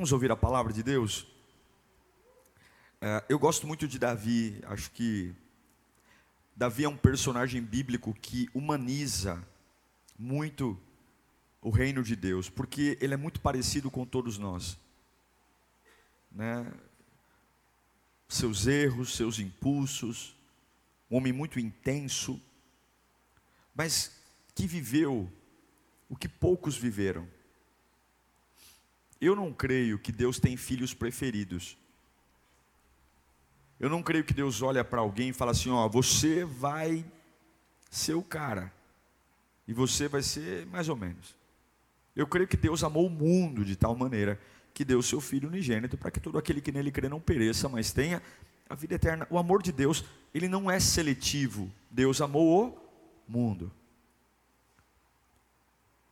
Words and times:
Vamos 0.00 0.12
ouvir 0.12 0.32
a 0.32 0.36
palavra 0.36 0.72
de 0.72 0.82
Deus? 0.82 1.26
É, 3.02 3.22
eu 3.28 3.38
gosto 3.38 3.66
muito 3.66 3.86
de 3.86 3.98
Davi, 3.98 4.58
acho 4.64 4.90
que 4.92 5.34
Davi 6.56 6.84
é 6.84 6.88
um 6.88 6.96
personagem 6.96 7.60
bíblico 7.60 8.14
que 8.14 8.48
humaniza 8.54 9.46
muito 10.18 10.80
o 11.60 11.68
reino 11.68 12.02
de 12.02 12.16
Deus, 12.16 12.48
porque 12.48 12.96
ele 12.98 13.12
é 13.12 13.16
muito 13.18 13.42
parecido 13.42 13.90
com 13.90 14.06
todos 14.06 14.38
nós. 14.38 14.78
Né? 16.32 16.72
Seus 18.26 18.66
erros, 18.66 19.14
seus 19.14 19.38
impulsos, 19.38 20.34
um 21.10 21.18
homem 21.18 21.30
muito 21.30 21.60
intenso, 21.60 22.40
mas 23.74 24.18
que 24.54 24.66
viveu 24.66 25.30
o 26.08 26.16
que 26.16 26.26
poucos 26.26 26.74
viveram. 26.74 27.28
Eu 29.20 29.36
não 29.36 29.52
creio 29.52 29.98
que 29.98 30.10
Deus 30.10 30.38
tem 30.38 30.56
filhos 30.56 30.94
preferidos. 30.94 31.76
Eu 33.78 33.88
não 33.88 34.02
creio 34.02 34.24
que 34.24 34.34
Deus 34.34 34.62
olha 34.62 34.84
para 34.84 35.00
alguém 35.00 35.30
e 35.30 35.32
fala 35.32 35.52
assim: 35.52 35.70
ó, 35.70 35.88
você 35.88 36.44
vai 36.44 37.04
ser 37.90 38.14
o 38.14 38.22
cara, 38.22 38.72
e 39.66 39.72
você 39.72 40.08
vai 40.08 40.22
ser 40.22 40.66
mais 40.66 40.88
ou 40.88 40.96
menos. 40.96 41.36
Eu 42.14 42.26
creio 42.26 42.48
que 42.48 42.56
Deus 42.56 42.82
amou 42.82 43.06
o 43.06 43.10
mundo 43.10 43.64
de 43.64 43.76
tal 43.76 43.94
maneira 43.94 44.38
que 44.74 44.84
deu 44.84 44.98
o 44.98 45.02
seu 45.02 45.20
Filho 45.20 45.48
unigênito 45.48 45.96
para 45.96 46.10
que 46.10 46.20
todo 46.20 46.38
aquele 46.38 46.60
que 46.60 46.72
nele 46.72 46.90
crê 46.90 47.08
não 47.08 47.20
pereça, 47.20 47.68
mas 47.68 47.92
tenha 47.92 48.22
a 48.68 48.74
vida 48.74 48.94
eterna. 48.94 49.26
O 49.30 49.38
amor 49.38 49.62
de 49.62 49.72
Deus, 49.72 50.04
ele 50.32 50.48
não 50.48 50.70
é 50.70 50.78
seletivo. 50.78 51.70
Deus 51.90 52.20
amou 52.20 52.68
o 52.68 52.78
mundo. 53.30 53.72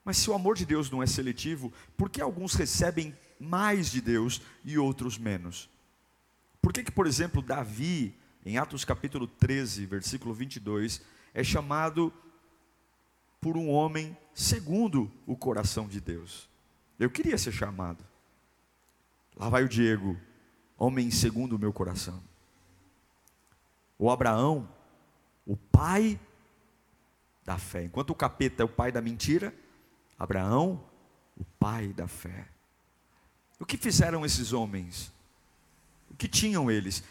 Mas 0.08 0.16
se 0.16 0.30
o 0.30 0.32
amor 0.32 0.56
de 0.56 0.64
Deus 0.64 0.90
não 0.90 1.02
é 1.02 1.06
seletivo, 1.06 1.70
por 1.94 2.08
que 2.08 2.22
alguns 2.22 2.54
recebem 2.54 3.14
mais 3.38 3.90
de 3.90 4.00
Deus 4.00 4.40
e 4.64 4.78
outros 4.78 5.18
menos? 5.18 5.68
Por 6.62 6.72
que, 6.72 6.82
que 6.82 6.90
por 6.90 7.06
exemplo, 7.06 7.42
Davi, 7.42 8.18
em 8.42 8.56
Atos 8.56 8.86
capítulo 8.86 9.26
13, 9.26 9.84
versículo 9.84 10.32
22, 10.32 11.02
é 11.34 11.44
chamado 11.44 12.10
por 13.38 13.58
um 13.58 13.68
homem 13.68 14.16
segundo 14.32 15.12
o 15.26 15.36
coração 15.36 15.86
de 15.86 16.00
Deus? 16.00 16.48
Eu 16.98 17.10
queria 17.10 17.36
ser 17.36 17.52
chamado. 17.52 18.02
Lá 19.36 19.50
vai 19.50 19.62
o 19.62 19.68
Diego, 19.68 20.18
homem 20.78 21.10
segundo 21.10 21.56
o 21.56 21.58
meu 21.58 21.70
coração. 21.70 22.24
O 23.98 24.10
Abraão, 24.10 24.66
o 25.44 25.54
pai 25.54 26.18
da 27.44 27.58
fé. 27.58 27.84
Enquanto 27.84 28.08
o 28.08 28.14
capeta 28.14 28.62
é 28.62 28.64
o 28.64 28.70
pai 28.70 28.90
da 28.90 29.02
mentira, 29.02 29.52
Abraão, 30.18 30.84
o 31.36 31.44
pai 31.44 31.88
da 31.88 32.08
fé. 32.08 32.48
O 33.60 33.64
que 33.64 33.76
fizeram 33.76 34.24
esses 34.24 34.52
homens? 34.52 35.12
O 36.10 36.14
que 36.14 36.26
tinham 36.26 36.70
eles? 36.70 37.02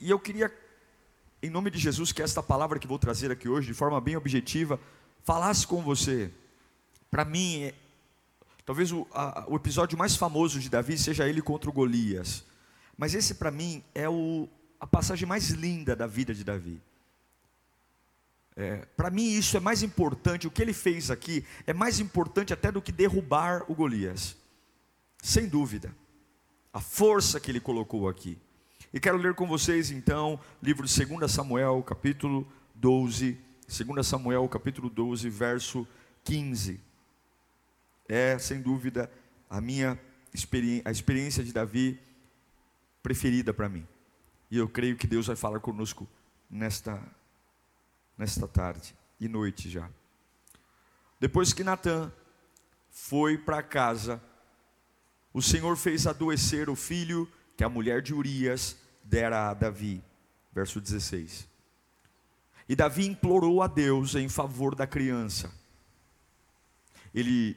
E 0.00 0.08
eu 0.10 0.18
queria, 0.18 0.52
em 1.42 1.50
nome 1.50 1.70
de 1.70 1.78
Jesus, 1.78 2.12
que 2.12 2.22
esta 2.22 2.42
palavra 2.42 2.78
que 2.78 2.86
vou 2.86 2.98
trazer 2.98 3.30
aqui 3.30 3.48
hoje, 3.48 3.66
de 3.66 3.74
forma 3.74 4.00
bem 4.00 4.16
objetiva, 4.16 4.78
falasse 5.24 5.66
com 5.66 5.82
você. 5.82 6.32
Para 7.10 7.24
mim, 7.24 7.62
é, 7.62 7.74
talvez 8.64 8.92
o, 8.92 9.06
a, 9.12 9.44
o, 9.48 9.56
episódio 9.56 9.98
mais 9.98 10.14
famoso 10.14 10.60
de 10.60 10.68
Davi 10.68 10.96
seja 10.96 11.28
ele 11.28 11.42
contra 11.42 11.68
o 11.68 11.72
Golias. 11.72 12.44
Mas 12.96 13.14
esse, 13.14 13.34
para 13.34 13.50
mim, 13.50 13.82
é 13.94 14.08
o, 14.08 14.48
a 14.78 14.86
passagem 14.86 15.26
mais 15.26 15.50
linda 15.50 15.96
da 15.96 16.06
vida 16.06 16.34
de 16.34 16.44
Davi. 16.44 16.80
É, 18.60 18.84
Para 18.96 19.08
mim, 19.08 19.30
isso 19.30 19.56
é 19.56 19.60
mais 19.60 19.84
importante, 19.84 20.48
o 20.48 20.50
que 20.50 20.60
ele 20.60 20.72
fez 20.72 21.12
aqui 21.12 21.44
é 21.64 21.72
mais 21.72 22.00
importante 22.00 22.52
até 22.52 22.72
do 22.72 22.82
que 22.82 22.90
derrubar 22.90 23.64
o 23.68 23.74
Golias, 23.74 24.36
sem 25.22 25.48
dúvida, 25.48 25.94
a 26.72 26.80
força 26.80 27.38
que 27.38 27.52
ele 27.52 27.60
colocou 27.60 28.08
aqui. 28.08 28.36
E 28.92 28.98
quero 28.98 29.16
ler 29.16 29.34
com 29.34 29.46
vocês 29.46 29.92
então, 29.92 30.40
livro 30.60 30.88
de 30.88 31.06
2 31.06 31.30
Samuel, 31.30 31.80
capítulo 31.84 32.50
12, 32.74 33.38
2 33.68 34.04
Samuel, 34.04 34.48
capítulo 34.48 34.90
12, 34.90 35.30
verso 35.30 35.86
15. 36.24 36.80
É, 38.08 38.36
sem 38.40 38.60
dúvida, 38.60 39.08
a 39.48 39.60
minha 39.60 39.96
experiência, 40.34 40.82
a 40.84 40.90
experiência 40.90 41.44
de 41.44 41.52
Davi 41.52 41.96
preferida 43.04 43.54
para 43.54 43.68
mim. 43.68 43.86
E 44.50 44.58
eu 44.58 44.68
creio 44.68 44.96
que 44.96 45.06
Deus 45.06 45.28
vai 45.28 45.36
falar 45.36 45.60
conosco 45.60 46.08
nesta 46.50 47.00
nesta 48.18 48.48
tarde 48.48 48.94
e 49.20 49.28
noite 49.28 49.70
já. 49.70 49.88
Depois 51.20 51.52
que 51.52 51.64
Natan 51.64 52.12
foi 52.90 53.38
para 53.38 53.62
casa, 53.62 54.20
o 55.32 55.40
Senhor 55.40 55.76
fez 55.76 56.06
adoecer 56.06 56.68
o 56.68 56.74
filho 56.74 57.30
que 57.56 57.64
a 57.64 57.68
mulher 57.68 58.02
de 58.02 58.12
Urias 58.12 58.76
dera 59.04 59.48
a 59.48 59.54
Davi. 59.54 60.02
Verso 60.52 60.80
16. 60.80 61.48
E 62.68 62.74
Davi 62.76 63.06
implorou 63.06 63.62
a 63.62 63.66
Deus 63.66 64.14
em 64.14 64.28
favor 64.28 64.74
da 64.74 64.86
criança. 64.86 65.52
Ele 67.14 67.56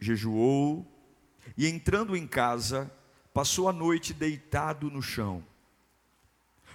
jejuou 0.00 0.86
e, 1.56 1.66
entrando 1.66 2.16
em 2.16 2.26
casa, 2.26 2.90
passou 3.32 3.68
a 3.68 3.72
noite 3.72 4.12
deitado 4.12 4.90
no 4.90 5.02
chão. 5.02 5.44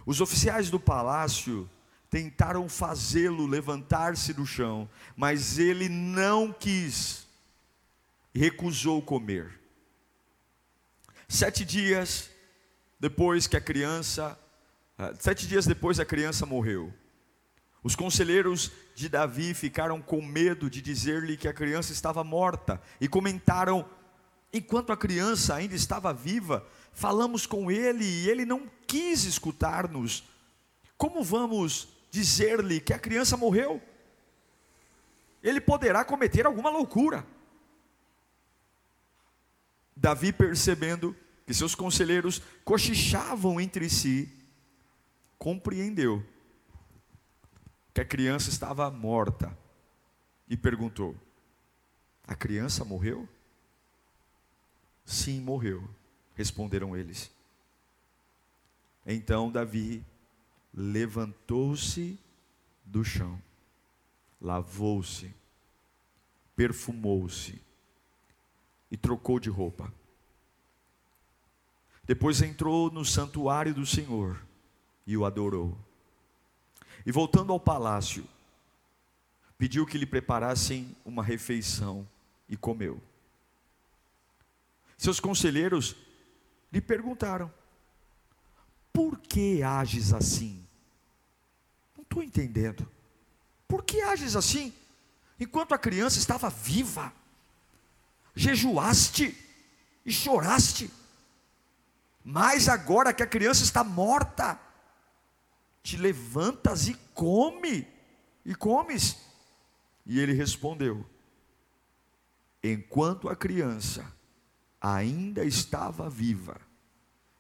Os 0.06 0.22
oficiais 0.22 0.70
do 0.70 0.80
palácio 0.80 1.70
tentaram 2.10 2.68
fazê-lo 2.70 3.46
levantar-se 3.46 4.34
do 4.34 4.46
chão, 4.46 4.90
mas 5.16 5.58
ele 5.60 5.90
não 5.90 6.54
quis, 6.54 7.28
recusou 8.34 9.02
comer. 9.02 9.60
Sete 11.28 11.66
dias 11.66 12.30
depois 13.00 13.48
que 13.48 13.58
a 13.58 13.62
criança, 13.62 14.40
ah, 14.98 15.14
sete 15.20 15.48
dias 15.48 15.66
depois 15.66 16.00
a 16.00 16.06
criança 16.06 16.46
morreu. 16.46 16.94
Os 17.84 17.96
conselheiros 17.96 18.72
de 18.96 19.08
Davi 19.08 19.54
ficaram 19.54 20.02
com 20.02 20.22
medo 20.22 20.70
de 20.70 20.82
dizer-lhe 20.82 21.38
que 21.38 21.48
a 21.48 21.54
criança 21.54 21.92
estava 21.92 22.24
morta 22.24 22.82
e 23.00 23.08
comentaram: 23.08 23.88
enquanto 24.52 24.92
a 24.92 24.98
criança 24.98 25.56
ainda 25.56 25.76
estava 25.76 26.14
viva, 26.14 26.66
falamos 26.94 27.46
com 27.46 27.70
ele 27.70 28.06
e 28.06 28.30
ele 28.30 28.46
não 28.46 28.70
quis 28.88 29.26
escutar-nos. 29.26 30.24
Como 30.98 31.24
vamos 31.24 31.97
dizer-lhe 32.18 32.80
que 32.80 32.94
a 32.94 33.00
criança 33.00 33.38
morreu, 33.38 33.80
ele 35.44 35.62
poderá 35.62 36.04
cometer 36.04 36.48
alguma 36.48 36.70
loucura. 36.72 37.24
Davi, 39.96 40.34
percebendo 40.34 41.16
que 41.46 41.54
seus 41.54 41.76
conselheiros 41.76 42.42
cochichavam 42.66 43.62
entre 43.62 43.88
si, 43.88 44.34
compreendeu 45.38 46.26
que 47.94 48.02
a 48.02 48.06
criança 48.06 48.50
estava 48.50 48.90
morta 48.90 49.56
e 50.50 50.58
perguntou: 50.58 51.16
A 52.28 52.34
criança 52.34 52.84
morreu? 52.84 53.30
Sim, 55.06 55.40
morreu, 55.42 55.88
responderam 56.36 56.98
eles. 56.98 57.32
Então 59.06 59.52
Davi 59.52 60.04
levantou-se 60.80 62.20
do 62.86 63.04
chão, 63.04 63.42
lavou-se, 64.40 65.34
perfumou-se 66.56 67.60
e 68.92 68.96
trocou 68.96 69.40
de 69.40 69.50
roupa. 69.50 69.92
Depois 72.04 72.44
entrou 72.44 72.92
no 72.92 73.04
santuário 73.04 73.74
do 73.74 73.88
Senhor 73.88 74.40
e 75.08 75.18
o 75.18 75.26
adorou. 75.26 75.76
E 77.04 77.12
voltando 77.12 77.52
ao 77.52 77.60
palácio, 77.60 78.24
pediu 79.58 79.84
que 79.84 79.98
lhe 79.98 80.06
preparassem 80.06 80.96
uma 81.04 81.24
refeição 81.24 82.08
e 82.48 82.56
comeu. 82.56 83.02
Seus 84.96 85.20
conselheiros 85.20 85.96
lhe 86.72 86.80
perguntaram: 86.80 87.52
Por 88.94 89.20
que 89.20 89.64
ages 89.64 90.14
assim? 90.14 90.67
Estou 92.18 92.24
entendendo. 92.24 92.90
Por 93.68 93.84
que 93.84 94.02
ages 94.02 94.36
assim? 94.36 94.74
Enquanto 95.40 95.74
a 95.74 95.78
criança 95.78 96.18
estava 96.18 96.50
viva, 96.50 97.14
jejuaste 98.36 99.38
e 100.06 100.12
choraste, 100.12 100.92
Mas 102.30 102.68
agora 102.68 103.14
que 103.14 103.24
a 103.24 103.28
criança 103.28 103.64
está 103.64 103.86
morta, 103.86 104.60
te 105.82 105.96
levantas 105.96 106.90
e 106.90 106.94
come, 107.14 107.88
e 108.44 108.54
comes. 108.54 109.16
E 110.06 110.20
ele 110.20 110.34
respondeu: 110.34 111.06
Enquanto 112.62 113.30
a 113.30 113.36
criança 113.36 114.14
ainda 114.82 115.46
estava 115.46 116.10
viva, 116.10 116.60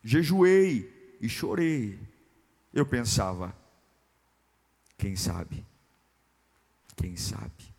jejuei 0.01 1.18
e 1.19 1.27
chorei. 1.27 2.00
Eu 2.73 2.85
pensava, 2.85 3.53
quem 4.97 5.15
sabe, 5.15 5.65
quem 6.95 7.15
sabe, 7.15 7.73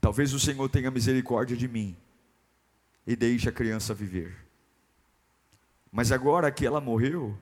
talvez 0.00 0.32
o 0.34 0.40
Senhor 0.40 0.68
tenha 0.68 0.90
misericórdia 0.90 1.56
de 1.56 1.66
mim 1.66 1.96
e 3.06 3.16
deixe 3.16 3.48
a 3.48 3.52
criança 3.52 3.94
viver. 3.94 4.36
Mas 5.90 6.10
agora 6.12 6.50
que 6.50 6.66
ela 6.66 6.80
morreu, 6.80 7.38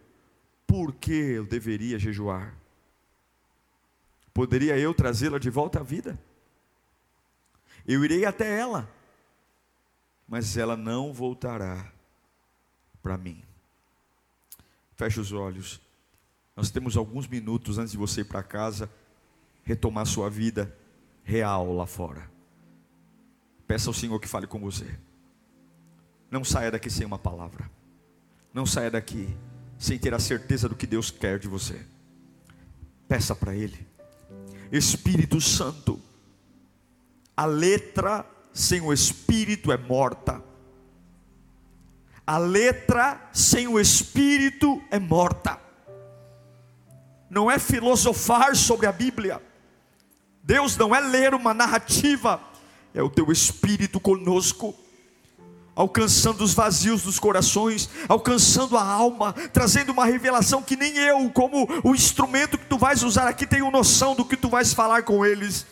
por 0.67 0.95
que 0.95 1.13
eu 1.13 1.45
deveria 1.45 1.99
jejuar? 1.99 2.55
Poderia 4.33 4.79
eu 4.79 4.95
trazê-la 4.95 5.39
de 5.39 5.51
volta 5.51 5.81
à 5.81 5.83
vida? 5.83 6.19
Eu 7.87 8.05
irei 8.05 8.25
até 8.25 8.59
ela, 8.59 8.89
mas 10.29 10.57
ela 10.57 10.77
não 10.77 11.13
voltará 11.13 11.91
para 13.03 13.19
mim. 13.19 13.43
Feche 14.97 15.21
os 15.21 15.33
olhos. 15.33 15.81
Nós 16.55 16.71
temos 16.71 16.97
alguns 16.97 17.27
minutos 17.27 17.79
antes 17.79 17.93
de 17.93 17.99
você 17.99 18.21
ir 18.21 18.25
para 18.25 18.43
casa, 18.43 18.91
retomar 19.65 20.07
sua 20.07 20.29
vida 20.29 20.77
real 21.25 21.73
lá 21.73 21.87
fora. 21.87 22.31
Peça 23.67 23.89
ao 23.89 23.95
Senhor 23.95 24.19
que 24.21 24.29
fale 24.29 24.47
com 24.47 24.61
você. 24.61 24.99
Não 26.31 26.45
saia 26.45 26.71
daqui 26.71 26.91
sem 26.91 27.07
uma 27.07 27.19
palavra. 27.19 27.71
Não 28.53 28.67
saia 28.67 28.91
daqui 28.91 29.35
sem 29.79 29.99
ter 29.99 30.15
a 30.15 30.19
certeza 30.19 30.69
do 30.69 30.75
que 30.75 30.87
Deus 30.87 31.11
quer 31.11 31.39
de 31.39 31.49
você. 31.49 31.85
Peça 33.09 33.35
para 33.35 33.55
Ele, 33.55 33.87
Espírito 34.71 35.41
Santo, 35.41 36.01
a 37.37 37.45
letra 37.45 38.25
sem 38.53 38.81
o 38.81 38.93
Espírito 38.93 39.73
é 39.73 39.77
morta. 39.77 40.43
A 42.27 42.39
letra 42.39 43.31
sem 43.33 43.67
o 43.67 43.81
Espírito 43.81 44.83
é 44.91 44.99
morta. 44.99 45.62
Não 47.33 47.51
é 47.51 47.59
filosofar 47.59 48.55
sobre 48.55 48.87
a 48.87 48.93
Bíblia. 48.93 49.41
Deus 50.43 50.77
não 50.77 50.95
é 50.95 51.01
ler 51.01 51.33
uma 51.33 51.55
narrativa, 51.55 52.39
é 52.93 53.03
o 53.03 53.09
teu 53.09 53.33
Espírito 53.33 53.99
conosco 53.99 54.75
alcançando 55.75 56.45
os 56.45 56.53
vazios 56.53 57.01
dos 57.01 57.19
corações, 57.19 57.89
alcançando 58.07 58.77
a 58.77 58.85
alma, 58.85 59.33
trazendo 59.55 59.91
uma 59.91 60.05
revelação 60.05 60.63
que 60.63 60.77
nem 60.77 60.95
eu, 60.99 61.31
como 61.31 61.67
o 61.83 61.95
instrumento 61.95 62.59
que 62.59 62.67
tu 62.67 62.77
vais 62.77 63.03
usar 63.03 63.27
aqui, 63.27 63.47
tenho 63.47 63.71
noção 63.71 64.15
do 64.15 64.23
que 64.23 64.37
tu 64.37 64.51
vais 64.51 64.75
falar 64.75 65.03
com 65.03 65.25
eles. 65.25 65.65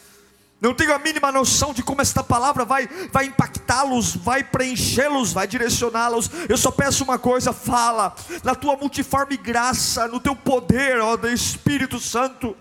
Não 0.60 0.74
tenho 0.74 0.94
a 0.94 0.98
mínima 0.98 1.32
noção 1.32 1.72
de 1.72 1.82
como 1.82 2.02
esta 2.02 2.22
palavra 2.22 2.66
vai, 2.66 2.86
vai 3.10 3.26
impactá-los, 3.26 4.14
vai 4.14 4.44
preenchê-los, 4.44 5.32
vai 5.32 5.46
direcioná-los. 5.46 6.30
Eu 6.48 6.58
só 6.58 6.70
peço 6.70 7.02
uma 7.02 7.18
coisa: 7.18 7.52
fala, 7.52 8.14
na 8.44 8.54
tua 8.54 8.76
multiforme 8.76 9.38
graça, 9.38 10.06
no 10.06 10.20
teu 10.20 10.36
poder, 10.36 11.00
ó 11.00 11.16
do 11.16 11.28
Espírito 11.28 11.98
Santo. 11.98 12.54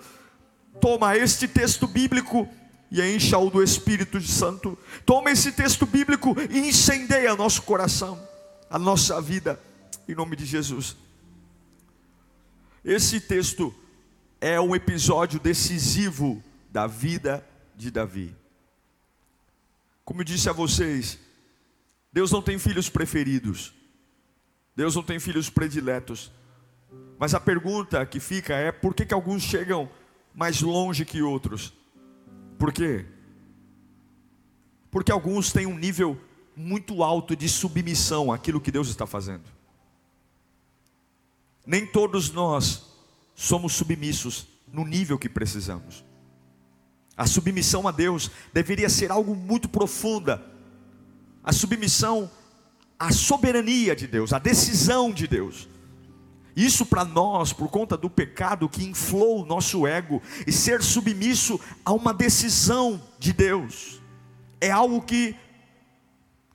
Toma 0.80 1.18
este 1.18 1.46
texto 1.46 1.86
bíblico 1.88 2.48
e 2.90 3.01
encha-o 3.01 3.50
do 3.50 3.62
Espírito 3.62 4.22
Santo. 4.22 4.78
Toma 5.06 5.30
esse 5.31 5.52
texto 5.52 5.86
bíblico 5.86 6.34
e 6.50 6.60
incendeia 6.60 7.36
nosso 7.36 7.63
coração, 7.63 8.18
a 8.69 8.80
nossa 8.80 9.19
vida, 9.19 9.60
em 10.07 10.16
nome 10.16 10.38
de 10.38 10.45
Jesus. 10.45 10.95
Esse 12.86 13.19
texto 13.19 13.75
é 14.40 14.60
um 14.62 14.74
episódio 14.74 15.38
decisivo 15.38 16.42
da 16.72 16.88
vida 16.88 17.44
de 17.80 17.90
Davi. 17.90 18.36
Como 20.04 20.20
eu 20.20 20.26
disse 20.26 20.50
a 20.50 20.52
vocês, 20.54 21.18
Deus 22.12 22.30
não 22.30 22.42
tem 22.42 22.60
filhos 22.60 22.90
preferidos, 22.90 23.74
Deus 24.76 24.96
não 24.96 25.02
tem 25.02 25.18
filhos 25.18 25.50
prediletos, 25.50 26.30
mas 27.18 27.34
a 27.34 27.40
pergunta 27.40 28.06
que 28.06 28.20
fica 28.20 28.54
é: 28.54 28.70
por 28.70 28.94
que, 28.94 29.06
que 29.06 29.14
alguns 29.14 29.44
chegam 29.44 29.90
mais 30.36 30.62
longe 30.62 31.06
que 31.06 31.22
outros? 31.22 31.74
Por 32.58 32.74
quê? 32.74 33.06
Porque 34.92 35.12
alguns 35.12 35.54
têm 35.54 35.66
um 35.66 35.78
nível 35.78 36.20
muito 36.58 37.02
alto 37.02 37.34
de 37.34 37.48
submissão 37.48 38.30
àquilo 38.30 38.60
que 38.60 38.72
Deus 38.72 38.90
está 38.90 39.08
fazendo. 39.08 39.46
Nem 41.66 41.86
todos 41.86 42.30
nós 42.30 42.90
somos 43.36 43.72
submissos 43.72 44.48
no 44.68 44.84
nível 44.84 45.18
que 45.18 45.30
precisamos. 45.30 46.09
A 47.19 47.27
submissão 47.27 47.86
a 47.86 47.92
Deus 47.92 48.31
deveria 48.54 48.88
ser 48.88 49.12
algo 49.12 49.36
muito 49.36 49.68
profunda. 49.68 50.42
A 51.44 51.51
submissão 51.51 52.31
à 52.98 53.12
soberania 53.12 53.94
de 53.94 54.07
Deus, 54.07 54.31
à 54.31 54.39
decisão 54.39 55.12
de 55.12 55.27
Deus. 55.27 55.68
Isso 56.56 56.86
para 56.86 57.04
nós, 57.04 57.51
por 57.51 57.68
conta 57.68 57.98
do 57.98 58.10
pecado 58.10 58.69
que 58.69 58.86
inflou 58.86 59.44
o 59.44 59.45
nosso 59.45 59.86
ego, 59.86 60.21
e 60.48 60.51
ser 60.54 60.81
submisso 60.81 61.60
a 61.83 61.92
uma 61.92 62.13
decisão 62.13 63.01
de 63.19 63.33
Deus, 63.33 64.01
é 64.62 64.71
algo 64.71 65.01
que 65.01 65.36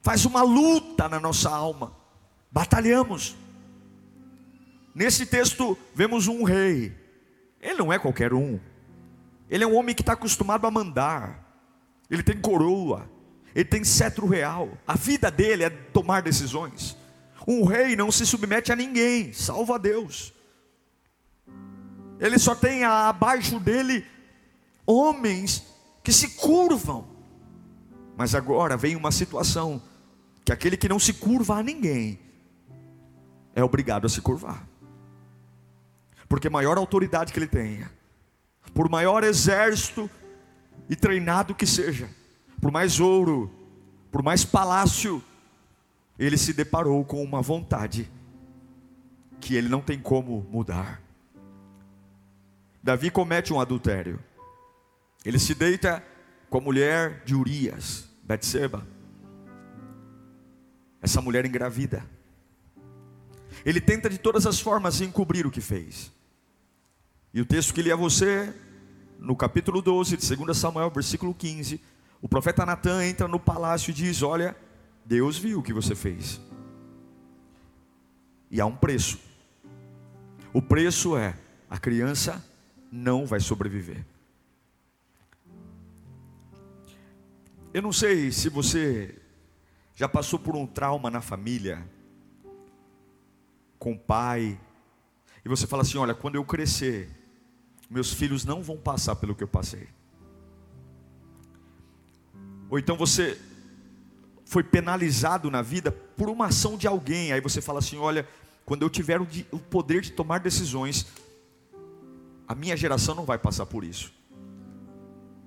faz 0.00 0.24
uma 0.24 0.40
luta 0.42 1.10
na 1.10 1.20
nossa 1.20 1.50
alma, 1.50 1.94
batalhamos. 2.50 3.36
Nesse 4.94 5.26
texto, 5.26 5.76
vemos 5.94 6.26
um 6.26 6.42
rei, 6.42 6.96
ele 7.60 7.74
não 7.74 7.92
é 7.92 7.98
qualquer 7.98 8.32
um, 8.32 8.58
ele 9.48 9.64
é 9.64 9.66
um 9.66 9.76
homem 9.76 9.94
que 9.94 10.02
está 10.02 10.14
acostumado 10.14 10.66
a 10.66 10.70
mandar, 10.70 11.44
ele 12.10 12.22
tem 12.22 12.40
coroa, 12.40 13.08
ele 13.54 13.64
tem 13.64 13.84
cetro 13.84 14.26
real, 14.26 14.70
a 14.86 14.94
vida 14.94 15.30
dele 15.30 15.64
é 15.64 15.70
tomar 15.70 16.22
decisões. 16.22 16.96
Um 17.46 17.64
rei 17.64 17.94
não 17.94 18.10
se 18.10 18.24
submete 18.24 18.72
a 18.72 18.76
ninguém, 18.76 19.32
salvo 19.32 19.74
a 19.74 19.78
Deus. 19.78 20.32
Ele 22.18 22.38
só 22.38 22.54
tem 22.54 22.84
abaixo 22.84 23.60
dele 23.60 24.04
homens 24.86 25.64
que 26.02 26.12
se 26.12 26.30
curvam. 26.36 27.06
Mas 28.16 28.34
agora 28.34 28.76
vem 28.76 28.96
uma 28.96 29.10
situação 29.10 29.82
que 30.44 30.52
aquele 30.52 30.76
que 30.76 30.88
não 30.88 30.98
se 30.98 31.12
curva 31.12 31.56
a 31.56 31.62
ninguém 31.62 32.18
é 33.54 33.62
obrigado 33.62 34.06
a 34.06 34.08
se 34.08 34.20
curvar. 34.20 34.66
Porque 36.28 36.48
maior 36.48 36.78
autoridade 36.78 37.32
que 37.32 37.38
ele 37.38 37.46
tenha, 37.46 37.90
por 38.74 38.90
maior 38.90 39.22
exército 39.22 40.10
e 40.90 40.96
treinado 40.96 41.54
que 41.54 41.66
seja, 41.66 42.10
por 42.60 42.72
mais 42.72 42.98
ouro, 42.98 43.50
por 44.10 44.22
mais 44.22 44.44
palácio, 44.44 45.22
ele 46.18 46.36
se 46.36 46.52
deparou 46.52 47.04
com 47.04 47.22
uma 47.22 47.40
vontade 47.40 48.10
que 49.40 49.54
ele 49.54 49.68
não 49.68 49.80
tem 49.80 49.98
como 49.98 50.46
mudar. 50.50 51.00
Davi 52.82 53.10
comete 53.10 53.52
um 53.52 53.60
adultério. 53.60 54.18
Ele 55.24 55.38
se 55.38 55.54
deita 55.54 56.04
com 56.50 56.58
a 56.58 56.60
mulher 56.60 57.22
de 57.24 57.34
Urias, 57.34 58.08
Betseba. 58.22 58.86
Essa 61.00 61.20
mulher 61.20 61.46
engravida. 61.46 62.04
Ele 63.64 63.80
tenta 63.80 64.10
de 64.10 64.18
todas 64.18 64.46
as 64.46 64.60
formas 64.60 65.00
encobrir 65.00 65.46
o 65.46 65.50
que 65.50 65.60
fez. 65.60 66.12
E 67.32 67.40
o 67.40 67.46
texto 67.46 67.74
que 67.74 67.82
li 67.82 67.90
a 67.90 67.96
você, 67.96 68.54
no 69.24 69.34
capítulo 69.34 69.80
12 69.80 70.18
de 70.18 70.36
2 70.36 70.56
Samuel, 70.56 70.90
versículo 70.90 71.34
15, 71.34 71.80
o 72.20 72.28
profeta 72.28 72.66
Natan 72.66 73.04
entra 73.06 73.26
no 73.26 73.40
palácio 73.40 73.90
e 73.90 73.94
diz: 73.94 74.22
Olha, 74.22 74.54
Deus 75.04 75.38
viu 75.38 75.58
o 75.58 75.62
que 75.62 75.72
você 75.72 75.94
fez. 75.94 76.40
E 78.50 78.60
há 78.60 78.66
um 78.66 78.76
preço. 78.76 79.18
O 80.52 80.60
preço 80.60 81.16
é: 81.16 81.34
a 81.70 81.78
criança 81.78 82.44
não 82.92 83.24
vai 83.24 83.40
sobreviver. 83.40 84.04
Eu 87.72 87.82
não 87.82 87.92
sei 87.92 88.30
se 88.30 88.48
você 88.48 89.18
já 89.96 90.08
passou 90.08 90.38
por 90.38 90.54
um 90.54 90.66
trauma 90.66 91.10
na 91.10 91.20
família, 91.20 91.84
com 93.78 93.92
o 93.92 93.98
pai, 93.98 94.60
e 95.44 95.48
você 95.48 95.66
fala 95.66 95.82
assim: 95.82 95.96
olha, 95.96 96.14
quando 96.14 96.34
eu 96.34 96.44
crescer, 96.44 97.23
meus 97.94 98.12
filhos 98.12 98.44
não 98.44 98.60
vão 98.60 98.76
passar 98.76 99.14
pelo 99.14 99.36
que 99.36 99.44
eu 99.44 99.46
passei. 99.46 99.86
Ou 102.68 102.76
então 102.76 102.96
você 102.96 103.40
foi 104.44 104.64
penalizado 104.64 105.48
na 105.48 105.62
vida 105.62 105.92
por 105.92 106.28
uma 106.28 106.46
ação 106.46 106.76
de 106.76 106.88
alguém. 106.88 107.32
Aí 107.32 107.40
você 107.40 107.60
fala 107.60 107.78
assim: 107.78 107.96
olha, 107.96 108.28
quando 108.66 108.82
eu 108.82 108.90
tiver 108.90 109.20
o, 109.20 109.58
poder 109.60 110.00
de 110.00 110.10
tomar 110.10 110.40
decisões, 110.40 111.06
a 112.48 112.54
minha 112.56 112.76
geração 112.76 113.14
não 113.14 113.24
vai 113.24 113.38
passar 113.38 113.64
por 113.64 113.84
isso. 113.84 114.12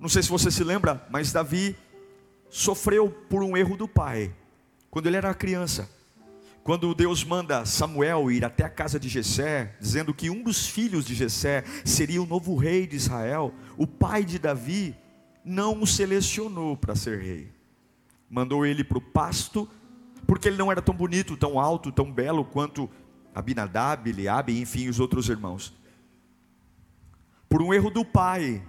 Não 0.00 0.08
sei 0.08 0.22
se 0.22 0.30
você 0.30 0.50
se 0.50 0.64
lembra, 0.64 1.06
mas 1.10 1.30
Davi 1.30 1.76
sofreu 2.48 3.10
por 3.28 3.42
um 3.42 3.58
erro 3.58 3.76
do 3.76 3.86
pai, 3.86 4.34
quando 4.90 5.06
ele 5.06 5.18
era 5.18 5.34
criança. 5.34 5.97
Quando 6.68 6.94
Deus 6.94 7.24
manda 7.24 7.64
Samuel 7.64 8.30
ir 8.30 8.44
até 8.44 8.62
a 8.62 8.68
casa 8.68 9.00
de 9.00 9.08
Jessé, 9.08 9.74
dizendo 9.80 10.12
que 10.12 10.28
um 10.28 10.42
dos 10.42 10.66
filhos 10.66 11.06
de 11.06 11.14
Jessé 11.14 11.64
seria 11.82 12.22
o 12.22 12.26
novo 12.26 12.54
rei 12.56 12.86
de 12.86 12.94
Israel, 12.94 13.54
o 13.74 13.86
pai 13.86 14.22
de 14.22 14.38
Davi 14.38 14.94
não 15.42 15.80
o 15.80 15.86
selecionou 15.86 16.76
para 16.76 16.94
ser 16.94 17.22
rei. 17.22 17.50
Mandou 18.28 18.66
ele 18.66 18.84
para 18.84 18.98
o 18.98 19.00
pasto, 19.00 19.66
porque 20.26 20.46
ele 20.46 20.58
não 20.58 20.70
era 20.70 20.82
tão 20.82 20.94
bonito, 20.94 21.38
tão 21.38 21.58
alto, 21.58 21.90
tão 21.90 22.12
belo 22.12 22.44
quanto 22.44 22.90
Abinadab, 23.34 24.06
Eliabe, 24.06 24.60
enfim, 24.60 24.90
os 24.90 25.00
outros 25.00 25.30
irmãos. 25.30 25.72
Por 27.48 27.62
um 27.62 27.72
erro 27.72 27.88
do 27.88 28.04
pai, 28.04 28.62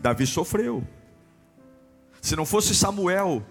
Davi 0.00 0.28
sofreu. 0.28 0.86
Se 2.20 2.36
não 2.36 2.46
fosse 2.46 2.72
Samuel 2.72 3.44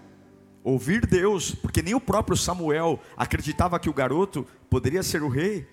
ouvir 0.64 1.06
Deus, 1.06 1.54
porque 1.54 1.82
nem 1.82 1.94
o 1.94 2.00
próprio 2.00 2.36
Samuel 2.36 3.00
acreditava 3.16 3.78
que 3.78 3.90
o 3.90 3.94
garoto 3.94 4.46
poderia 4.70 5.02
ser 5.02 5.22
o 5.22 5.28
rei, 5.28 5.68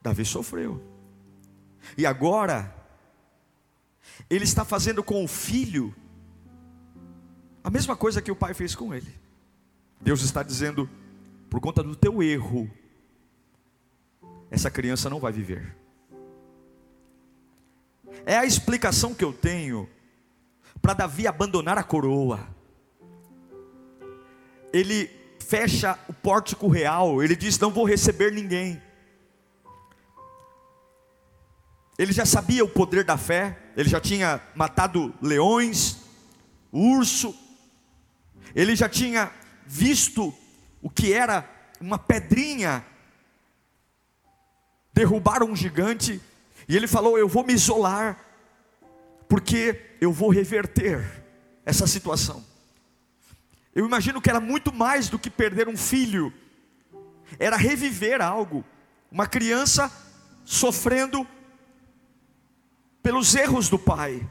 Davi 0.00 0.24
sofreu. 0.24 0.82
E 1.96 2.06
agora, 2.06 2.74
ele 4.30 4.44
está 4.44 4.64
fazendo 4.64 5.02
com 5.02 5.24
o 5.24 5.28
filho 5.28 5.94
a 7.62 7.70
mesma 7.70 7.96
coisa 7.96 8.22
que 8.22 8.30
o 8.30 8.36
pai 8.36 8.54
fez 8.54 8.74
com 8.74 8.94
ele. 8.94 9.12
Deus 10.00 10.22
está 10.22 10.42
dizendo: 10.42 10.88
por 11.50 11.60
conta 11.60 11.82
do 11.82 11.96
teu 11.96 12.22
erro, 12.22 12.70
essa 14.50 14.70
criança 14.70 15.10
não 15.10 15.18
vai 15.18 15.32
viver. 15.32 15.76
É 18.24 18.36
a 18.36 18.44
explicação 18.44 19.14
que 19.14 19.24
eu 19.24 19.32
tenho 19.32 19.88
para 20.80 20.94
Davi 20.94 21.26
abandonar 21.26 21.76
a 21.76 21.82
coroa 21.82 22.55
ele 24.76 25.10
fecha 25.38 25.98
o 26.08 26.12
pórtico 26.12 26.68
real, 26.68 27.22
ele 27.22 27.34
diz: 27.34 27.58
Não 27.58 27.70
vou 27.70 27.84
receber 27.84 28.32
ninguém. 28.32 28.82
Ele 31.98 32.12
já 32.12 32.26
sabia 32.26 32.62
o 32.62 32.68
poder 32.68 33.04
da 33.04 33.16
fé, 33.16 33.58
ele 33.74 33.88
já 33.88 33.98
tinha 33.98 34.40
matado 34.54 35.14
leões, 35.22 35.96
urso, 36.70 37.34
ele 38.54 38.76
já 38.76 38.86
tinha 38.86 39.32
visto 39.66 40.34
o 40.82 40.90
que 40.90 41.12
era 41.12 41.48
uma 41.80 41.98
pedrinha 41.98 42.84
derrubar 44.92 45.42
um 45.42 45.56
gigante, 45.56 46.20
e 46.68 46.76
ele 46.76 46.86
falou: 46.86 47.18
Eu 47.18 47.28
vou 47.28 47.44
me 47.44 47.54
isolar, 47.54 48.18
porque 49.26 49.96
eu 50.00 50.12
vou 50.12 50.28
reverter 50.28 51.24
essa 51.64 51.86
situação. 51.86 52.44
Eu 53.76 53.84
imagino 53.84 54.22
que 54.22 54.30
era 54.30 54.40
muito 54.40 54.72
mais 54.72 55.10
do 55.10 55.18
que 55.18 55.28
perder 55.28 55.68
um 55.68 55.76
filho, 55.76 56.32
era 57.38 57.58
reviver 57.58 58.22
algo. 58.22 58.64
Uma 59.12 59.26
criança 59.26 59.92
sofrendo 60.46 61.26
pelos 63.02 63.34
erros 63.34 63.68
do 63.68 63.78
pai. 63.78 64.26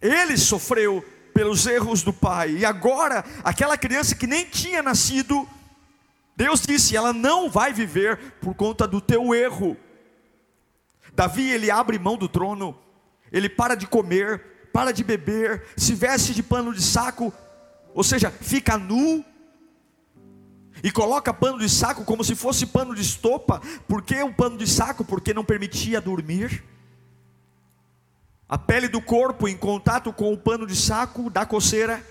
Ele 0.00 0.36
sofreu 0.36 1.00
pelos 1.32 1.64
erros 1.64 2.02
do 2.02 2.12
pai. 2.12 2.56
E 2.56 2.64
agora, 2.64 3.24
aquela 3.44 3.78
criança 3.78 4.16
que 4.16 4.26
nem 4.26 4.46
tinha 4.46 4.82
nascido, 4.82 5.48
Deus 6.36 6.62
disse: 6.62 6.96
ela 6.96 7.12
não 7.12 7.48
vai 7.48 7.72
viver 7.72 8.34
por 8.40 8.52
conta 8.52 8.84
do 8.88 9.00
teu 9.00 9.32
erro. 9.32 9.76
Davi, 11.14 11.48
ele 11.48 11.70
abre 11.70 12.00
mão 12.00 12.16
do 12.16 12.28
trono, 12.28 12.76
ele 13.30 13.48
para 13.48 13.76
de 13.76 13.86
comer, 13.86 14.42
para 14.72 14.90
de 14.90 15.04
beber, 15.04 15.68
se 15.76 15.94
veste 15.94 16.34
de 16.34 16.42
pano 16.42 16.74
de 16.74 16.82
saco, 16.82 17.32
ou 17.94 18.02
seja, 18.02 18.30
fica 18.30 18.78
nu 18.78 19.24
e 20.82 20.90
coloca 20.90 21.32
pano 21.32 21.58
de 21.58 21.68
saco 21.68 22.04
como 22.04 22.24
se 22.24 22.34
fosse 22.34 22.66
pano 22.66 22.94
de 22.94 23.02
estopa. 23.02 23.60
Por 23.86 24.02
que 24.02 24.20
o 24.22 24.32
pano 24.32 24.56
de 24.56 24.66
saco? 24.66 25.04
Porque 25.04 25.32
não 25.34 25.44
permitia 25.44 26.00
dormir. 26.00 26.64
A 28.48 28.58
pele 28.58 28.88
do 28.88 29.00
corpo 29.00 29.48
em 29.48 29.56
contato 29.56 30.12
com 30.12 30.32
o 30.32 30.36
pano 30.36 30.66
de 30.66 30.76
saco 30.76 31.30
dá 31.30 31.46
coceira. 31.46 32.04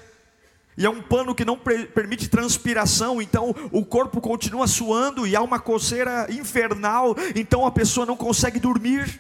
E 0.78 0.86
é 0.86 0.90
um 0.90 1.02
pano 1.02 1.36
que 1.36 1.44
não 1.44 1.58
permite 1.58 2.30
transpiração, 2.30 3.22
então 3.22 3.54
o 3.72 3.86
corpo 3.86 4.22
continua 4.22 4.68
suando 4.68 5.28
e 5.28 5.36
há 5.36 5.42
uma 5.42 5.60
coceira 5.60 6.28
infernal, 6.32 7.14
então 7.36 7.66
a 7.66 7.72
pessoa 7.72 8.06
não 8.06 8.16
consegue 8.16 8.58
dormir. 8.58 9.20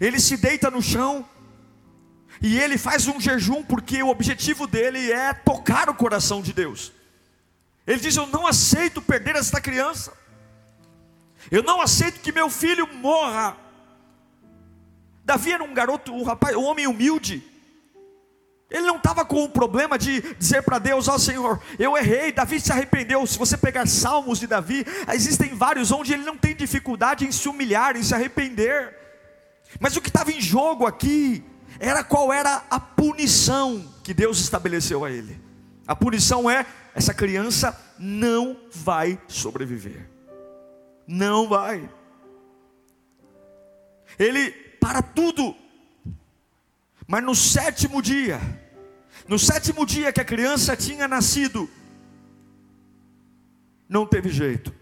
Ele 0.00 0.20
se 0.20 0.36
deita 0.36 0.70
no 0.70 0.80
chão, 0.80 1.26
e 2.40 2.58
ele 2.58 2.78
faz 2.78 3.06
um 3.06 3.20
jejum 3.20 3.62
porque 3.62 4.02
o 4.02 4.08
objetivo 4.08 4.66
dele 4.66 5.12
é 5.12 5.32
tocar 5.34 5.90
o 5.90 5.94
coração 5.94 6.40
de 6.40 6.52
Deus. 6.52 6.92
Ele 7.86 8.00
diz: 8.00 8.16
Eu 8.16 8.26
não 8.26 8.46
aceito 8.46 9.02
perder 9.02 9.36
esta 9.36 9.60
criança. 9.60 10.12
Eu 11.50 11.62
não 11.62 11.80
aceito 11.80 12.20
que 12.20 12.32
meu 12.32 12.48
filho 12.48 12.86
morra. 12.94 13.56
Davi 15.24 15.52
era 15.52 15.62
um 15.62 15.74
garoto, 15.74 16.12
um 16.14 16.22
rapaz, 16.22 16.56
um 16.56 16.64
homem 16.64 16.86
humilde. 16.86 17.46
Ele 18.70 18.86
não 18.86 18.96
estava 18.96 19.24
com 19.24 19.44
o 19.44 19.48
problema 19.48 19.98
de 19.98 20.20
dizer 20.36 20.62
para 20.62 20.78
Deus: 20.78 21.08
Ó 21.08 21.16
oh, 21.16 21.18
Senhor, 21.18 21.60
eu 21.78 21.94
errei. 21.94 22.32
Davi 22.32 22.58
se 22.58 22.72
arrependeu. 22.72 23.26
Se 23.26 23.36
você 23.36 23.56
pegar 23.56 23.86
salmos 23.86 24.38
de 24.38 24.46
Davi, 24.46 24.86
existem 25.12 25.54
vários 25.54 25.92
onde 25.92 26.14
ele 26.14 26.24
não 26.24 26.38
tem 26.38 26.54
dificuldade 26.54 27.26
em 27.26 27.32
se 27.32 27.48
humilhar, 27.48 27.96
em 27.96 28.02
se 28.02 28.14
arrepender. 28.14 28.96
Mas 29.78 29.94
o 29.94 30.00
que 30.00 30.08
estava 30.08 30.32
em 30.32 30.40
jogo 30.40 30.86
aqui 30.86 31.44
era 31.80 32.04
qual 32.04 32.30
era 32.30 32.62
a 32.70 32.78
punição 32.78 33.82
que 34.04 34.12
Deus 34.12 34.38
estabeleceu 34.38 35.02
a 35.02 35.10
ele. 35.10 35.40
A 35.86 35.96
punição 35.96 36.48
é: 36.48 36.66
essa 36.94 37.14
criança 37.14 37.76
não 37.98 38.56
vai 38.70 39.18
sobreviver. 39.26 40.06
Não 41.06 41.48
vai. 41.48 41.90
Ele 44.18 44.50
para 44.78 45.00
tudo. 45.00 45.56
Mas 47.06 47.24
no 47.24 47.34
sétimo 47.34 48.02
dia, 48.02 48.38
no 49.26 49.38
sétimo 49.38 49.86
dia 49.86 50.12
que 50.12 50.20
a 50.20 50.24
criança 50.24 50.76
tinha 50.76 51.08
nascido, 51.08 51.68
não 53.88 54.06
teve 54.06 54.28
jeito. 54.28 54.72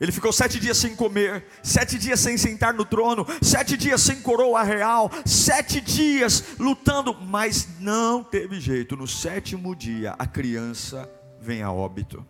Ele 0.00 0.10
ficou 0.10 0.32
sete 0.32 0.58
dias 0.58 0.78
sem 0.78 0.96
comer, 0.96 1.44
sete 1.62 1.98
dias 1.98 2.18
sem 2.20 2.38
sentar 2.38 2.72
no 2.72 2.86
trono, 2.86 3.26
sete 3.42 3.76
dias 3.76 4.00
sem 4.00 4.22
coroa 4.22 4.62
real, 4.62 5.10
sete 5.26 5.78
dias 5.78 6.56
lutando, 6.58 7.14
mas 7.14 7.78
não 7.78 8.24
teve 8.24 8.58
jeito. 8.58 8.96
No 8.96 9.06
sétimo 9.06 9.76
dia, 9.76 10.14
a 10.18 10.26
criança 10.26 11.06
vem 11.38 11.62
a 11.62 11.70
óbito. 11.70 12.26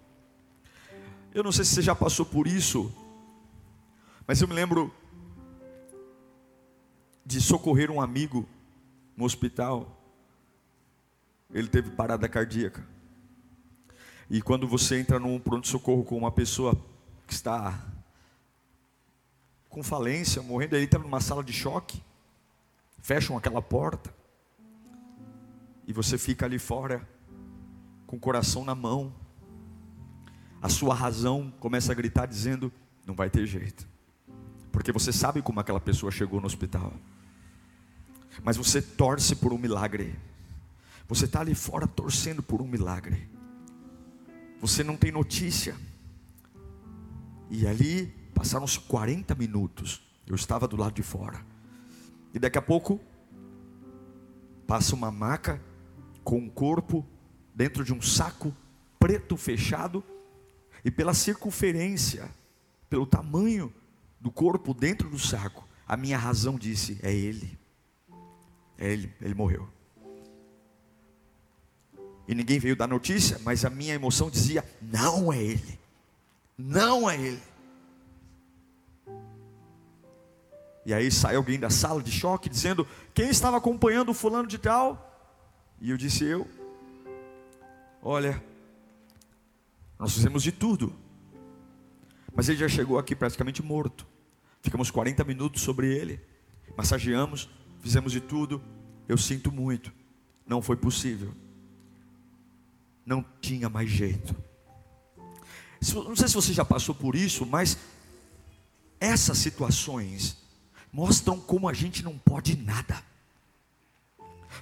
Eu 1.33 1.45
não 1.45 1.53
sei 1.53 1.65
se 1.65 1.77
você 1.77 1.83
já 1.83 1.95
passou 1.95 2.27
por 2.27 2.49
isso, 2.49 2.93
mas 4.27 4.43
eu 4.43 4.49
me 4.49 4.55
lembro 4.55 4.93
de 7.25 7.41
socorrer 7.41 7.89
um 7.89 8.01
amigo 8.01 8.49
no 9.17 9.25
hospital. 9.25 9.97
Ele 11.55 11.69
teve 11.69 11.91
parada 11.91 12.29
cardíaca. 12.29 12.85
E 14.29 14.43
quando 14.43 14.67
você 14.67 14.99
entra 14.99 15.21
num 15.21 15.39
pronto-socorro 15.39 16.03
com 16.03 16.17
uma 16.17 16.33
pessoa 16.33 16.77
que 17.31 17.35
está 17.35 17.81
com 19.69 19.85
falência, 19.85 20.43
morrendo, 20.43 20.75
ele 20.75 20.85
está 20.85 20.99
numa 20.99 21.21
sala 21.21 21.45
de 21.45 21.53
choque, 21.53 22.03
fecham 22.99 23.37
aquela 23.37 23.63
porta, 23.63 24.13
e 25.87 25.93
você 25.93 26.19
fica 26.19 26.45
ali 26.45 26.59
fora, 26.59 27.09
com 28.05 28.17
o 28.17 28.21
coração 28.21 28.65
na 28.65 28.75
mão, 28.75 29.15
a 30.61 30.69
sua 30.69 30.93
razão 30.93 31.53
começa 31.61 31.93
a 31.93 31.95
gritar 31.95 32.27
dizendo: 32.27 32.73
não 33.07 33.15
vai 33.15 33.31
ter 33.31 33.47
jeito, 33.47 33.87
porque 34.73 34.91
você 34.91 35.13
sabe 35.13 35.41
como 35.41 35.61
aquela 35.61 35.81
pessoa 35.81 36.11
chegou 36.11 36.41
no 36.41 36.47
hospital, 36.47 36.93
mas 38.43 38.57
você 38.57 38.83
torce 38.83 39.37
por 39.37 39.53
um 39.53 39.59
milagre, 39.59 40.19
você 41.07 41.27
está 41.27 41.43
ali 41.43 41.55
fora 41.55 41.87
torcendo 41.87 42.43
por 42.43 42.61
um 42.61 42.67
milagre, 42.67 43.31
você 44.61 44.83
não 44.83 44.97
tem 44.97 45.13
notícia, 45.13 45.77
e 47.51 47.67
ali 47.67 48.07
passaram-se 48.33 48.79
40 48.81 49.35
minutos. 49.35 50.01
Eu 50.27 50.37
estava 50.37 50.69
do 50.69 50.77
lado 50.77 50.95
de 50.95 51.03
fora. 51.03 51.45
E 52.33 52.39
daqui 52.39 52.57
a 52.57 52.63
pouco 52.63 53.01
passa 54.67 54.95
uma 54.95 55.11
maca 55.11 55.61
com 56.23 56.39
um 56.39 56.49
corpo 56.49 57.05
dentro 57.53 57.85
de 57.85 57.93
um 57.93 58.01
saco 58.01 58.55
preto 58.99 59.37
fechado 59.37 60.05
e 60.85 60.91
pela 60.91 61.13
circunferência, 61.13 62.31
pelo 62.89 63.05
tamanho 63.05 63.75
do 64.21 64.31
corpo 64.31 64.73
dentro 64.73 65.11
do 65.11 65.19
saco, 65.19 65.67
a 65.87 65.97
minha 65.97 66.17
razão 66.17 66.57
disse: 66.57 66.99
é 67.03 67.13
ele. 67.13 67.59
É 68.79 68.93
ele, 68.93 69.13
ele 69.21 69.35
morreu. 69.35 69.69
E 72.29 72.35
ninguém 72.35 72.61
veio 72.61 72.77
dar 72.77 72.87
notícia, 72.87 73.41
mas 73.43 73.65
a 73.65 73.71
minha 73.71 73.95
emoção 73.95 74.31
dizia: 74.31 74.65
não 74.81 75.33
é 75.33 75.43
ele 75.43 75.80
não 76.61 77.09
a 77.09 77.17
ele. 77.17 77.43
E 80.85 80.95
aí 80.95 81.11
sai 81.11 81.37
alguém 81.37 81.59
da 81.59 81.71
sala 81.71 82.03
de 82.03 82.11
choque 82.11 82.49
dizendo: 82.49 82.87
Quem 83.15 83.29
estava 83.29 83.57
acompanhando 83.57 84.11
o 84.11 84.15
fulano 84.15 84.49
de 84.49 84.59
tal? 84.59 85.07
E 85.81 85.91
eu 85.91 85.97
disse: 85.97 86.25
Eu. 86.25 86.47
Olha, 88.03 88.43
nós 89.99 90.15
fizemos 90.15 90.43
de 90.43 90.53
tudo, 90.53 90.95
mas 92.35 92.49
ele 92.49 92.59
já 92.59 92.69
chegou 92.69 92.99
aqui 92.99 93.15
praticamente 93.15 93.63
morto. 93.63 94.07
Ficamos 94.63 94.91
40 94.91 95.23
minutos 95.25 95.63
sobre 95.63 95.95
ele, 95.95 96.21
massageamos, 96.77 97.49
fizemos 97.81 98.13
de 98.13 98.21
tudo. 98.21 98.63
Eu 99.07 99.19
sinto 99.19 99.51
muito, 99.51 99.93
não 100.47 100.63
foi 100.63 100.77
possível, 100.77 101.35
não 103.05 103.25
tinha 103.41 103.69
mais 103.69 103.91
jeito. 103.91 104.50
Não 105.81 106.15
sei 106.15 106.29
se 106.29 106.35
você 106.35 106.53
já 106.53 106.65
passou 106.65 106.95
por 106.95 107.17
isso, 107.17 107.47
mas 107.47 107.77
essas 109.01 109.39
situações 109.39 110.37
mostram 110.93 111.41
como 111.41 111.69
a 111.69 111.73
gente 111.73 112.03
não 112.03 112.19
pode 112.19 112.57
nada, 112.57 113.03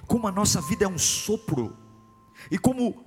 como 0.07 0.27
a 0.27 0.31
nossa 0.31 0.61
vida 0.61 0.85
é 0.85 0.87
um 0.87 0.97
sopro, 0.97 1.75
e 2.49 2.57
como 2.57 3.03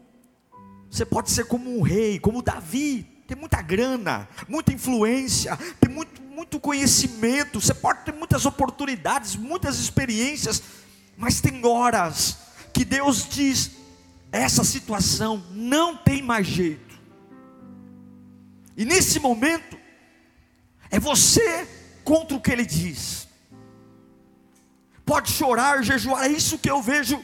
você 0.90 1.07
pode 1.07 1.31
ser 1.31 1.47
como 1.47 1.78
um 1.78 1.81
rei, 1.81 2.19
como 2.19 2.42
Davi, 2.42 3.04
tem 3.26 3.37
muita 3.37 3.62
grana, 3.62 4.28
muita 4.47 4.75
influência, 4.75 5.57
tem 5.81 5.88
muito, 5.88 6.21
muito 6.21 6.61
conhecimento, 6.61 7.62
você 7.62 7.73
pode 7.73 8.04
ter 8.04 8.12
muitas 8.12 8.45
oportunidades, 8.45 9.37
muitas 9.37 9.78
experiências, 9.78 10.62
mas 11.16 11.40
tem 11.40 11.64
horas 11.64 12.37
que 12.75 12.85
Deus 12.85 13.26
diz: 13.26 13.71
essa 14.31 14.64
situação 14.64 15.42
não 15.50 15.97
tem 15.97 16.21
mais 16.21 16.47
jeito. 16.47 16.92
E 18.76 18.85
nesse 18.85 19.19
momento, 19.19 19.79
é 20.91 20.99
você 20.99 21.67
contra 22.05 22.37
o 22.37 22.41
que 22.41 22.50
ele 22.50 22.64
diz. 22.64 23.29
Pode 25.05 25.31
chorar, 25.31 25.83
jejuar, 25.83 26.25
é 26.25 26.29
isso 26.29 26.59
que 26.59 26.71
eu 26.71 26.81
vejo 26.81 27.23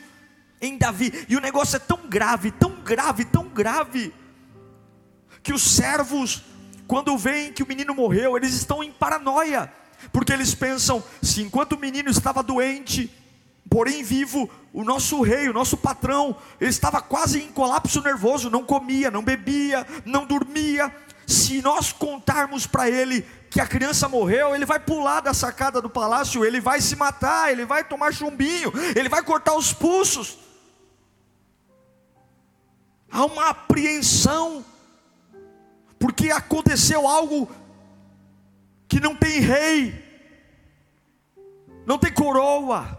em 0.60 0.76
Davi. 0.76 1.26
E 1.28 1.36
o 1.36 1.40
negócio 1.40 1.76
é 1.76 1.78
tão 1.78 2.08
grave, 2.08 2.50
tão 2.50 2.82
grave, 2.82 3.24
tão 3.24 3.48
grave, 3.48 4.12
que 5.42 5.52
os 5.52 5.62
servos, 5.62 6.42
quando 6.86 7.16
veem 7.16 7.52
que 7.52 7.62
o 7.62 7.66
menino 7.66 7.94
morreu, 7.94 8.36
eles 8.36 8.54
estão 8.54 8.82
em 8.82 8.92
paranoia, 8.92 9.72
porque 10.12 10.32
eles 10.32 10.54
pensam: 10.54 11.02
se 11.22 11.42
enquanto 11.42 11.72
o 11.72 11.78
menino 11.78 12.10
estava 12.10 12.42
doente, 12.42 13.10
porém 13.70 14.02
vivo, 14.02 14.50
o 14.72 14.84
nosso 14.84 15.20
rei, 15.22 15.48
o 15.48 15.52
nosso 15.52 15.76
patrão, 15.76 16.36
ele 16.60 16.70
estava 16.70 17.00
quase 17.00 17.40
em 17.40 17.48
colapso 17.48 18.02
nervoso, 18.02 18.50
não 18.50 18.64
comia, 18.64 19.10
não 19.10 19.22
bebia, 19.22 19.86
não 20.04 20.26
dormia. 20.26 20.94
Se 21.28 21.60
nós 21.60 21.92
contarmos 21.92 22.66
para 22.66 22.88
ele 22.88 23.20
que 23.50 23.60
a 23.60 23.66
criança 23.66 24.08
morreu, 24.08 24.54
ele 24.54 24.64
vai 24.64 24.80
pular 24.80 25.20
da 25.20 25.34
sacada 25.34 25.78
do 25.78 25.90
palácio, 25.90 26.42
ele 26.42 26.58
vai 26.58 26.80
se 26.80 26.96
matar, 26.96 27.52
ele 27.52 27.66
vai 27.66 27.84
tomar 27.84 28.14
chumbinho, 28.14 28.72
ele 28.96 29.10
vai 29.10 29.22
cortar 29.22 29.52
os 29.52 29.70
pulsos. 29.70 30.38
Há 33.12 33.26
uma 33.26 33.50
apreensão, 33.50 34.64
porque 35.98 36.30
aconteceu 36.30 37.06
algo 37.06 37.50
que 38.88 38.98
não 38.98 39.14
tem 39.14 39.38
rei, 39.38 40.02
não 41.84 41.98
tem 41.98 42.10
coroa, 42.10 42.98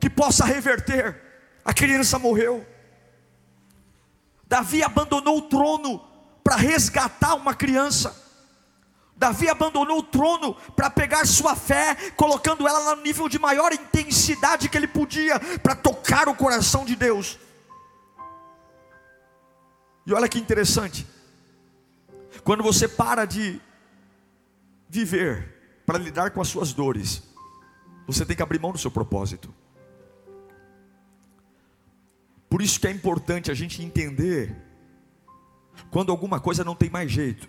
que 0.00 0.10
possa 0.10 0.44
reverter. 0.44 1.22
A 1.64 1.72
criança 1.72 2.18
morreu. 2.18 2.66
Davi 4.44 4.82
abandonou 4.82 5.38
o 5.38 5.42
trono 5.42 6.11
para 6.42 6.56
resgatar 6.56 7.34
uma 7.34 7.54
criança. 7.54 8.20
Davi 9.16 9.48
abandonou 9.48 9.98
o 9.98 10.02
trono 10.02 10.54
para 10.74 10.90
pegar 10.90 11.24
sua 11.26 11.54
fé, 11.54 11.94
colocando 12.16 12.66
ela 12.66 12.96
no 12.96 13.02
nível 13.02 13.28
de 13.28 13.38
maior 13.38 13.72
intensidade 13.72 14.68
que 14.68 14.76
ele 14.76 14.88
podia, 14.88 15.38
para 15.62 15.76
tocar 15.76 16.28
o 16.28 16.34
coração 16.34 16.84
de 16.84 16.96
Deus. 16.96 17.38
E 20.04 20.12
olha 20.12 20.28
que 20.28 20.38
interessante, 20.38 21.06
quando 22.42 22.62
você 22.62 22.88
para 22.88 23.24
de 23.24 23.60
viver 24.88 25.82
para 25.86 25.98
lidar 25.98 26.32
com 26.32 26.40
as 26.40 26.48
suas 26.48 26.72
dores, 26.72 27.22
você 28.06 28.26
tem 28.26 28.36
que 28.36 28.42
abrir 28.42 28.58
mão 28.58 28.72
do 28.72 28.78
seu 28.78 28.90
propósito. 28.90 29.54
Por 32.50 32.60
isso 32.60 32.80
que 32.80 32.86
é 32.86 32.90
importante 32.90 33.50
a 33.50 33.54
gente 33.54 33.82
entender 33.82 34.54
quando 35.90 36.10
alguma 36.10 36.40
coisa 36.40 36.64
não 36.64 36.74
tem 36.74 36.90
mais 36.90 37.10
jeito. 37.10 37.48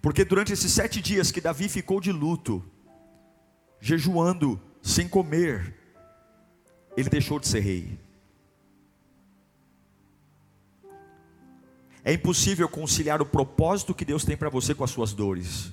Porque 0.00 0.24
durante 0.24 0.52
esses 0.52 0.72
sete 0.72 1.00
dias 1.00 1.30
que 1.30 1.40
Davi 1.40 1.68
ficou 1.68 2.00
de 2.00 2.10
luto, 2.10 2.64
jejuando, 3.80 4.60
sem 4.82 5.08
comer, 5.08 5.74
ele 6.96 7.08
deixou 7.08 7.38
de 7.38 7.46
ser 7.46 7.60
rei. 7.60 7.98
É 12.04 12.12
impossível 12.12 12.68
conciliar 12.68 13.22
o 13.22 13.26
propósito 13.26 13.94
que 13.94 14.04
Deus 14.04 14.24
tem 14.24 14.36
para 14.36 14.50
você 14.50 14.74
com 14.74 14.82
as 14.82 14.90
suas 14.90 15.12
dores, 15.12 15.72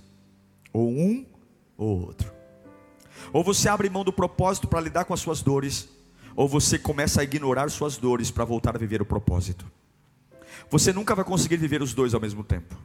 ou 0.71 0.89
um 0.89 1.25
ou 1.75 2.01
outro. 2.01 2.31
Ou 3.33 3.43
você 3.43 3.67
abre 3.67 3.89
mão 3.89 4.03
do 4.03 4.13
propósito 4.13 4.67
para 4.67 4.81
lidar 4.81 5.05
com 5.05 5.13
as 5.13 5.19
suas 5.19 5.41
dores, 5.41 5.89
ou 6.35 6.47
você 6.47 6.77
começa 6.77 7.21
a 7.21 7.23
ignorar 7.23 7.69
suas 7.69 7.97
dores 7.97 8.29
para 8.29 8.45
voltar 8.45 8.75
a 8.75 8.79
viver 8.79 9.01
o 9.01 9.05
propósito. 9.05 9.65
Você 10.69 10.93
nunca 10.93 11.15
vai 11.15 11.25
conseguir 11.25 11.57
viver 11.57 11.81
os 11.81 11.93
dois 11.93 12.13
ao 12.13 12.21
mesmo 12.21 12.43
tempo. 12.43 12.75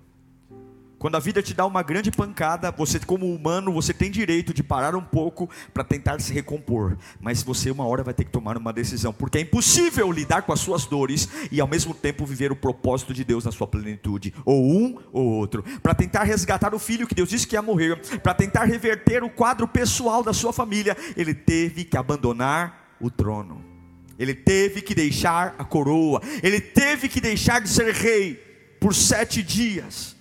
Quando 1.04 1.16
a 1.16 1.20
vida 1.20 1.42
te 1.42 1.52
dá 1.52 1.66
uma 1.66 1.82
grande 1.82 2.10
pancada, 2.10 2.70
você 2.70 2.98
como 2.98 3.26
humano, 3.26 3.70
você 3.70 3.92
tem 3.92 4.10
direito 4.10 4.54
de 4.54 4.62
parar 4.62 4.96
um 4.96 5.02
pouco 5.02 5.50
para 5.74 5.84
tentar 5.84 6.18
se 6.18 6.32
recompor, 6.32 6.96
mas 7.20 7.42
você 7.42 7.70
uma 7.70 7.86
hora 7.86 8.02
vai 8.02 8.14
ter 8.14 8.24
que 8.24 8.30
tomar 8.30 8.56
uma 8.56 8.72
decisão, 8.72 9.12
porque 9.12 9.36
é 9.36 9.42
impossível 9.42 10.10
lidar 10.10 10.40
com 10.44 10.52
as 10.54 10.60
suas 10.60 10.86
dores 10.86 11.28
e 11.52 11.60
ao 11.60 11.68
mesmo 11.68 11.92
tempo 11.92 12.24
viver 12.24 12.50
o 12.50 12.56
propósito 12.56 13.12
de 13.12 13.22
Deus 13.22 13.44
na 13.44 13.52
sua 13.52 13.66
plenitude, 13.66 14.32
ou 14.46 14.64
um 14.64 14.96
ou 15.12 15.26
outro. 15.26 15.62
Para 15.82 15.94
tentar 15.94 16.22
resgatar 16.22 16.74
o 16.74 16.78
filho 16.78 17.06
que 17.06 17.14
Deus 17.14 17.28
disse 17.28 17.46
que 17.46 17.54
ia 17.54 17.60
morrer, 17.60 18.00
para 18.20 18.32
tentar 18.32 18.64
reverter 18.64 19.22
o 19.22 19.28
quadro 19.28 19.68
pessoal 19.68 20.22
da 20.22 20.32
sua 20.32 20.54
família, 20.54 20.96
ele 21.18 21.34
teve 21.34 21.84
que 21.84 21.98
abandonar 21.98 22.96
o 22.98 23.10
trono. 23.10 23.73
Ele 24.18 24.34
teve 24.34 24.80
que 24.80 24.94
deixar 24.94 25.54
a 25.58 25.64
coroa, 25.64 26.20
ele 26.42 26.60
teve 26.60 27.08
que 27.08 27.20
deixar 27.20 27.60
de 27.60 27.68
ser 27.68 27.92
rei 27.92 28.34
por 28.80 28.94
sete 28.94 29.42
dias. 29.42 30.14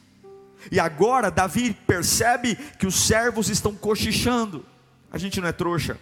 E 0.72 0.80
agora 0.80 1.30
Davi 1.30 1.74
percebe 1.86 2.56
que 2.80 2.88
os 2.88 2.96
servos 2.96 3.50
estão 3.50 3.76
cochichando. 3.76 4.66
A 5.12 5.18
gente 5.18 5.40
não 5.40 5.48
é 5.48 5.52
trouxa. 5.52 6.00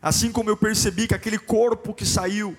Assim 0.00 0.32
como 0.32 0.50
eu 0.50 0.56
percebi 0.56 1.06
que 1.06 1.14
aquele 1.14 1.38
corpo 1.38 1.92
que 1.92 2.06
saiu 2.06 2.56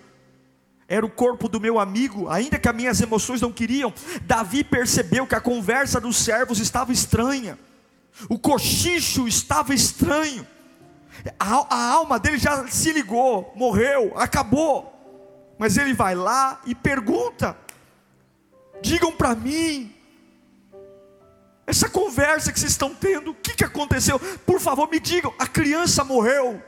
era 0.88 1.06
o 1.06 1.10
corpo 1.10 1.50
do 1.50 1.60
meu 1.60 1.80
amigo, 1.80 2.30
ainda 2.30 2.60
que 2.60 2.70
as 2.70 2.76
minhas 2.76 3.02
emoções 3.02 3.42
não 3.42 3.52
queriam, 3.52 3.94
Davi 4.24 4.64
percebeu 4.64 5.26
que 5.26 5.36
a 5.36 5.42
conversa 5.42 6.00
dos 6.00 6.18
servos 6.18 6.60
estava 6.60 6.92
estranha, 6.92 7.58
o 8.30 8.38
cochicho 8.38 9.28
estava 9.28 9.74
estranho, 9.74 10.46
a, 11.40 11.76
a 11.76 11.92
alma 11.92 12.20
dele 12.20 12.38
já 12.38 12.68
se 12.68 12.92
ligou, 12.92 13.54
morreu, 13.56 14.12
acabou, 14.16 14.92
mas 15.58 15.78
ele 15.78 15.94
vai 15.94 16.16
lá 16.16 16.62
e 16.66 16.76
pergunta: 16.76 17.56
digam 18.82 19.12
para 19.12 19.34
mim, 19.34 19.96
essa 21.66 21.90
conversa 21.90 22.52
que 22.52 22.60
vocês 22.60 22.74
estão 22.74 22.94
tendo, 22.94 23.32
o 23.32 23.36
que, 23.36 23.56
que 23.56 23.64
aconteceu? 23.64 24.20
Por 24.20 24.60
favor, 24.60 24.90
me 24.90 25.00
digam: 25.00 25.34
a 25.40 25.48
criança 25.48 26.04
morreu, 26.04 26.62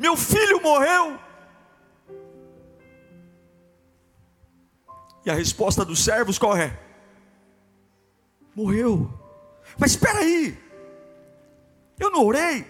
meu 0.00 0.16
filho 0.16 0.62
morreu. 0.62 1.18
E 5.24 5.30
a 5.30 5.34
resposta 5.34 5.84
dos 5.84 6.04
servos 6.04 6.38
qual 6.38 6.56
é? 6.56 6.78
Morreu. 8.54 9.12
Mas 9.76 9.90
espera 9.90 10.20
aí, 10.20 10.56
eu 11.98 12.10
não 12.10 12.24
orei, 12.24 12.64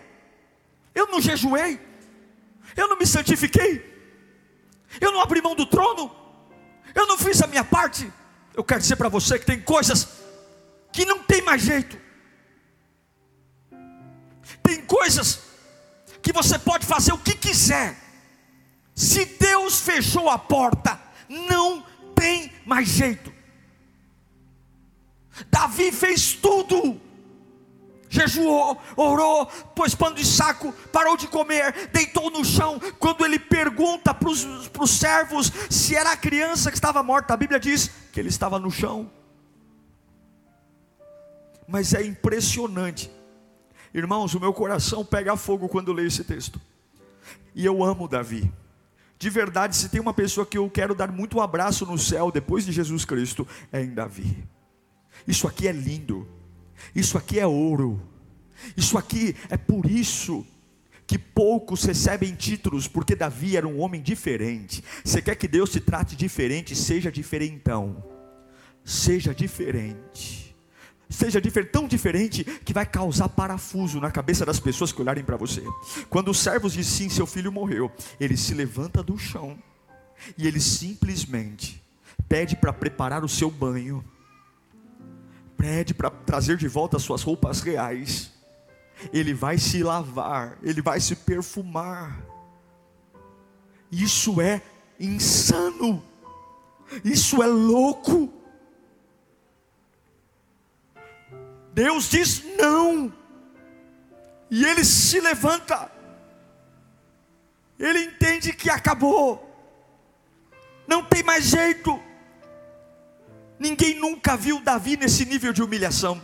eu 0.97 1.07
não 1.09 1.21
jejuei, 1.21 1.79
eu 2.75 2.89
não 2.89 2.99
me 2.99 3.07
santifiquei, 3.07 3.85
eu 4.99 5.13
não 5.13 5.21
abri 5.21 5.43
mão 5.43 5.55
do 5.55 5.67
trono, 5.67 6.11
eu 6.95 7.07
não 7.07 7.19
fiz 7.19 7.43
a 7.43 7.47
minha 7.47 7.63
parte. 7.63 8.11
Eu 8.55 8.65
quero 8.65 8.81
dizer 8.81 8.97
para 8.97 9.11
você 9.11 9.39
que 9.39 9.45
tem 9.45 9.61
coisas 9.61 10.09
que 10.91 11.05
não 11.05 11.23
tem 11.23 11.43
mais 11.43 11.61
jeito. 11.61 12.01
Tem 14.63 14.81
coisas 14.87 15.43
que 16.23 16.33
você 16.33 16.59
pode 16.59 16.87
fazer 16.87 17.13
o 17.13 17.19
que 17.19 17.35
quiser. 17.35 17.95
Se 18.95 19.27
Deus 19.27 19.81
fechou 19.81 20.31
a 20.31 20.39
porta, 20.39 20.99
não 21.29 21.85
tem 22.15 22.51
mais 22.65 22.89
jeito. 22.89 23.31
Davi 25.51 25.93
fez 25.93 26.33
tudo. 26.33 26.99
Jejuou, 28.21 28.79
orou, 28.97 29.47
pôs 29.75 29.95
pano 29.95 30.17
de 30.17 30.25
saco, 30.25 30.73
parou 30.93 31.17
de 31.17 31.27
comer, 31.27 31.89
deitou 31.93 32.31
no 32.31 32.45
chão. 32.45 32.81
Quando 32.99 33.25
ele 33.25 33.39
pergunta 33.39 34.15
para 34.15 34.31
os 34.31 34.91
servos 34.91 35.53
se 35.71 35.95
era 35.95 36.13
a 36.13 36.17
criança 36.17 36.71
que 36.71 36.77
estava 36.77 37.03
morta, 37.03 37.35
a 37.35 37.37
Bíblia 37.37 37.61
diz 37.61 37.91
que 38.13 38.21
ele 38.21 38.29
estava 38.29 38.59
no 38.59 38.71
chão 38.71 39.11
mas 41.67 41.95
é 41.95 42.05
impressionante. 42.05 43.11
Irmãos, 43.93 44.35
o 44.35 44.41
meu 44.41 44.53
coração 44.53 45.05
pega 45.05 45.37
fogo 45.37 45.69
quando 45.69 45.93
leio 45.93 46.09
esse 46.09 46.23
texto. 46.23 46.61
E 47.55 47.65
eu 47.65 47.83
amo 47.83 48.09
Davi. 48.09 48.53
De 49.19 49.31
verdade, 49.31 49.75
se 49.75 49.89
tem 49.89 50.01
uma 50.01 50.13
pessoa 50.13 50.47
que 50.47 50.59
eu 50.59 50.69
quero 50.69 50.95
dar 50.95 51.11
muito 51.11 51.39
um 51.39 51.41
abraço 51.41 51.87
no 51.87 51.99
céu 51.99 52.31
depois 52.31 52.67
de 52.67 52.73
Jesus 52.73 53.05
Cristo, 53.05 53.49
é 53.73 53.83
em 53.83 53.95
Davi. 53.95 54.47
Isso 55.27 55.49
aqui 55.49 55.67
é 55.67 55.73
lindo, 55.73 56.29
isso 56.95 57.17
aqui 57.19 57.39
é 57.39 57.47
ouro, 57.47 58.01
isso 58.77 58.97
aqui 58.97 59.35
é 59.49 59.57
por 59.57 59.87
isso 59.87 60.47
que 61.07 61.19
poucos 61.19 61.85
recebem 61.85 62.35
títulos, 62.35 62.89
porque 62.89 63.15
Davi 63.15 63.57
era 63.57 63.67
um 63.67 63.81
homem 63.81 64.03
diferente. 64.03 64.83
Você 65.05 65.23
quer 65.23 65.37
que 65.37 65.47
Deus 65.47 65.71
te 65.71 65.79
trate 65.79 66.17
diferente? 66.17 66.75
Seja 66.75 67.13
diferentão, 67.13 68.03
seja 68.85 69.33
diferente 69.35 70.47
seja 71.09 71.41
diferente, 71.41 71.71
tão 71.71 71.87
diferente 71.87 72.45
que 72.45 72.73
vai 72.73 72.85
causar 72.85 73.29
parafuso 73.29 74.01
na 74.01 74.11
cabeça 74.11 74.45
das 74.45 74.59
pessoas 74.59 74.93
que 74.93 75.01
olharem 75.01 75.25
para 75.25 75.37
você. 75.37 75.63
Quando 76.09 76.31
os 76.31 76.39
servos 76.39 76.73
dizem 76.73 77.09
sim, 77.09 77.15
seu 77.15 77.27
filho 77.27 77.53
morreu, 77.53 77.91
ele 78.19 78.37
se 78.37 78.55
levanta 78.55 79.03
do 79.03 79.19
chão 79.19 79.59
e 80.37 80.47
ele 80.47 80.61
simplesmente 80.61 81.83
pede 82.29 82.57
para 82.57 82.73
preparar 82.73 83.25
o 83.25 83.29
seu 83.29 83.51
banho, 83.51 84.05
pede 85.57 85.95
para 85.95 86.11
trazer 86.11 86.57
de 86.57 86.69
volta 86.69 86.97
as 86.97 87.03
suas 87.03 87.23
roupas 87.23 87.61
reais. 87.61 88.33
Ele 89.13 89.35
vai 89.35 89.59
se 89.59 89.83
lavar, 89.83 90.59
ele 90.63 90.81
vai 90.81 91.01
se 91.01 91.17
perfumar. 91.17 92.21
Isso 93.91 94.41
é 94.41 94.63
insano. 94.99 96.03
Isso 97.05 97.43
é 97.43 97.47
louco. 97.47 98.33
Deus 101.77 102.09
diz 102.09 102.43
não, 102.57 103.13
e 104.51 104.65
ele 104.65 104.83
se 104.83 105.21
levanta, 105.21 105.93
ele 107.79 108.05
entende 108.05 108.55
que 108.55 108.71
acabou, 108.71 109.47
não 110.89 111.05
tem 111.05 111.23
mais 111.23 111.45
jeito. 111.45 112.01
Ninguém 113.59 113.99
nunca 113.99 114.37
viu 114.37 114.61
Davi 114.61 114.97
nesse 114.97 115.25
nível 115.25 115.53
de 115.53 115.63
humilhação, 115.63 116.23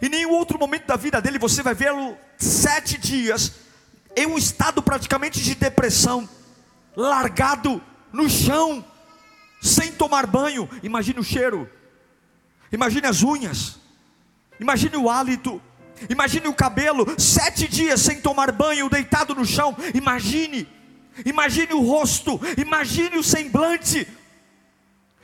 e 0.00 0.08
nenhum 0.08 0.30
outro 0.30 0.58
momento 0.58 0.86
da 0.86 0.96
vida 0.96 1.20
dele 1.20 1.38
você 1.38 1.62
vai 1.62 1.74
vê-lo 1.74 2.16
sete 2.36 2.98
dias 2.98 3.52
em 4.14 4.26
um 4.26 4.36
estado 4.36 4.82
praticamente 4.82 5.40
de 5.42 5.54
depressão, 5.54 6.28
largado 6.96 7.82
no 8.12 8.28
chão, 8.28 8.84
sem 9.60 9.92
tomar 9.92 10.26
banho. 10.26 10.68
Imagine 10.82 11.20
o 11.20 11.24
cheiro, 11.24 11.70
imagine 12.72 13.06
as 13.06 13.22
unhas, 13.22 13.78
Imagine 14.58 14.96
o 14.96 15.10
hálito, 15.10 15.60
imagine 16.08 16.48
o 16.48 16.54
cabelo, 16.54 17.06
sete 17.18 17.68
dias 17.68 18.00
sem 18.00 18.20
tomar 18.20 18.50
banho, 18.52 18.88
deitado 18.88 19.34
no 19.34 19.44
chão. 19.44 19.76
Imagine, 19.94 20.66
imagine 21.24 21.74
o 21.74 21.80
rosto, 21.80 22.40
imagine 22.56 23.18
o 23.18 23.22
semblante, 23.22 24.06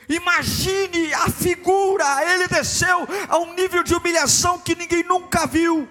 imagine 0.09 1.13
a 1.13 1.29
figura. 1.29 2.05
Ele 2.33 2.47
desceu 2.47 3.07
a 3.27 3.37
um 3.37 3.53
nível 3.53 3.83
de 3.83 3.95
humilhação 3.95 4.59
que 4.59 4.75
ninguém 4.75 5.03
nunca 5.03 5.45
viu. 5.45 5.87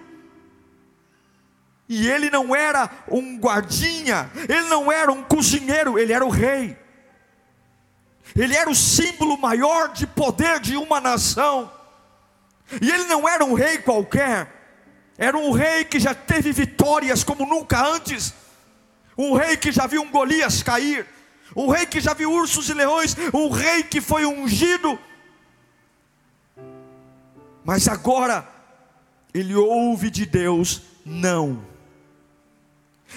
E 1.87 2.09
ele 2.09 2.29
não 2.29 2.55
era 2.55 2.89
um 3.07 3.37
guardinha, 3.37 4.31
ele 4.47 4.67
não 4.69 4.91
era 4.91 5.11
um 5.11 5.23
cozinheiro, 5.23 5.99
ele 5.99 6.13
era 6.13 6.25
o 6.25 6.29
rei. 6.29 6.77
Ele 8.35 8.55
era 8.55 8.69
o 8.69 8.75
símbolo 8.75 9.37
maior 9.37 9.89
de 9.89 10.07
poder 10.07 10.59
de 10.59 10.77
uma 10.77 10.99
nação. 10.99 11.71
E 12.81 12.89
ele 12.89 13.03
não 13.05 13.27
era 13.27 13.43
um 13.45 13.53
rei 13.53 13.77
qualquer, 13.77 14.47
era 15.17 15.37
um 15.37 15.51
rei 15.51 15.85
que 15.85 15.99
já 15.99 16.15
teve 16.15 16.51
vitórias 16.51 17.23
como 17.23 17.45
nunca 17.45 17.85
antes, 17.85 18.33
um 19.17 19.33
rei 19.33 19.57
que 19.57 19.71
já 19.71 19.85
viu 19.85 20.01
um 20.01 20.09
Golias 20.09 20.63
cair, 20.63 21.05
um 21.55 21.67
rei 21.67 21.85
que 21.85 21.99
já 21.99 22.13
viu 22.13 22.31
ursos 22.31 22.69
e 22.69 22.73
leões, 22.73 23.15
um 23.33 23.49
rei 23.49 23.83
que 23.83 24.01
foi 24.01 24.25
ungido. 24.25 24.99
Mas 27.63 27.87
agora, 27.87 28.47
ele 29.33 29.55
ouve 29.55 30.09
de 30.09 30.25
Deus, 30.25 30.81
não. 31.05 31.63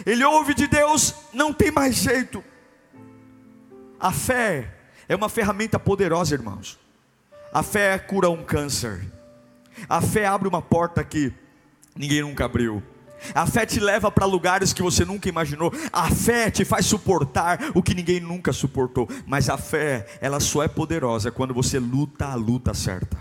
Ele 0.04 0.24
ouve 0.24 0.54
de 0.54 0.66
Deus, 0.66 1.14
não 1.32 1.52
tem 1.52 1.70
mais 1.70 1.96
jeito. 1.96 2.44
A 3.98 4.12
fé 4.12 4.74
é 5.08 5.16
uma 5.16 5.28
ferramenta 5.28 5.78
poderosa, 5.78 6.34
irmãos. 6.34 6.78
A 7.52 7.62
fé 7.62 7.98
cura 7.98 8.28
um 8.28 8.44
câncer. 8.44 9.04
A 9.88 10.00
fé 10.00 10.26
abre 10.26 10.48
uma 10.48 10.60
porta 10.60 11.02
que 11.02 11.32
ninguém 11.94 12.22
nunca 12.22 12.44
abriu. 12.44 12.82
A 13.34 13.46
fé 13.46 13.66
te 13.66 13.80
leva 13.80 14.10
para 14.10 14.26
lugares 14.26 14.72
que 14.72 14.82
você 14.82 15.04
nunca 15.04 15.28
imaginou. 15.28 15.72
A 15.92 16.10
fé 16.10 16.50
te 16.50 16.64
faz 16.64 16.86
suportar 16.86 17.58
o 17.74 17.82
que 17.82 17.94
ninguém 17.94 18.20
nunca 18.20 18.52
suportou. 18.52 19.08
Mas 19.26 19.48
a 19.48 19.56
fé, 19.56 20.06
ela 20.20 20.40
só 20.40 20.62
é 20.62 20.68
poderosa 20.68 21.30
quando 21.30 21.54
você 21.54 21.78
luta 21.78 22.26
a 22.26 22.34
luta 22.34 22.74
certa. 22.74 23.18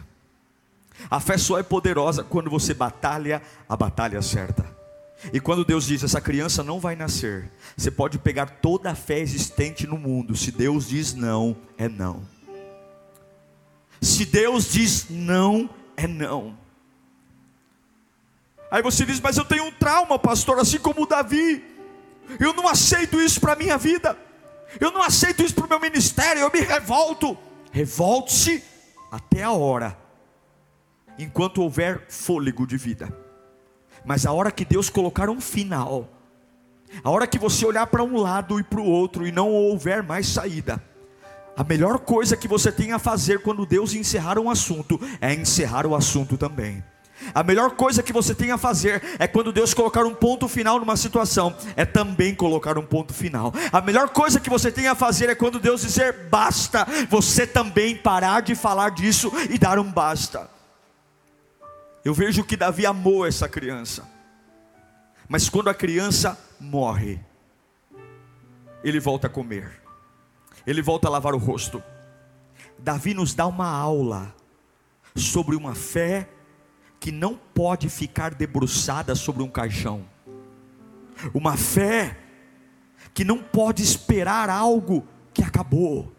A 1.10 1.20
fé 1.20 1.38
só 1.38 1.60
é 1.60 1.64
poderosa 1.64 2.24
quando 2.24 2.50
você 2.50 2.74
batalha 2.74 3.42
a 3.68 3.76
batalha 3.76 4.22
certa. 4.22 4.66
E 5.34 5.40
quando 5.40 5.66
Deus 5.66 5.86
diz: 5.86 6.04
essa 6.04 6.22
criança 6.22 6.64
não 6.64 6.80
vai 6.80 6.96
nascer, 6.96 7.50
você 7.76 7.90
pode 7.90 8.18
pegar 8.18 8.48
toda 8.48 8.92
a 8.92 8.96
fé 8.96 9.20
existente 9.20 9.88
no 9.88 9.98
mundo. 9.98 10.36
Se 10.36 10.52
Deus 10.52 10.90
diz 10.90 11.14
não, 11.14 11.56
é 11.78 11.88
não. 11.88 12.22
Se 14.02 14.26
Deus 14.26 14.72
diz 14.72 15.08
não, 15.10 15.70
é 15.98 16.08
não. 16.08 16.65
Aí 18.70 18.82
você 18.82 19.06
diz, 19.06 19.20
mas 19.20 19.38
eu 19.38 19.46
tenho 19.46 19.66
um 19.66 19.72
trauma, 19.72 20.18
pastor, 20.18 20.60
assim 20.60 20.80
como 20.80 21.04
o 21.04 21.06
Davi. 21.06 21.64
Eu 22.40 22.54
não 22.54 22.68
aceito 22.68 23.22
isso 23.22 23.40
para 23.40 23.54
a 23.54 23.56
minha 23.56 23.78
vida. 23.78 24.18
Eu 24.80 24.92
não 24.92 25.02
aceito 25.02 25.44
isso 25.44 25.54
para 25.54 25.66
o 25.66 25.70
meu 25.70 25.80
ministério. 25.80 26.42
Eu 26.42 26.52
me 26.52 26.60
revolto. 26.60 27.38
Revolte-se 27.72 28.64
até 29.12 29.44
a 29.44 29.52
hora, 29.52 29.98
enquanto 31.18 31.62
houver 31.62 32.06
fôlego 32.10 32.66
de 32.66 32.78
vida. 32.78 33.16
Mas 34.04 34.26
a 34.26 34.32
hora 34.32 34.52
que 34.52 34.66
Deus 34.66 34.90
colocar 34.90 35.30
um 35.30 35.40
final, 35.40 36.10
a 37.04 37.10
hora 37.10 37.28
que 37.28 37.40
você 37.40 37.66
olhar 37.66 37.88
para 37.88 38.04
um 38.04 38.18
lado 38.18 38.60
e 38.60 38.64
para 38.64 38.80
o 38.80 38.86
outro 38.86 39.26
e 39.26 39.32
não 39.32 39.52
houver 39.52 40.04
mais 40.04 40.28
saída, 40.28 40.82
a 41.58 41.64
melhor 41.64 42.00
coisa 42.00 42.36
que 42.36 42.48
você 42.48 42.72
tem 42.72 42.92
a 42.92 43.00
fazer 43.00 43.42
quando 43.42 43.66
Deus 43.66 43.94
encerrar 43.94 44.38
um 44.38 44.50
assunto 44.50 45.00
é 45.22 45.34
encerrar 45.34 45.86
o 45.86 45.96
assunto 45.96 46.38
também. 46.38 46.84
A 47.34 47.44
melhor 47.44 47.72
coisa 47.72 48.04
que 48.04 48.14
você 48.14 48.34
tem 48.34 48.52
a 48.52 48.58
fazer 48.58 49.02
é 49.20 49.28
quando 49.28 49.52
Deus 49.52 49.74
colocar 49.74 50.06
um 50.06 50.14
ponto 50.14 50.48
final 50.48 50.80
numa 50.80 50.98
situação, 50.98 51.56
é 51.76 51.86
também 51.86 52.34
colocar 52.36 52.78
um 52.78 52.86
ponto 52.86 53.14
final. 53.14 53.54
A 53.72 53.82
melhor 53.82 54.10
coisa 54.10 54.40
que 54.40 54.50
você 54.50 54.72
tem 54.72 54.88
a 54.88 54.96
fazer 54.96 55.30
é 55.30 55.36
quando 55.36 55.60
Deus 55.60 55.82
dizer 55.82 56.28
basta, 56.30 56.86
você 57.10 57.48
também 57.48 57.96
parar 57.96 58.42
de 58.42 58.56
falar 58.56 58.92
disso 58.92 59.32
e 59.50 59.58
dar 59.58 59.80
um 59.80 59.92
basta. 59.92 60.50
Eu 62.04 62.14
vejo 62.14 62.44
que 62.44 62.56
Davi 62.56 62.86
amou 62.86 63.26
essa 63.26 63.50
criança, 63.50 64.08
mas 65.28 65.50
quando 65.50 65.70
a 65.70 65.74
criança 65.74 66.38
morre, 66.60 67.20
ele 68.84 69.00
volta 69.00 69.28
a 69.28 69.30
comer 69.30 69.86
ele 70.66 70.82
volta 70.82 71.08
a 71.08 71.12
lavar 71.12 71.34
o 71.34 71.38
rosto. 71.38 71.84
Davi 72.78 73.14
nos 73.14 73.34
dá 73.34 73.46
uma 73.46 73.68
aula 73.68 74.34
sobre 75.16 75.56
uma 75.56 75.76
fé 75.76 76.28
que 77.06 77.12
não 77.12 77.40
pode 77.54 77.88
ficar 77.88 78.34
debruçada 78.34 79.14
sobre 79.14 79.44
um 79.44 79.48
caixão, 79.48 80.04
uma 81.36 81.56
fé 81.56 82.18
que 83.14 83.24
não 83.24 83.38
pode 83.38 83.84
esperar 83.84 84.50
algo 84.50 85.08
que 85.32 85.44
acabou. 85.44 86.12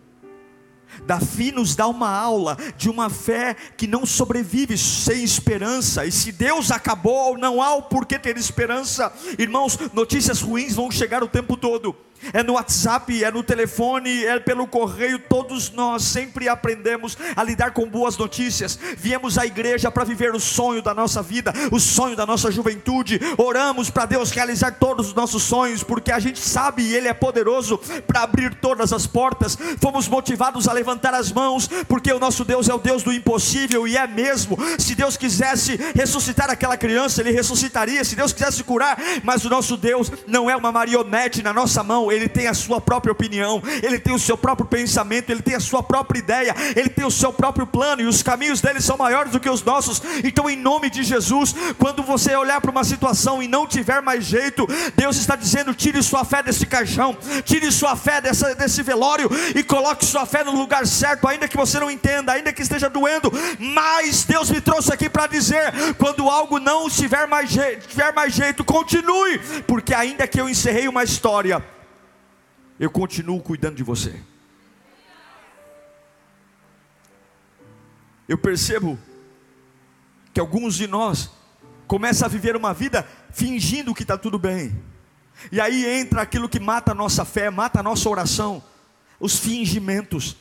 Davi 1.05 1.51
nos 1.51 1.75
dá 1.75 1.89
uma 1.89 2.09
aula 2.09 2.57
de 2.77 2.89
uma 2.89 3.11
fé 3.11 3.55
que 3.77 3.89
não 3.89 4.07
sobrevive 4.07 4.79
sem 4.79 5.25
esperança, 5.25 6.07
e 6.07 6.13
se 6.13 6.31
Deus 6.31 6.71
acabou, 6.71 7.37
não 7.37 7.61
há 7.61 7.75
o 7.75 7.83
porquê 7.83 8.17
ter 8.17 8.37
esperança. 8.37 9.13
Irmãos, 9.41 9.77
notícias 9.93 10.41
ruins 10.41 10.77
vão 10.77 10.89
chegar 10.89 11.21
o 11.21 11.29
tempo 11.29 11.57
todo 11.57 11.97
é 12.33 12.43
no 12.43 12.55
WhatsApp, 12.55 13.25
é 13.25 13.31
no 13.31 13.43
telefone, 13.43 14.25
é 14.25 14.39
pelo 14.39 14.67
correio, 14.67 15.19
todos 15.19 15.71
nós 15.71 16.03
sempre 16.03 16.49
aprendemos 16.49 17.17
a 17.35 17.43
lidar 17.43 17.73
com 17.73 17.89
boas 17.89 18.17
notícias. 18.17 18.79
Viemos 18.97 19.39
à 19.39 19.47
igreja 19.47 19.91
para 19.91 20.05
viver 20.05 20.35
o 20.35 20.41
sonho 20.41 20.83
da 20.83 20.95
nossa 20.95 21.23
vida, 21.23 21.53
o 21.71 21.79
sonho 21.79 22.17
da 22.17 22.27
nossa 22.27 22.51
juventude. 22.51 23.21
Oramos 23.37 23.91
para 23.91 24.07
Deus 24.07 24.31
realizar 24.31 24.73
todos 24.73 25.09
os 25.09 25.15
nossos 25.15 25.43
sonhos, 25.43 25.83
porque 25.83 26.13
a 26.13 26.19
gente 26.19 26.39
sabe 26.39 26.83
e 26.83 26.95
Ele 26.95 27.09
é 27.09 27.15
poderoso 27.15 27.79
para 28.07 28.23
abrir 28.23 28.55
todas 28.55 28.93
as 28.93 29.07
portas. 29.07 29.57
Fomos 29.81 30.09
motivados 30.09 30.69
a 30.69 30.73
levantar 30.73 31.15
as 31.15 31.31
mãos, 31.33 31.69
porque 31.89 32.13
o 32.13 32.19
nosso 32.19 32.45
Deus 32.45 32.69
é 32.69 32.75
o 32.75 32.79
Deus 32.79 33.03
do 33.03 33.13
impossível 33.13 33.87
e 33.87 33.97
é 33.97 34.07
mesmo. 34.07 34.57
Se 34.79 34.95
Deus 34.95 35.17
quisesse 35.17 35.77
ressuscitar 35.95 36.51
aquela 36.51 36.77
criança, 36.77 37.21
Ele 37.21 37.31
ressuscitaria. 37.31 38.05
Se 38.05 38.17
Deus 38.17 38.33
quisesse 38.33 38.63
curar, 38.65 38.99
mas 39.23 39.45
o 39.45 39.51
nosso 39.51 39.77
Deus 39.77 40.11
não 40.27 40.49
é 40.51 40.57
uma 40.57 40.73
marionete 40.73 41.43
na 41.43 41.53
nossa 41.53 41.83
mão 41.83 42.06
Ele 42.11 42.29
tem 42.29 42.47
a 42.47 42.55
sua 42.55 42.81
própria 42.81 43.13
opinião, 43.13 43.63
ele 43.83 43.99
tem 43.99 44.15
o 44.15 44.19
seu 44.19 44.37
próprio 44.37 44.67
pensamento, 44.67 45.31
ele 45.31 45.43
tem 45.43 45.55
a 45.55 45.61
sua 45.61 45.83
própria 45.83 46.19
ideia, 46.19 46.55
ele 46.75 46.89
tem 46.89 47.05
o 47.05 47.11
seu 47.11 47.33
próprio 47.33 47.67
plano 47.67 48.03
e 48.03 48.07
os 48.07 48.23
caminhos 48.23 48.61
dele 48.61 48.81
são 48.81 48.97
maiores 48.97 49.33
do 49.33 49.41
que 49.41 49.51
os 49.51 49.63
nossos. 49.63 50.01
Então, 50.25 50.49
em 50.49 50.57
nome 50.57 50.91
de 50.91 51.03
Jesus, 51.03 51.55
quando 51.79 52.03
você 52.03 52.35
olhar 52.37 52.61
para 52.61 52.71
uma 52.71 52.85
situação 52.85 53.43
e 53.43 53.49
não 53.49 53.67
tiver 53.67 54.01
mais 54.01 54.25
jeito, 54.25 54.67
Deus 54.97 55.17
está 55.17 55.37
dizendo: 55.37 55.75
tire 55.75 56.03
sua 56.03 56.25
fé 56.25 56.43
desse 56.43 56.67
caixão, 56.67 57.17
tire 57.45 57.71
sua 57.73 57.97
fé 57.97 58.21
dessa, 58.21 58.55
desse 58.55 58.83
velório 58.83 59.31
e 59.55 59.63
coloque 59.63 60.05
sua 60.05 60.27
fé 60.27 60.45
no 60.45 60.53
lugar 60.53 60.87
certo, 60.87 61.27
ainda 61.27 61.49
que 61.49 61.57
você 61.57 61.81
não 61.81 61.91
entenda, 61.91 62.33
ainda 62.33 62.53
que 62.53 62.63
esteja 62.63 62.89
doendo. 62.89 63.33
Mas 63.59 64.25
Deus 64.25 64.51
me 64.51 64.61
trouxe 64.61 64.93
aqui 64.93 65.09
para 65.09 65.27
dizer: 65.27 65.73
quando 65.99 66.29
algo 66.29 66.59
não 66.59 66.89
tiver 66.89 67.27
mais 67.27 67.51
tiver 67.89 68.13
mais 68.13 68.35
jeito, 68.35 68.65
continue, 68.65 69.39
porque 69.67 69.95
ainda 69.95 70.27
que 70.27 70.41
eu 70.41 70.49
encerrei 70.49 70.89
uma 70.89 71.05
história, 71.05 71.65
eu 72.79 72.91
continuo 72.91 73.41
cuidando 73.41 73.77
de 73.77 73.83
você. 73.83 74.21
Eu 78.29 78.37
percebo 78.37 78.99
que 80.35 80.41
alguns 80.41 80.75
de 80.75 80.87
nós 80.87 81.31
começam 81.87 82.27
a 82.27 82.29
viver 82.29 82.57
uma 82.57 82.75
vida 82.75 83.07
fingindo 83.31 83.95
que 83.95 84.03
está 84.03 84.19
tudo 84.19 84.39
bem. 84.39 84.77
E 85.53 85.61
aí 85.61 85.87
entra 86.01 86.23
aquilo 86.23 86.49
que 86.49 86.59
mata 86.59 86.93
a 86.93 86.95
nossa 86.95 87.25
fé, 87.25 87.51
mata 87.51 87.81
a 87.81 87.83
nossa 87.83 88.09
oração, 88.09 88.63
os 89.21 89.39
fingimentos. 89.39 90.37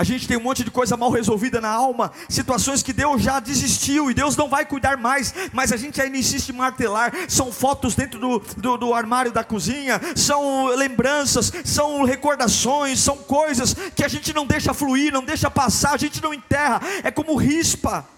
A 0.00 0.02
gente 0.02 0.26
tem 0.26 0.38
um 0.38 0.40
monte 0.40 0.64
de 0.64 0.70
coisa 0.70 0.96
mal 0.96 1.10
resolvida 1.10 1.60
na 1.60 1.68
alma, 1.68 2.10
situações 2.26 2.82
que 2.82 2.90
Deus 2.90 3.20
já 3.20 3.38
desistiu 3.38 4.10
e 4.10 4.14
Deus 4.14 4.34
não 4.34 4.48
vai 4.48 4.64
cuidar 4.64 4.96
mais, 4.96 5.34
mas 5.52 5.72
a 5.72 5.76
gente 5.76 6.00
ainda 6.00 6.16
insiste 6.16 6.48
em 6.48 6.52
martelar. 6.54 7.12
São 7.28 7.52
fotos 7.52 7.94
dentro 7.94 8.18
do, 8.18 8.38
do, 8.56 8.78
do 8.78 8.94
armário 8.94 9.30
da 9.30 9.44
cozinha, 9.44 10.00
são 10.16 10.68
lembranças, 10.68 11.52
são 11.66 12.02
recordações, 12.02 12.98
são 12.98 13.18
coisas 13.18 13.76
que 13.94 14.02
a 14.02 14.08
gente 14.08 14.32
não 14.32 14.46
deixa 14.46 14.72
fluir, 14.72 15.12
não 15.12 15.22
deixa 15.22 15.50
passar, 15.50 15.92
a 15.92 15.98
gente 15.98 16.22
não 16.22 16.32
enterra, 16.32 16.80
é 17.04 17.10
como 17.10 17.36
rispa. 17.36 18.08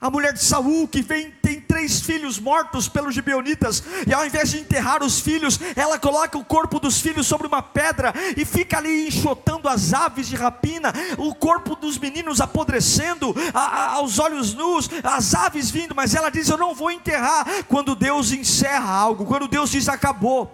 A 0.00 0.08
mulher 0.08 0.32
de 0.32 0.42
Saul, 0.42 0.88
que 0.88 1.02
vem, 1.02 1.30
tem 1.42 1.60
três 1.76 2.00
filhos 2.00 2.38
mortos 2.38 2.88
pelos 2.88 3.14
gibeonitas, 3.14 3.82
e 4.06 4.14
ao 4.14 4.24
invés 4.24 4.50
de 4.50 4.58
enterrar 4.58 5.02
os 5.02 5.20
filhos, 5.20 5.60
ela 5.76 5.98
coloca 5.98 6.38
o 6.38 6.44
corpo 6.44 6.80
dos 6.80 7.02
filhos 7.02 7.26
sobre 7.26 7.46
uma 7.46 7.62
pedra 7.62 8.14
e 8.34 8.46
fica 8.46 8.78
ali 8.78 9.08
enxotando 9.08 9.68
as 9.68 9.92
aves 9.92 10.26
de 10.26 10.36
rapina, 10.36 10.90
o 11.18 11.34
corpo 11.34 11.76
dos 11.76 11.98
meninos 11.98 12.40
apodrecendo, 12.40 13.34
a, 13.52 13.60
a, 13.60 13.92
aos 13.92 14.18
olhos 14.18 14.54
nus, 14.54 14.88
as 15.04 15.34
aves 15.34 15.70
vindo, 15.70 15.94
mas 15.94 16.14
ela 16.14 16.30
diz: 16.30 16.48
Eu 16.48 16.56
não 16.56 16.74
vou 16.74 16.90
enterrar. 16.90 17.46
Quando 17.68 17.94
Deus 17.94 18.32
encerra 18.32 18.90
algo, 18.90 19.26
quando 19.26 19.46
Deus 19.46 19.70
diz: 19.70 19.86
Acabou, 19.86 20.50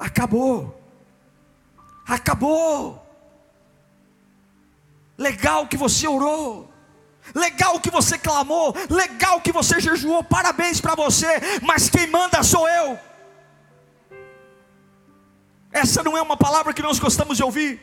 acabou, 0.00 0.76
acabou. 2.04 3.06
Legal 5.16 5.68
que 5.68 5.76
você 5.76 6.08
orou 6.08 6.73
Legal 7.32 7.80
que 7.80 7.90
você 7.90 8.18
clamou, 8.18 8.74
legal 8.90 9.40
que 9.40 9.52
você 9.52 9.80
jejuou, 9.80 10.22
parabéns 10.24 10.80
para 10.80 10.94
você, 10.94 11.26
mas 11.62 11.88
quem 11.88 12.06
manda 12.06 12.42
sou 12.42 12.68
eu. 12.68 12.98
Essa 15.72 16.02
não 16.02 16.16
é 16.16 16.22
uma 16.22 16.36
palavra 16.36 16.74
que 16.74 16.82
nós 16.82 16.98
gostamos 16.98 17.36
de 17.36 17.42
ouvir, 17.42 17.80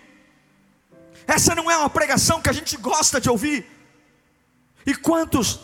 essa 1.27 1.55
não 1.55 1.69
é 1.69 1.77
uma 1.77 1.89
pregação 1.89 2.41
que 2.41 2.49
a 2.49 2.53
gente 2.53 2.75
gosta 2.77 3.19
de 3.19 3.29
ouvir. 3.29 3.65
E 4.85 4.95
quantos 4.95 5.59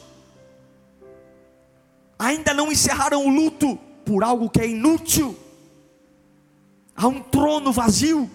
ainda 2.17 2.53
não 2.53 2.71
encerraram 2.71 3.25
o 3.25 3.29
luto 3.29 3.75
por 4.05 4.23
algo 4.23 4.49
que 4.49 4.61
é 4.61 4.67
inútil? 4.67 5.37
Há 6.95 7.07
um 7.07 7.21
trono 7.21 7.71
vazio, 7.71 8.29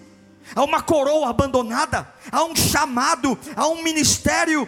há 0.55 0.63
uma 0.63 0.81
coroa 0.81 1.29
abandonada, 1.29 2.11
há 2.31 2.43
um 2.43 2.55
chamado, 2.55 3.37
há 3.55 3.67
um 3.67 3.83
ministério 3.83 4.67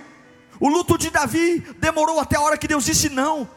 o 0.60 0.70
luto 0.70 0.98
de 0.98 1.10
Davi 1.10 1.60
demorou 1.78 2.20
até 2.20 2.38
a 2.38 2.42
hora 2.42 2.58
que 2.58 2.68
Deus 2.68 2.86
disse 2.86 3.10
não. 3.10 3.48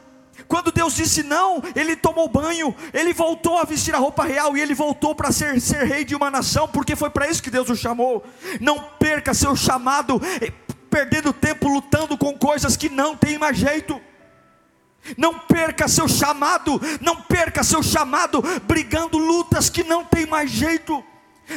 Quando 0.47 0.71
Deus 0.71 0.95
disse 0.95 1.23
não, 1.23 1.63
ele 1.75 1.97
tomou 1.97 2.29
banho, 2.29 2.75
ele 2.93 3.13
voltou 3.13 3.59
a 3.59 3.65
vestir 3.65 3.95
a 3.95 3.99
roupa 3.99 4.25
real 4.25 4.57
e 4.57 4.61
ele 4.61 4.75
voltou 4.75 5.15
para 5.15 5.33
ser, 5.33 5.61
ser 5.61 5.85
rei 5.85 6.05
de 6.05 6.15
uma 6.15 6.31
nação, 6.31 6.69
porque 6.69 6.95
foi 6.95 7.11
para 7.11 7.29
isso 7.29 7.43
que 7.43 7.51
Deus 7.51 7.69
o 7.69 7.77
chamou. 7.77 8.25
Não 8.61 8.79
perca 8.99 9.35
seu 9.35 9.57
chamado, 9.57 10.21
eh, 10.41 10.53
perdendo 10.89 11.33
tempo 11.33 11.69
lutando 11.69 12.17
com 12.17 12.39
coisas 12.39 12.77
que 12.77 12.89
não 12.89 13.17
tem 13.17 13.37
mais 13.37 13.57
jeito. 13.57 14.01
Não 15.17 15.39
perca 15.39 15.89
seu 15.89 16.07
chamado, 16.07 16.81
não 17.01 17.17
perca 17.17 17.63
seu 17.63 17.83
chamado 17.83 18.43
brigando 18.67 19.17
lutas 19.17 19.71
que 19.71 19.83
não 19.83 20.05
tem 20.05 20.27
mais 20.27 20.51
jeito. 20.51 21.03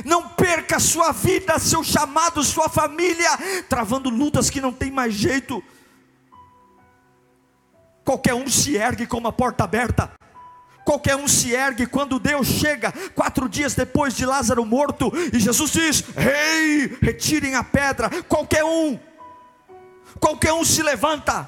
Não 0.06 0.28
perca 0.30 0.80
sua 0.80 1.12
vida, 1.12 1.60
seu 1.60 1.84
chamado, 1.84 2.44
sua 2.44 2.70
família, 2.70 3.30
travando 3.68 4.10
lutas 4.10 4.50
que 4.50 4.62
não 4.62 4.72
tem 4.72 4.90
mais 4.90 5.14
jeito. 5.14 5.64
Qualquer 8.04 8.34
um 8.34 8.50
se 8.50 8.76
ergue 8.76 9.06
com 9.06 9.18
uma 9.18 9.32
porta 9.32 9.64
aberta. 9.64 10.12
Qualquer 10.84 11.16
um 11.16 11.28
se 11.28 11.52
ergue 11.54 11.86
quando 11.86 12.20
Deus 12.20 12.48
chega, 12.48 12.92
quatro 13.14 13.48
dias 13.48 13.76
depois 13.76 14.16
de 14.16 14.26
Lázaro 14.26 14.66
morto, 14.66 15.12
e 15.32 15.40
Jesus 15.40 15.72
diz: 15.72 16.02
Rei, 16.16 16.84
hey, 16.84 16.98
retirem 17.02 17.56
a 17.56 17.64
pedra. 17.64 18.10
Qualquer 18.24 18.64
um, 18.64 19.00
qualquer 20.20 20.54
um 20.54 20.66
se 20.66 20.82
levanta. 20.82 21.48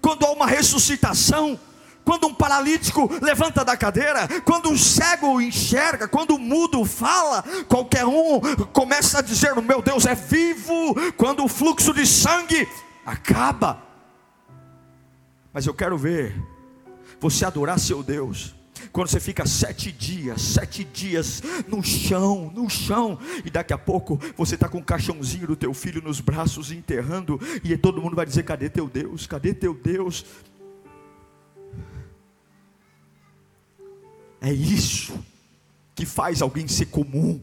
Quando 0.00 0.24
há 0.24 0.30
uma 0.30 0.46
ressuscitação, 0.46 1.58
quando 2.04 2.26
um 2.26 2.34
paralítico 2.34 3.10
levanta 3.20 3.64
da 3.64 3.76
cadeira, 3.76 4.28
quando 4.44 4.70
um 4.70 4.76
cego 4.76 5.40
enxerga, 5.40 6.08
quando 6.08 6.34
um 6.34 6.38
mudo 6.38 6.84
fala, 6.84 7.42
qualquer 7.68 8.04
um 8.04 8.40
começa 8.72 9.18
a 9.18 9.22
dizer: 9.22 9.54
Meu 9.62 9.82
Deus 9.82 10.06
é 10.06 10.14
vivo. 10.14 10.94
Quando 11.16 11.44
o 11.44 11.48
fluxo 11.48 11.92
de 11.92 12.06
sangue 12.06 12.68
acaba. 13.04 13.82
Mas 15.52 15.66
eu 15.66 15.74
quero 15.74 15.98
ver 15.98 16.34
você 17.20 17.44
adorar 17.44 17.78
seu 17.78 18.02
Deus. 18.02 18.54
Quando 18.90 19.08
você 19.08 19.20
fica 19.20 19.46
sete 19.46 19.92
dias, 19.92 20.42
sete 20.42 20.82
dias 20.82 21.42
no 21.68 21.82
chão, 21.82 22.50
no 22.54 22.68
chão, 22.68 23.18
e 23.44 23.50
daqui 23.50 23.72
a 23.72 23.78
pouco 23.78 24.18
você 24.36 24.54
está 24.54 24.68
com 24.68 24.78
o 24.78 24.84
caixãozinho 24.84 25.46
do 25.46 25.56
teu 25.56 25.72
filho 25.72 26.02
nos 26.02 26.20
braços 26.20 26.72
enterrando, 26.72 27.40
e 27.62 27.76
todo 27.76 28.02
mundo 28.02 28.16
vai 28.16 28.26
dizer: 28.26 28.42
Cadê 28.42 28.68
teu 28.68 28.88
Deus? 28.88 29.26
Cadê 29.26 29.54
teu 29.54 29.72
Deus? 29.72 30.24
É 34.42 34.52
isso 34.52 35.16
que 35.94 36.04
faz 36.04 36.42
alguém 36.42 36.66
ser 36.66 36.86
comum 36.86 37.40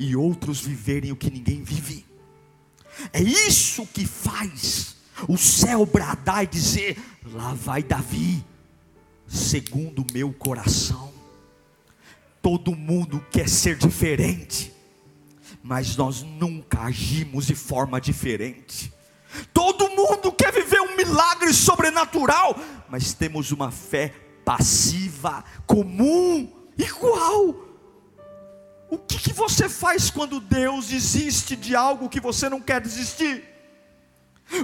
e 0.00 0.16
outros 0.16 0.60
viverem 0.60 1.12
o 1.12 1.16
que 1.16 1.30
ninguém 1.30 1.62
vive. 1.62 2.04
É 3.12 3.22
isso 3.22 3.86
que 3.86 4.04
faz 4.04 4.96
o 5.28 5.38
céu 5.38 5.86
bradar 5.86 6.42
e 6.42 6.48
dizer: 6.48 6.98
lá 7.24 7.54
vai 7.54 7.84
Davi, 7.84 8.44
segundo 9.28 10.02
o 10.02 10.12
meu 10.12 10.32
coração. 10.32 11.12
Todo 12.42 12.74
mundo 12.74 13.24
quer 13.30 13.48
ser 13.48 13.76
diferente, 13.76 14.72
mas 15.62 15.94
nós 15.94 16.22
nunca 16.22 16.80
agimos 16.80 17.46
de 17.46 17.54
forma 17.54 18.00
diferente. 18.00 18.92
Todo 19.54 19.88
mundo 19.90 20.32
quer 20.32 20.52
viver 20.52 20.80
um 20.80 20.96
milagre 20.96 21.54
sobrenatural, 21.54 22.58
mas 22.88 23.12
temos 23.12 23.52
uma 23.52 23.70
fé 23.70 24.12
passiva, 24.50 25.44
comum, 25.64 26.50
igual. 26.76 27.54
O 28.90 28.98
que, 28.98 29.16
que 29.16 29.32
você 29.32 29.68
faz 29.68 30.10
quando 30.10 30.40
Deus 30.40 30.88
desiste 30.88 31.54
de 31.54 31.76
algo 31.76 32.08
que 32.08 32.18
você 32.18 32.48
não 32.48 32.60
quer 32.60 32.80
desistir? 32.80 33.44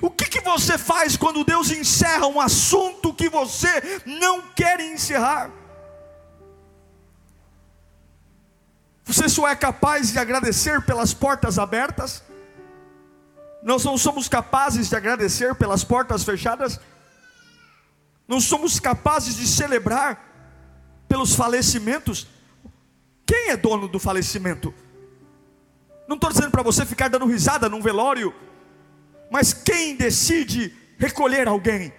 O 0.03 0.11
que, 0.11 0.25
que 0.25 0.41
você 0.41 0.77
faz 0.77 1.17
quando 1.17 1.45
Deus 1.45 1.71
encerra 1.71 2.27
um 2.27 2.41
assunto 2.41 3.15
que 3.15 3.29
você 3.29 4.03
não 4.05 4.43
quer 4.57 4.81
encerrar? 4.81 5.53
Você 9.05 9.29
só 9.29 9.47
é 9.47 9.55
capaz 9.55 10.11
de 10.11 10.19
agradecer 10.19 10.83
pelas 10.83 11.15
portas 11.15 11.61
abertas? 11.61 12.25
Nós 13.63 13.85
não 13.85 13.97
somos 13.97 14.29
capazes 14.29 14.89
de 14.89 14.97
agradecer 14.97 15.55
pelas 15.55 15.85
portas 15.85 16.25
fechadas? 16.25 16.81
Não 18.27 18.41
somos 18.41 18.81
capazes 18.81 19.37
de 19.37 19.47
celebrar 19.47 20.27
pelos 21.09 21.35
falecimentos. 21.35 22.27
Quem 23.25 23.51
é 23.51 23.57
dono 23.57 23.89
do 23.89 23.99
falecimento? 23.99 24.75
Não 26.09 26.17
estou 26.17 26.31
dizendo 26.31 26.51
para 26.51 26.63
você 26.63 26.85
ficar 26.85 27.09
dando 27.09 27.27
risada 27.27 27.69
num 27.69 27.81
velório, 27.81 28.35
mas 29.31 29.53
quem 29.53 29.97
decide 29.97 30.75
recolher 30.99 31.49
alguém? 31.49 31.93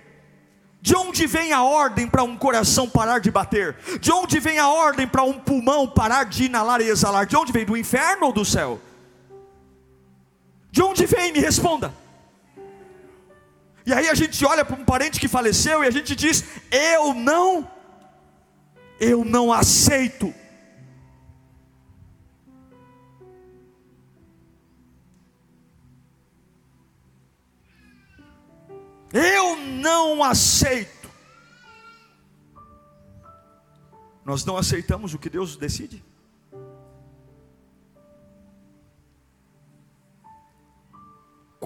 De 0.81 0.95
onde 0.95 1.27
vem 1.27 1.51
a 1.51 1.63
ordem 1.63 2.07
para 2.07 2.23
um 2.23 2.37
coração 2.37 2.89
parar 2.89 3.19
de 3.19 3.31
bater? 3.31 3.75
De 3.99 4.11
onde 4.11 4.39
vem 4.39 4.59
a 4.59 4.69
ordem 4.69 5.07
para 5.07 5.23
um 5.23 5.33
pulmão 5.33 5.87
parar 5.87 6.23
de 6.23 6.45
inalar 6.45 6.79
e 6.81 6.89
exalar? 6.89 7.25
De 7.25 7.35
onde 7.35 7.51
vem? 7.51 7.65
Do 7.65 7.75
inferno 7.75 8.27
ou 8.27 8.33
do 8.33 8.45
céu? 8.45 8.79
De 10.71 10.81
onde 10.81 11.05
vem? 11.05 11.33
Me 11.33 11.39
responda. 11.39 11.93
E 13.88 13.93
aí 13.93 14.10
a 14.10 14.13
gente 14.13 14.43
olha 14.45 14.65
para 14.65 14.76
um 14.76 14.84
parente 14.84 15.17
que 15.17 15.30
faleceu 15.30 15.82
e 15.82 15.88
a 15.88 15.91
gente 15.91 16.13
diz: 16.13 16.43
Eu 16.69 17.13
não, 17.13 17.65
eu 19.00 19.23
não 19.23 19.54
aceito. 19.54 20.34
Eu 29.13 29.56
não 29.56 30.21
aceito. 30.21 31.10
Nós 34.26 34.43
não 34.43 34.58
aceitamos 34.58 35.13
o 35.13 35.17
que 35.17 35.30
Deus 35.30 35.56
decide? 35.56 36.04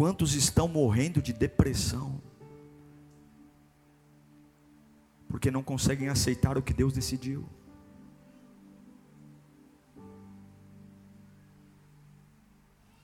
Quantos 0.02 0.34
estão 0.34 0.68
morrendo 0.68 1.22
de 1.22 1.32
depressão? 1.32 2.20
Porque 5.30 5.52
não 5.52 5.62
conseguem 5.62 6.10
aceitar 6.10 6.58
o 6.58 6.62
que 6.64 6.74
Deus 6.74 6.92
decidiu. 6.92 7.48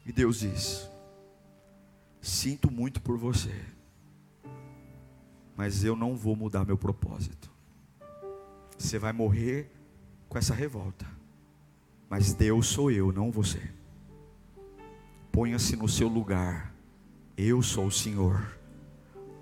E 0.07 0.11
Deus 0.11 0.39
diz: 0.39 0.89
Sinto 2.19 2.71
muito 2.71 2.99
por 2.99 3.15
você, 3.15 3.63
mas 5.55 5.83
eu 5.83 5.95
não 5.95 6.15
vou 6.15 6.35
mudar 6.35 6.65
meu 6.65 6.79
propósito. 6.79 7.51
Você 8.75 8.97
vai 8.97 9.13
morrer 9.13 9.71
com 10.27 10.39
essa 10.39 10.55
revolta, 10.55 11.05
mas 12.09 12.33
Deus 12.33 12.65
sou 12.65 12.89
eu, 12.89 13.11
não 13.11 13.29
você. 13.29 13.71
Ponha-se 15.31 15.75
no 15.75 15.87
seu 15.87 16.07
lugar. 16.07 16.75
Eu 17.37 17.61
sou 17.61 17.85
o 17.85 17.91
Senhor, 17.91 18.57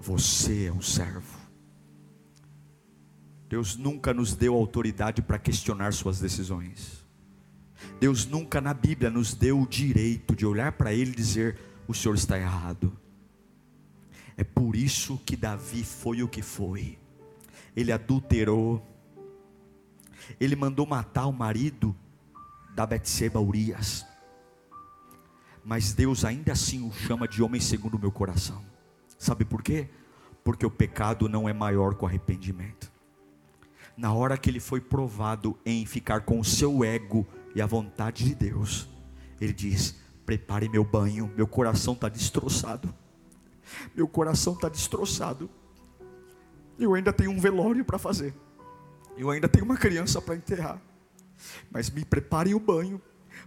você 0.02 0.66
é 0.66 0.72
um 0.72 0.82
servo. 0.82 1.40
Deus 3.48 3.78
nunca 3.78 4.14
nos 4.14 4.36
deu 4.36 4.54
autoridade 4.54 5.22
para 5.22 5.40
questionar 5.40 5.94
suas 5.94 6.20
decisões. 6.20 7.06
Deus 7.98 8.26
nunca 8.26 8.60
na 8.60 8.74
Bíblia 8.74 9.10
nos 9.10 9.34
deu 9.34 9.62
o 9.62 9.66
direito 9.66 10.36
de 10.36 10.46
olhar 10.46 10.74
para 10.74 10.94
Ele 10.94 11.12
e 11.12 11.16
dizer: 11.16 11.58
o 11.88 11.94
Senhor 11.94 12.16
está 12.16 12.38
errado. 12.38 12.92
É 14.36 14.44
por 14.44 14.76
isso 14.76 15.18
que 15.26 15.38
Davi 15.38 15.86
foi 15.86 16.22
o 16.22 16.28
que 16.28 16.42
foi. 16.42 17.00
Ele 17.74 17.94
adulterou. 17.94 18.86
Ele 20.38 20.58
mandou 20.58 20.86
matar 20.86 21.28
o 21.28 21.32
marido 21.32 21.96
da 22.76 22.86
Betseba 22.86 23.40
Urias. 23.40 24.06
Mas 25.66 25.94
Deus 25.94 26.24
ainda 26.24 26.52
assim 26.52 26.88
o 26.88 26.94
chama 26.94 27.28
de 27.28 27.42
homem 27.42 27.60
segundo 27.60 27.96
o 27.96 28.00
meu 28.00 28.12
coração. 28.12 28.62
Sabe 29.18 29.44
por 29.44 29.64
quê? 29.64 29.90
Porque 30.44 30.64
o 30.64 30.70
pecado 30.70 31.28
não 31.28 31.50
é 31.50 31.54
maior 31.54 31.96
que 31.96 32.04
o 32.04 32.08
arrependimento. 32.08 32.92
Na 33.98 34.14
hora 34.14 34.38
que 34.38 34.48
ele 34.48 34.60
foi 34.60 34.80
provado 34.80 35.58
em 35.66 35.84
ficar 35.84 36.22
com 36.22 36.40
o 36.40 36.46
seu 36.46 36.84
ego 36.84 37.26
e 37.56 37.62
a 37.64 37.66
vontade 37.66 38.26
de 38.26 38.36
Deus, 38.36 38.88
ele 39.42 39.54
diz: 39.54 39.96
Prepare 40.24 40.70
meu 40.70 40.84
banho, 40.84 41.34
meu 41.36 41.48
coração 41.48 41.94
está 41.94 42.08
destroçado. 42.10 42.94
Meu 43.96 44.08
coração 44.08 44.54
está 44.54 44.70
destroçado. 44.70 45.50
Eu 46.78 46.94
ainda 46.94 47.12
tenho 47.12 47.32
um 47.32 47.40
velório 47.40 47.84
para 47.84 47.98
fazer. 47.98 48.36
Eu 49.18 49.32
ainda 49.32 49.50
tenho 49.50 49.66
uma 49.66 49.78
criança 49.78 50.22
para 50.22 50.36
enterrar. 50.36 50.80
Mas 51.72 51.90
me 51.90 52.06
preparem 52.06 52.54
o 52.54 52.60
banho, 52.60 53.02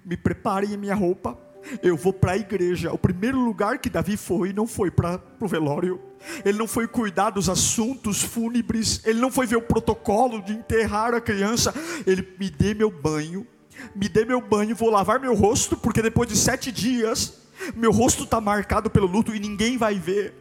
me 0.04 0.16
preparem 0.16 0.74
a 0.74 0.78
minha 0.78 0.96
roupa, 0.96 1.38
eu 1.82 1.96
vou 1.96 2.12
para 2.12 2.32
a 2.32 2.36
igreja. 2.36 2.92
O 2.92 2.98
primeiro 2.98 3.38
lugar 3.38 3.78
que 3.78 3.90
Davi 3.90 4.16
foi 4.16 4.52
não 4.52 4.66
foi 4.66 4.90
para 4.90 5.20
o 5.40 5.48
velório, 5.48 6.00
ele 6.44 6.58
não 6.58 6.66
foi 6.66 6.86
cuidar 6.86 7.30
dos 7.30 7.48
assuntos 7.48 8.22
fúnebres, 8.22 9.00
ele 9.04 9.20
não 9.20 9.30
foi 9.30 9.46
ver 9.46 9.56
o 9.56 9.62
protocolo 9.62 10.42
de 10.42 10.52
enterrar 10.52 11.14
a 11.14 11.20
criança. 11.20 11.74
Ele 12.06 12.26
me 12.38 12.50
dê 12.50 12.74
meu 12.74 12.90
banho, 12.90 13.46
me 13.94 14.08
dê 14.08 14.24
meu 14.24 14.40
banho, 14.40 14.74
vou 14.74 14.90
lavar 14.90 15.20
meu 15.20 15.34
rosto, 15.34 15.76
porque 15.76 16.02
depois 16.02 16.28
de 16.28 16.36
sete 16.36 16.72
dias, 16.72 17.40
meu 17.74 17.92
rosto 17.92 18.24
está 18.24 18.40
marcado 18.40 18.90
pelo 18.90 19.06
luto 19.06 19.34
e 19.34 19.40
ninguém 19.40 19.76
vai 19.76 19.98
ver. 19.98 20.34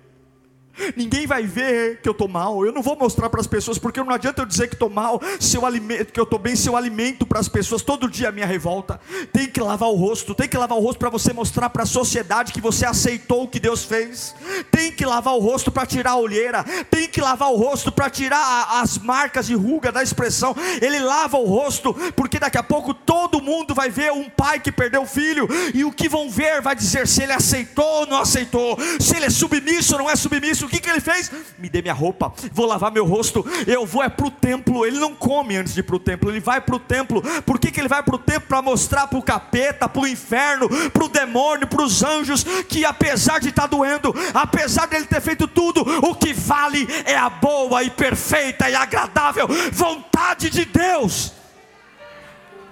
Ninguém 0.96 1.28
vai 1.28 1.44
ver 1.44 2.02
que 2.02 2.08
eu 2.08 2.12
estou 2.12 2.28
mal. 2.28 2.66
Eu 2.66 2.72
não 2.72 2.82
vou 2.82 2.98
mostrar 2.98 3.30
para 3.30 3.42
as 3.42 3.48
pessoas, 3.48 3.78
porque 3.78 4.02
não 4.02 4.12
adianta 4.12 4.42
eu 4.42 4.46
dizer 4.46 4.68
que 4.68 4.76
estou 4.76 4.90
mal, 4.90 5.20
se 5.40 5.58
eu 5.58 5.66
alimento, 5.66 6.12
que 6.12 6.20
eu 6.20 6.24
estou 6.24 6.40
bem, 6.40 6.56
se 6.56 6.70
eu 6.70 6.76
alimento 6.76 7.26
para 7.26 7.40
as 7.40 7.48
pessoas 7.48 7.82
todo 7.82 8.10
dia 8.10 8.30
a 8.30 8.32
minha 8.32 8.46
revolta. 8.46 9.00
Tem 9.32 9.48
que 9.48 9.60
lavar 9.60 9.90
o 9.90 9.96
rosto, 9.96 10.36
tem 10.36 10.48
que 10.48 10.58
lavar 10.58 10.78
o 10.78 10.82
rosto 10.82 11.00
para 11.00 11.10
você 11.10 11.34
mostrar 11.34 11.70
para 11.70 11.84
a 11.84 11.86
sociedade 11.86 12.54
que 12.54 12.62
você 12.62 12.86
aceitou 12.86 13.44
o 13.44 13.48
que 13.48 13.60
Deus 13.60 13.84
fez. 13.84 14.36
Tem 14.72 14.92
que 14.92 15.06
lavar 15.06 15.34
o 15.34 15.40
rosto 15.40 15.72
para 15.72 15.86
tirar 15.86 16.12
a 16.12 16.18
olheira. 16.18 16.64
Tem 16.90 17.08
que 17.08 17.22
lavar 17.22 17.52
o 17.52 17.58
rosto 17.58 17.92
para 17.92 18.10
tirar 18.10 18.82
as 18.82 18.98
marcas 18.98 19.48
de 19.48 19.56
ruga 19.56 19.92
da 19.92 20.04
expressão. 20.04 20.56
Ele 20.82 21.00
lava 21.00 21.38
o 21.38 21.46
rosto, 21.46 21.94
porque 22.16 22.40
daqui 22.40 22.58
a 22.58 22.64
pouco 22.64 22.94
todo 22.94 23.42
mundo 23.42 23.74
vai 23.74 23.90
ver 23.90 24.12
um 24.12 24.30
pai 24.30 24.60
que 24.60 24.72
perdeu 24.72 25.04
o 25.04 25.08
filho, 25.08 25.48
e 25.74 25.84
o 25.84 25.92
que 25.92 26.10
vão 26.10 26.30
ver 26.30 26.62
vai 26.62 26.76
dizer 26.76 27.08
se 27.08 27.24
ele 27.24 27.32
aceitou 27.32 28.02
ou 28.02 28.06
não 28.06 28.20
aceitou, 28.20 28.78
se 29.00 29.16
ele 29.16 29.26
é 29.26 29.30
submisso 29.30 29.94
ou 29.94 30.00
não 30.00 30.10
é 30.10 30.16
submisso 30.16 30.67
o 30.68 30.70
que, 30.70 30.82
que 30.82 30.90
ele 30.90 31.00
fez? 31.00 31.32
Me 31.58 31.70
dê 31.70 31.82
minha 31.82 31.94
roupa, 31.94 32.34
vou 32.52 32.66
lavar 32.66 32.92
meu 32.92 33.06
rosto, 33.06 33.46
eu 33.66 33.86
vou 33.86 34.04
é 34.04 34.10
para 34.10 34.28
o 34.28 34.32
templo. 34.32 34.86
Ele 34.86 35.00
não 35.00 35.16
come 35.16 35.56
antes 35.56 35.74
de 35.74 35.80
ir 35.80 35.84
para 35.84 35.96
o 35.96 36.00
templo, 36.00 36.30
ele 36.30 36.42
vai 36.42 36.60
para 36.60 36.76
o 36.76 36.80
templo. 36.80 37.24
Por 37.44 37.58
que, 37.58 37.72
que 37.72 37.80
ele 37.80 37.88
vai 37.88 38.04
para 38.04 38.16
o 38.16 38.20
templo? 38.20 38.50
Para 38.50 38.62
mostrar 38.62 39.08
para 39.08 39.18
o 39.18 39.24
capeta, 39.24 39.88
para 39.88 40.02
o 40.02 40.06
inferno, 40.06 40.68
para 40.90 41.06
o 41.06 41.08
demônio, 41.08 41.68
para 41.68 41.82
os 41.82 42.04
anjos, 42.04 42.44
que 42.68 42.84
apesar 42.84 43.40
de 43.40 43.48
estar 43.48 43.62
tá 43.62 43.68
doendo, 43.68 44.14
apesar 44.34 44.88
dele 44.88 45.06
ter 45.06 45.22
feito 45.22 45.48
tudo, 45.48 45.82
o 46.06 46.14
que 46.14 46.34
vale 46.34 46.86
é 47.06 47.16
a 47.16 47.30
boa 47.30 47.82
e 47.82 47.90
perfeita 47.90 48.70
e 48.70 48.76
agradável 48.76 49.48
vontade 49.72 50.50
de 50.50 50.66
Deus. 50.66 51.32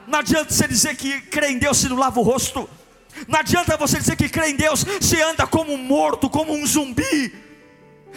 Não 0.06 0.20
adianta 0.20 0.54
você 0.54 0.68
dizer 0.68 0.98
que 0.98 1.22
crê 1.22 1.52
em 1.52 1.58
Deus 1.58 1.78
se 1.78 1.88
não 1.88 1.96
lava 1.96 2.20
o 2.20 2.24
rosto. 2.24 2.70
Não 3.26 3.40
adianta 3.40 3.78
você 3.78 3.98
dizer 3.98 4.18
que 4.18 4.28
crê 4.28 4.50
em 4.50 4.56
Deus 4.58 4.86
se 5.00 5.22
anda 5.22 5.48
como 5.48 5.72
um 5.72 5.78
morto, 5.78 6.30
como 6.30 6.54
um 6.54 6.68
zumbi 6.68 7.45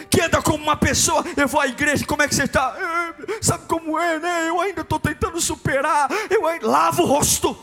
que 0.09 0.21
anda 0.21 0.41
como 0.41 0.63
uma 0.63 0.75
pessoa. 0.75 1.23
Eu 1.35 1.47
vou 1.47 1.59
à 1.59 1.67
igreja, 1.67 2.05
como 2.05 2.21
é 2.21 2.27
que 2.27 2.35
você 2.35 2.43
está? 2.43 2.75
É, 2.77 3.41
sabe 3.41 3.65
como 3.67 3.97
é, 3.97 4.19
né? 4.19 4.49
Eu 4.49 4.61
ainda 4.61 4.81
estou 4.81 4.99
tentando 4.99 5.39
superar. 5.41 6.09
Eu 6.29 6.45
ainda... 6.47 6.67
lavo 6.67 7.03
o 7.03 7.05
rosto. 7.05 7.57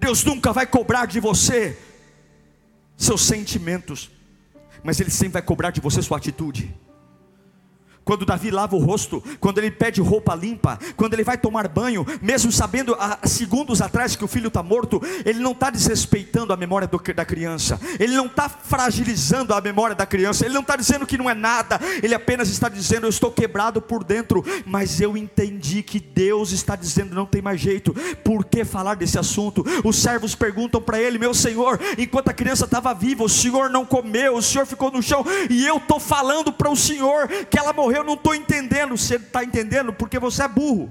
Deus 0.00 0.24
nunca 0.24 0.52
vai 0.52 0.66
cobrar 0.66 1.06
de 1.06 1.20
você 1.20 1.78
seus 2.96 3.22
sentimentos, 3.22 4.10
mas 4.82 5.00
Ele 5.00 5.10
sempre 5.10 5.34
vai 5.34 5.42
cobrar 5.42 5.70
de 5.70 5.80
você 5.80 6.02
sua 6.02 6.18
atitude. 6.18 6.74
Quando 8.08 8.24
Davi 8.24 8.50
lava 8.50 8.74
o 8.74 8.78
rosto, 8.78 9.22
quando 9.38 9.58
ele 9.58 9.70
pede 9.70 10.00
roupa 10.00 10.34
limpa, 10.34 10.78
quando 10.96 11.12
ele 11.12 11.22
vai 11.22 11.36
tomar 11.36 11.68
banho, 11.68 12.06
mesmo 12.22 12.50
sabendo 12.50 12.96
há 12.98 13.18
segundos 13.28 13.82
atrás 13.82 14.16
que 14.16 14.24
o 14.24 14.26
filho 14.26 14.48
está 14.48 14.62
morto, 14.62 14.98
ele 15.26 15.40
não 15.40 15.52
está 15.52 15.68
desrespeitando 15.68 16.50
a 16.50 16.56
memória 16.56 16.88
do, 16.88 16.96
da 17.12 17.26
criança, 17.26 17.78
ele 18.00 18.16
não 18.16 18.24
está 18.24 18.48
fragilizando 18.48 19.52
a 19.52 19.60
memória 19.60 19.94
da 19.94 20.06
criança, 20.06 20.46
ele 20.46 20.54
não 20.54 20.62
está 20.62 20.74
dizendo 20.74 21.06
que 21.06 21.18
não 21.18 21.28
é 21.28 21.34
nada, 21.34 21.78
ele 22.02 22.14
apenas 22.14 22.48
está 22.48 22.70
dizendo: 22.70 23.04
Eu 23.04 23.10
estou 23.10 23.30
quebrado 23.30 23.82
por 23.82 24.02
dentro, 24.02 24.42
mas 24.64 25.02
eu 25.02 25.14
entendi 25.14 25.82
que 25.82 26.00
Deus 26.00 26.50
está 26.50 26.74
dizendo: 26.76 27.14
Não 27.14 27.26
tem 27.26 27.42
mais 27.42 27.60
jeito, 27.60 27.92
por 28.24 28.42
que 28.42 28.64
falar 28.64 28.94
desse 28.94 29.18
assunto? 29.18 29.62
Os 29.84 29.96
servos 29.96 30.34
perguntam 30.34 30.80
para 30.80 30.98
ele: 30.98 31.18
Meu 31.18 31.34
senhor, 31.34 31.78
enquanto 31.98 32.30
a 32.30 32.32
criança 32.32 32.64
estava 32.64 32.94
viva, 32.94 33.22
o 33.22 33.28
senhor 33.28 33.68
não 33.68 33.84
comeu, 33.84 34.34
o 34.34 34.40
senhor 34.40 34.64
ficou 34.64 34.90
no 34.90 35.02
chão, 35.02 35.22
e 35.50 35.66
eu 35.66 35.76
estou 35.76 36.00
falando 36.00 36.50
para 36.50 36.70
o 36.70 36.76
senhor 36.76 37.28
que 37.50 37.58
ela 37.58 37.74
morreu 37.74 37.97
eu 37.98 38.04
não 38.04 38.14
estou 38.14 38.34
entendendo. 38.34 38.96
Você 38.96 39.16
está 39.16 39.44
entendendo 39.44 39.92
porque 39.92 40.18
você 40.18 40.44
é 40.44 40.48
burro. 40.48 40.90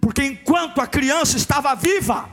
Porque 0.00 0.22
enquanto 0.22 0.80
a 0.80 0.86
criança 0.86 1.36
estava 1.36 1.74
viva, 1.74 2.30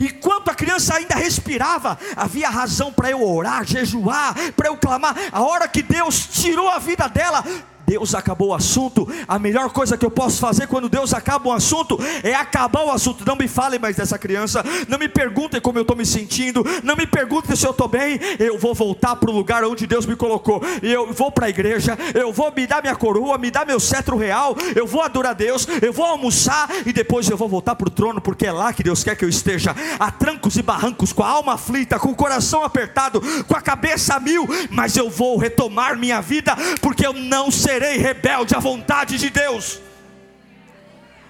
enquanto 0.00 0.48
a 0.48 0.54
criança 0.54 0.94
ainda 0.94 1.14
respirava, 1.14 1.98
havia 2.16 2.48
razão 2.48 2.92
para 2.92 3.10
eu 3.10 3.22
orar, 3.22 3.64
jejuar, 3.64 4.34
para 4.52 4.68
eu 4.68 4.76
clamar. 4.76 5.14
A 5.30 5.42
hora 5.42 5.68
que 5.68 5.82
Deus 5.82 6.26
tirou 6.26 6.68
a 6.68 6.78
vida 6.78 7.08
dela, 7.08 7.44
Deus 7.86 8.14
acabou 8.14 8.48
o 8.48 8.54
assunto. 8.54 9.08
A 9.28 9.38
melhor 9.38 9.70
coisa 9.70 9.96
que 9.96 10.04
eu 10.04 10.10
posso 10.10 10.40
fazer 10.40 10.66
quando 10.66 10.88
Deus 10.88 11.14
acaba 11.14 11.48
um 11.48 11.52
assunto 11.52 11.96
é 12.22 12.34
acabar 12.34 12.84
o 12.84 12.90
assunto. 12.90 13.24
Não 13.24 13.36
me 13.36 13.46
falem 13.46 13.78
mais 13.78 13.94
dessa 13.96 14.18
criança. 14.18 14.64
Não 14.88 14.98
me 14.98 15.08
perguntem 15.08 15.60
como 15.60 15.78
eu 15.78 15.82
estou 15.82 15.96
me 15.96 16.04
sentindo. 16.04 16.64
Não 16.82 16.96
me 16.96 17.06
perguntem 17.06 17.54
se 17.54 17.64
eu 17.64 17.70
estou 17.70 17.86
bem. 17.86 18.18
Eu 18.40 18.58
vou 18.58 18.74
voltar 18.74 19.14
para 19.14 19.30
o 19.30 19.32
lugar 19.32 19.62
onde 19.64 19.86
Deus 19.86 20.04
me 20.04 20.16
colocou. 20.16 20.60
Eu 20.82 21.12
vou 21.12 21.30
para 21.30 21.46
a 21.46 21.48
igreja. 21.48 21.96
Eu 22.12 22.32
vou 22.32 22.52
me 22.52 22.66
dar 22.66 22.82
minha 22.82 22.96
coroa, 22.96 23.38
me 23.38 23.50
dar 23.50 23.64
meu 23.64 23.78
cetro 23.78 24.16
real. 24.16 24.56
Eu 24.74 24.86
vou 24.86 25.02
adorar 25.02 25.34
Deus. 25.34 25.66
Eu 25.80 25.92
vou 25.92 26.04
almoçar 26.04 26.68
e 26.84 26.92
depois 26.92 27.30
eu 27.30 27.36
vou 27.36 27.48
voltar 27.48 27.76
para 27.76 27.86
o 27.86 27.90
trono, 27.90 28.20
porque 28.20 28.46
é 28.46 28.52
lá 28.52 28.72
que 28.72 28.82
Deus 28.82 29.04
quer 29.04 29.14
que 29.14 29.24
eu 29.24 29.28
esteja. 29.28 29.74
A 29.98 30.10
trancos 30.10 30.56
e 30.56 30.62
barrancos, 30.62 31.12
com 31.12 31.22
a 31.22 31.28
alma 31.28 31.54
aflita, 31.54 32.00
com 32.00 32.08
o 32.08 32.16
coração 32.16 32.64
apertado, 32.64 33.20
com 33.46 33.56
a 33.56 33.60
cabeça 33.60 34.14
a 34.14 34.20
mil. 34.20 34.44
Mas 34.70 34.96
eu 34.96 35.08
vou 35.08 35.36
retomar 35.36 35.96
minha 35.96 36.20
vida, 36.20 36.56
porque 36.80 37.06
eu 37.06 37.12
não 37.12 37.48
sei 37.50 37.75
serei 37.76 37.98
rebelde 37.98 38.54
à 38.54 38.58
vontade 38.58 39.18
de 39.18 39.28
Deus. 39.28 39.80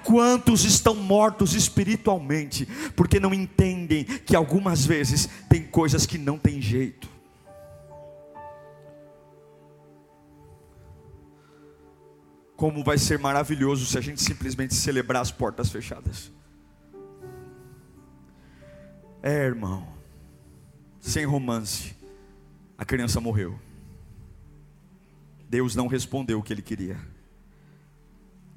Quantos 0.05 0.65
estão 0.65 0.95
mortos 0.95 1.55
espiritualmente, 1.55 2.65
porque 2.95 3.19
não 3.19 3.35
entendem 3.35 4.05
que 4.05 4.37
algumas 4.37 4.87
vezes 4.87 5.29
tem 5.49 5.65
coisas 5.65 6.07
que 6.07 6.17
não 6.17 6.39
tem 6.39 6.63
jeito. 6.63 7.09
Como 12.55 12.85
vai 12.85 12.97
ser 12.97 13.19
maravilhoso 13.19 13.85
se 13.85 13.99
a 13.99 14.01
gente 14.01 14.23
simplesmente 14.23 14.75
celebrar 14.75 15.21
as 15.21 15.33
portas 15.33 15.69
fechadas. 15.69 16.33
É, 19.21 19.45
irmão, 19.45 19.87
sem 21.01 21.25
romance, 21.25 21.97
A 22.79 22.85
criança 22.85 23.21
morreu. 23.21 23.66
Deus 25.49 25.75
não 25.75 25.87
respondeu 25.87 26.39
o 26.39 26.43
que 26.43 26.53
ele 26.53 26.63
queria. 26.63 26.99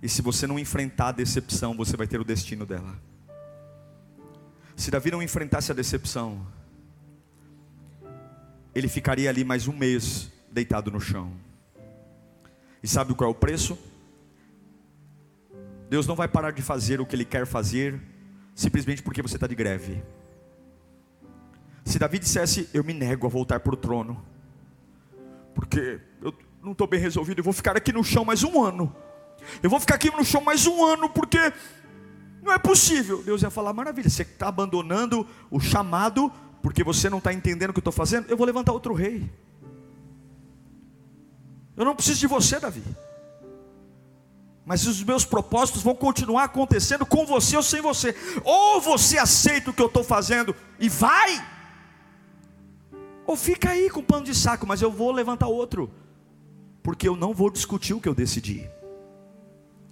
E 0.02 0.08
se 0.08 0.22
você 0.22 0.48
não 0.48 0.58
enfrentar 0.58 1.10
a 1.10 1.12
decepção, 1.12 1.76
você 1.76 1.98
vai 1.98 2.08
ter 2.08 2.20
o 2.20 2.24
destino 2.24 2.66
dela. 2.66 2.98
Se 4.76 4.90
Davi 4.90 5.12
não 5.12 5.22
enfrentasse 5.22 5.72
a 5.72 5.76
decepção, 5.76 6.46
ele 8.74 8.88
ficaria 8.88 9.30
ali 9.30 9.44
mais 9.44 9.68
um 9.68 9.74
mês 9.74 10.32
deitado 10.52 10.90
no 10.90 11.02
chão. 11.02 11.34
E 12.82 12.88
sabe 12.88 13.14
qual 13.14 13.30
é 13.30 13.32
o 13.32 13.36
preço? 13.36 13.78
Deus 15.90 16.08
não 16.08 16.16
vai 16.16 16.28
parar 16.28 16.52
de 16.52 16.62
fazer 16.62 17.02
o 17.02 17.06
que 17.06 17.16
Ele 17.16 17.26
quer 17.26 17.46
fazer, 17.46 18.00
simplesmente 18.56 19.04
porque 19.04 19.22
você 19.22 19.36
está 19.36 19.48
de 19.48 19.56
greve. 19.56 20.02
Se 21.84 21.98
Davi 21.98 22.20
dissesse, 22.20 22.70
eu 22.74 22.84
me 22.84 22.94
nego 22.94 23.26
a 23.26 23.30
voltar 23.30 23.60
para 23.60 23.74
o 23.74 23.78
trono, 23.78 24.24
porque 25.56 26.00
eu 26.22 26.32
não 26.64 26.74
estou 26.74 26.88
bem 26.88 27.00
resolvido, 27.00 27.40
eu 27.40 27.44
vou 27.44 27.54
ficar 27.54 27.76
aqui 27.76 27.92
no 27.92 28.04
chão 28.04 28.26
mais 28.26 28.44
um 28.44 28.64
ano. 28.64 28.96
Eu 29.64 29.70
vou 29.70 29.80
ficar 29.80 29.96
aqui 29.96 30.12
no 30.12 30.24
chão 30.24 30.42
mais 30.42 30.68
um 30.68 30.84
ano, 30.84 31.10
porque 31.10 31.54
não 32.42 32.52
é 32.52 32.58
possível. 32.58 33.24
Deus 33.24 33.42
ia 33.42 33.50
falar, 33.50 33.74
maravilha, 33.74 34.10
você 34.10 34.24
está 34.24 34.48
abandonando 34.48 35.26
o 35.50 35.60
chamado, 35.60 36.32
porque 36.62 36.84
você 36.84 37.10
não 37.10 37.20
está 37.20 37.34
entendendo 37.34 37.70
o 37.70 37.74
que 37.74 37.80
eu 37.80 37.82
estou 37.82 37.94
fazendo, 37.94 38.30
eu 38.30 38.38
vou 38.38 38.46
levantar 38.46 38.74
outro 38.74 38.94
rei. 38.94 39.30
Eu 41.76 41.86
não 41.86 41.96
preciso 41.96 42.20
de 42.20 42.28
você, 42.28 42.60
Davi. 42.60 42.84
Mas 44.66 44.86
os 44.86 45.02
meus 45.02 45.26
propósitos 45.26 45.82
vão 45.82 45.96
continuar 45.96 46.44
acontecendo 46.44 47.06
com 47.06 47.26
você 47.26 47.56
ou 47.56 47.64
sem 47.64 47.82
você. 47.82 48.14
Ou 48.44 48.82
você 48.82 49.18
aceita 49.18 49.72
o 49.72 49.74
que 49.74 49.82
eu 49.82 49.88
estou 49.88 50.04
fazendo 50.04 50.56
e 50.78 50.90
vai, 50.90 51.44
ou 53.26 53.36
fica 53.36 53.70
aí 53.70 53.90
com 53.90 54.04
pano 54.04 54.26
de 54.26 54.36
saco, 54.36 54.68
mas 54.68 54.82
eu 54.82 54.92
vou 54.92 55.12
levantar 55.12 55.48
outro, 55.48 55.92
porque 56.90 57.08
eu 57.08 57.16
não 57.16 57.36
vou 57.36 57.52
discutir 57.52 57.94
o 57.94 58.02
que 58.02 58.10
eu 58.10 58.16
decidi. 58.16 58.68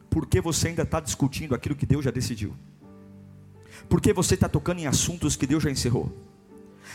Porque 0.10 0.42
você 0.42 0.70
ainda 0.70 0.82
está 0.82 1.00
discutindo 1.00 1.54
aquilo 1.54 1.76
que 1.76 1.86
Deus 1.86 2.04
já 2.04 2.10
decidiu? 2.10 2.56
Porque 3.88 4.12
você 4.12 4.34
está 4.34 4.50
tocando 4.50 4.80
em 4.80 4.88
assuntos 4.88 5.36
que 5.36 5.46
Deus 5.46 5.62
já 5.62 5.70
encerrou? 5.70 6.12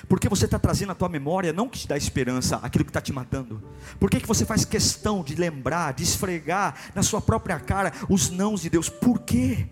Porque 0.08 0.28
você 0.28 0.46
está 0.46 0.58
trazendo 0.58 0.90
à 0.90 0.94
tua 0.96 1.08
memória, 1.08 1.52
não 1.52 1.68
que 1.68 1.78
te 1.78 1.86
dá 1.86 1.96
esperança, 1.96 2.56
aquilo 2.56 2.84
que 2.84 2.90
está 2.90 3.00
te 3.00 3.12
matando. 3.12 3.62
Por 4.00 4.10
que, 4.10 4.18
que 4.18 4.26
você 4.26 4.44
faz 4.44 4.64
questão 4.64 5.22
de 5.22 5.36
lembrar, 5.36 5.94
de 5.94 6.02
esfregar 6.02 6.90
na 6.96 7.04
sua 7.04 7.20
própria 7.20 7.60
cara 7.60 7.92
os 8.08 8.28
nãos 8.28 8.62
de 8.62 8.70
Deus? 8.70 8.88
Por 8.88 9.20
quê? 9.20 9.68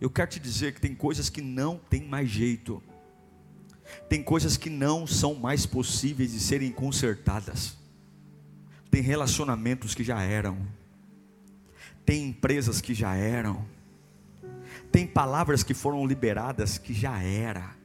Eu 0.00 0.10
quero 0.10 0.30
te 0.30 0.40
dizer 0.40 0.74
que 0.74 0.80
tem 0.80 0.96
coisas 0.96 1.30
que 1.30 1.40
não 1.40 1.78
tem 1.88 2.02
mais 2.02 2.28
jeito. 2.28 2.82
Tem 4.08 4.20
coisas 4.20 4.56
que 4.56 4.68
não 4.68 5.06
são 5.06 5.36
mais 5.36 5.64
possíveis 5.64 6.32
de 6.32 6.40
serem 6.40 6.72
consertadas. 6.72 7.78
Tem 8.90 9.00
relacionamentos 9.00 9.94
que 9.94 10.02
já 10.02 10.22
eram. 10.22 10.58
Tem 12.04 12.28
empresas 12.28 12.80
que 12.80 12.94
já 12.94 13.14
eram. 13.14 13.64
Tem 14.90 15.06
palavras 15.06 15.62
que 15.62 15.74
foram 15.74 16.06
liberadas 16.06 16.78
que 16.78 16.92
já 16.92 17.22
era 17.22 17.80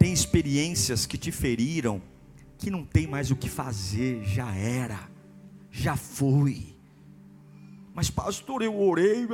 tem 0.00 0.14
experiências 0.14 1.04
que 1.04 1.18
te 1.18 1.30
feriram, 1.30 2.00
que 2.56 2.70
não 2.70 2.86
tem 2.86 3.06
mais 3.06 3.30
o 3.30 3.36
que 3.36 3.50
fazer, 3.50 4.24
já 4.24 4.56
era, 4.56 4.98
já 5.70 5.94
foi. 5.94 6.74
Mas, 7.92 8.10
pastor, 8.10 8.62
eu 8.62 8.80
orei, 8.80 9.28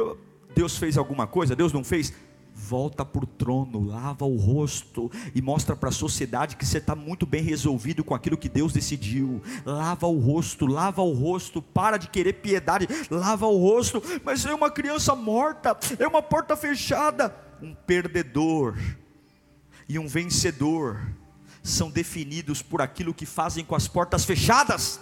Deus 0.56 0.76
fez 0.76 0.98
alguma 0.98 1.24
coisa? 1.24 1.54
Deus 1.54 1.72
não 1.72 1.84
fez? 1.84 2.12
Volta 2.58 3.04
para 3.04 3.22
o 3.22 3.26
trono, 3.26 3.84
lava 3.84 4.24
o 4.24 4.38
rosto 4.38 5.12
e 5.34 5.42
mostra 5.42 5.76
para 5.76 5.90
a 5.90 5.92
sociedade 5.92 6.56
que 6.56 6.64
você 6.64 6.78
está 6.78 6.96
muito 6.96 7.26
bem 7.26 7.42
resolvido 7.42 8.02
com 8.02 8.14
aquilo 8.14 8.36
que 8.36 8.48
Deus 8.48 8.72
decidiu. 8.72 9.42
Lava 9.64 10.06
o 10.06 10.18
rosto, 10.18 10.64
lava 10.64 11.02
o 11.02 11.12
rosto, 11.12 11.60
para 11.60 11.98
de 11.98 12.08
querer 12.08 12.32
piedade, 12.32 12.88
lava 13.10 13.46
o 13.46 13.58
rosto. 13.58 14.02
Mas 14.24 14.46
é 14.46 14.54
uma 14.54 14.70
criança 14.70 15.14
morta, 15.14 15.76
é 15.98 16.08
uma 16.08 16.22
porta 16.22 16.56
fechada. 16.56 17.36
Um 17.60 17.74
perdedor 17.74 18.74
e 19.86 19.98
um 19.98 20.08
vencedor 20.08 20.98
são 21.62 21.90
definidos 21.90 22.62
por 22.62 22.80
aquilo 22.80 23.12
que 23.12 23.26
fazem 23.26 23.66
com 23.66 23.74
as 23.74 23.86
portas 23.86 24.24
fechadas. 24.24 24.98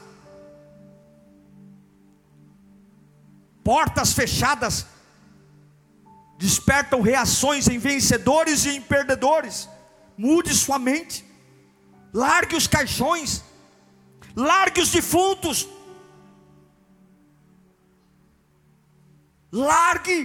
Portas 3.63 4.13
fechadas 4.13 4.87
despertam 6.45 7.01
reações 7.01 7.69
em 7.69 7.79
vencedores 7.79 8.67
e 8.67 8.71
em 8.77 8.83
perdedores. 8.95 9.57
Mude 10.25 10.53
sua 10.55 10.79
mente, 10.79 11.25
largue 12.13 12.55
os 12.55 12.67
caixões, 12.67 13.43
largue 14.37 14.81
os 14.85 14.91
defuntos, 14.91 15.67
largue. 19.51 20.19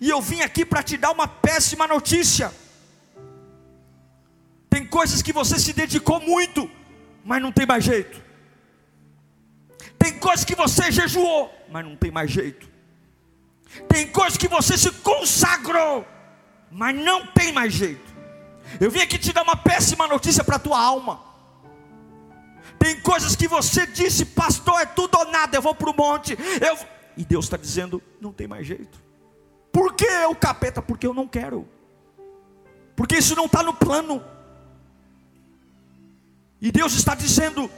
E 0.00 0.08
eu 0.08 0.20
vim 0.20 0.40
aqui 0.40 0.64
para 0.64 0.84
te 0.88 0.96
dar 0.96 1.10
uma 1.10 1.26
péssima 1.26 1.86
notícia. 1.94 2.52
Tem 4.70 4.86
coisas 4.86 5.20
que 5.20 5.32
você 5.32 5.58
se 5.58 5.72
dedicou 5.72 6.20
muito, 6.20 6.70
mas 7.24 7.42
não 7.42 7.50
tem 7.50 7.66
mais 7.66 7.82
jeito. 7.82 8.22
Tem 9.98 10.16
coisas 10.18 10.44
que 10.44 10.54
você 10.54 10.92
jejuou, 10.92 11.52
mas 11.72 11.84
não 11.84 11.96
tem 11.96 12.12
mais 12.12 12.30
jeito. 12.30 12.73
Tem 13.88 14.06
coisas 14.08 14.36
que 14.36 14.48
você 14.48 14.76
se 14.76 14.90
consagrou, 14.90 16.06
mas 16.70 16.94
não 16.94 17.26
tem 17.26 17.52
mais 17.52 17.72
jeito. 17.72 18.14
Eu 18.80 18.90
vim 18.90 19.00
aqui 19.00 19.18
te 19.18 19.32
dar 19.32 19.42
uma 19.42 19.56
péssima 19.56 20.06
notícia 20.06 20.42
para 20.42 20.56
a 20.56 20.58
tua 20.58 20.80
alma. 20.80 21.20
Tem 22.78 23.00
coisas 23.00 23.36
que 23.36 23.48
você 23.48 23.86
disse, 23.86 24.24
pastor, 24.24 24.80
é 24.80 24.86
tudo 24.86 25.16
ou 25.18 25.30
nada, 25.30 25.56
eu 25.56 25.62
vou 25.62 25.74
para 25.74 25.90
o 25.90 25.96
monte. 25.96 26.36
Eu... 26.60 26.78
E 27.16 27.24
Deus 27.24 27.44
está 27.46 27.56
dizendo, 27.56 28.02
não 28.20 28.32
tem 28.32 28.46
mais 28.48 28.66
jeito. 28.66 29.02
Por 29.72 29.94
que 29.94 30.08
o 30.26 30.34
capeta? 30.34 30.82
Porque 30.82 31.06
eu 31.06 31.14
não 31.14 31.26
quero. 31.26 31.68
Porque 32.96 33.16
isso 33.16 33.34
não 33.34 33.46
está 33.46 33.62
no 33.62 33.74
plano. 33.74 34.22
E 36.60 36.70
Deus 36.70 36.94
está 36.94 37.14
dizendo: 37.14 37.70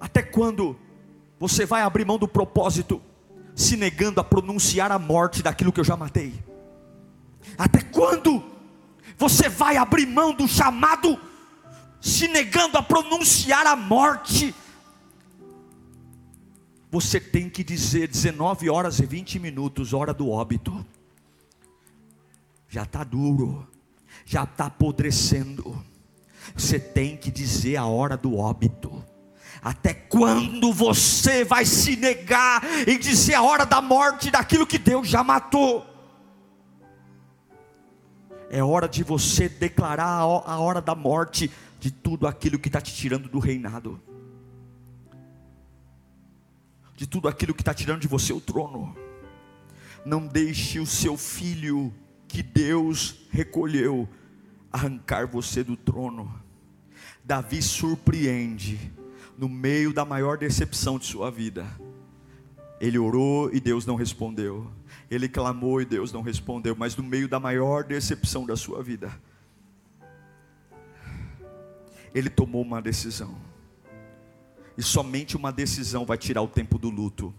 até 0.00 0.22
quando 0.22 0.78
você 1.38 1.66
vai 1.66 1.82
abrir 1.82 2.04
mão 2.04 2.18
do 2.18 2.26
propósito, 2.26 3.02
se 3.60 3.76
negando 3.76 4.20
a 4.20 4.24
pronunciar 4.24 4.90
a 4.90 4.98
morte 4.98 5.42
daquilo 5.42 5.72
que 5.72 5.80
eu 5.80 5.84
já 5.84 5.96
matei? 5.96 6.32
Até 7.56 7.82
quando 7.82 8.42
você 9.16 9.48
vai 9.48 9.76
abrir 9.76 10.06
mão 10.06 10.32
do 10.32 10.48
chamado, 10.48 11.18
se 12.00 12.28
negando 12.28 12.78
a 12.78 12.82
pronunciar 12.82 13.66
a 13.66 13.76
morte? 13.76 14.54
Você 16.90 17.20
tem 17.20 17.48
que 17.48 17.62
dizer 17.62 18.08
19 18.08 18.68
horas 18.68 18.98
e 18.98 19.06
20 19.06 19.38
minutos, 19.38 19.92
hora 19.92 20.12
do 20.12 20.28
óbito. 20.30 20.84
Já 22.68 22.82
está 22.82 23.04
duro, 23.04 23.66
já 24.24 24.44
está 24.44 24.66
apodrecendo 24.66 25.84
você 26.54 26.78
tem 26.78 27.16
que 27.16 27.30
dizer 27.30 27.76
a 27.76 27.86
hora 27.86 28.16
do 28.16 28.36
óbito. 28.36 29.04
Até 29.62 29.92
quando 29.92 30.72
você 30.72 31.44
vai 31.44 31.66
se 31.66 31.94
negar 31.96 32.62
em 32.88 32.98
dizer 32.98 33.34
a 33.34 33.42
hora 33.42 33.66
da 33.66 33.82
morte 33.82 34.30
daquilo 34.30 34.66
que 34.66 34.78
Deus 34.78 35.06
já 35.06 35.22
matou? 35.22 35.86
É 38.48 38.64
hora 38.64 38.88
de 38.88 39.04
você 39.04 39.48
declarar 39.48 40.18
a 40.18 40.58
hora 40.58 40.80
da 40.80 40.94
morte 40.94 41.50
de 41.78 41.90
tudo 41.90 42.26
aquilo 42.26 42.58
que 42.58 42.68
está 42.68 42.80
te 42.80 42.92
tirando 42.92 43.28
do 43.28 43.38
reinado, 43.38 44.00
de 46.96 47.06
tudo 47.06 47.28
aquilo 47.28 47.54
que 47.54 47.62
está 47.62 47.72
tirando 47.72 48.00
de 48.00 48.08
você 48.08 48.32
o 48.32 48.40
trono. 48.40 48.96
Não 50.04 50.26
deixe 50.26 50.80
o 50.80 50.86
seu 50.86 51.16
filho 51.16 51.94
que 52.26 52.42
Deus 52.42 53.16
recolheu 53.30 54.08
arrancar 54.72 55.26
você 55.26 55.62
do 55.62 55.76
trono. 55.76 56.42
Davi 57.22 57.62
surpreende 57.62 58.92
no 59.40 59.48
meio 59.48 59.90
da 59.90 60.04
maior 60.04 60.36
decepção 60.36 60.98
de 60.98 61.06
sua 61.06 61.30
vida. 61.30 61.66
Ele 62.78 62.98
orou 62.98 63.50
e 63.50 63.58
Deus 63.58 63.86
não 63.86 63.94
respondeu. 63.96 64.70
Ele 65.10 65.30
clamou 65.30 65.80
e 65.80 65.86
Deus 65.86 66.12
não 66.12 66.20
respondeu, 66.20 66.76
mas 66.76 66.94
no 66.94 67.02
meio 67.02 67.26
da 67.26 67.40
maior 67.40 67.82
decepção 67.82 68.44
da 68.44 68.54
sua 68.54 68.82
vida, 68.82 69.10
ele 72.14 72.28
tomou 72.28 72.60
uma 72.60 72.82
decisão. 72.82 73.34
E 74.76 74.82
somente 74.82 75.38
uma 75.38 75.50
decisão 75.50 76.04
vai 76.04 76.18
tirar 76.18 76.42
o 76.42 76.48
tempo 76.48 76.78
do 76.78 76.90
luto. 76.90 77.32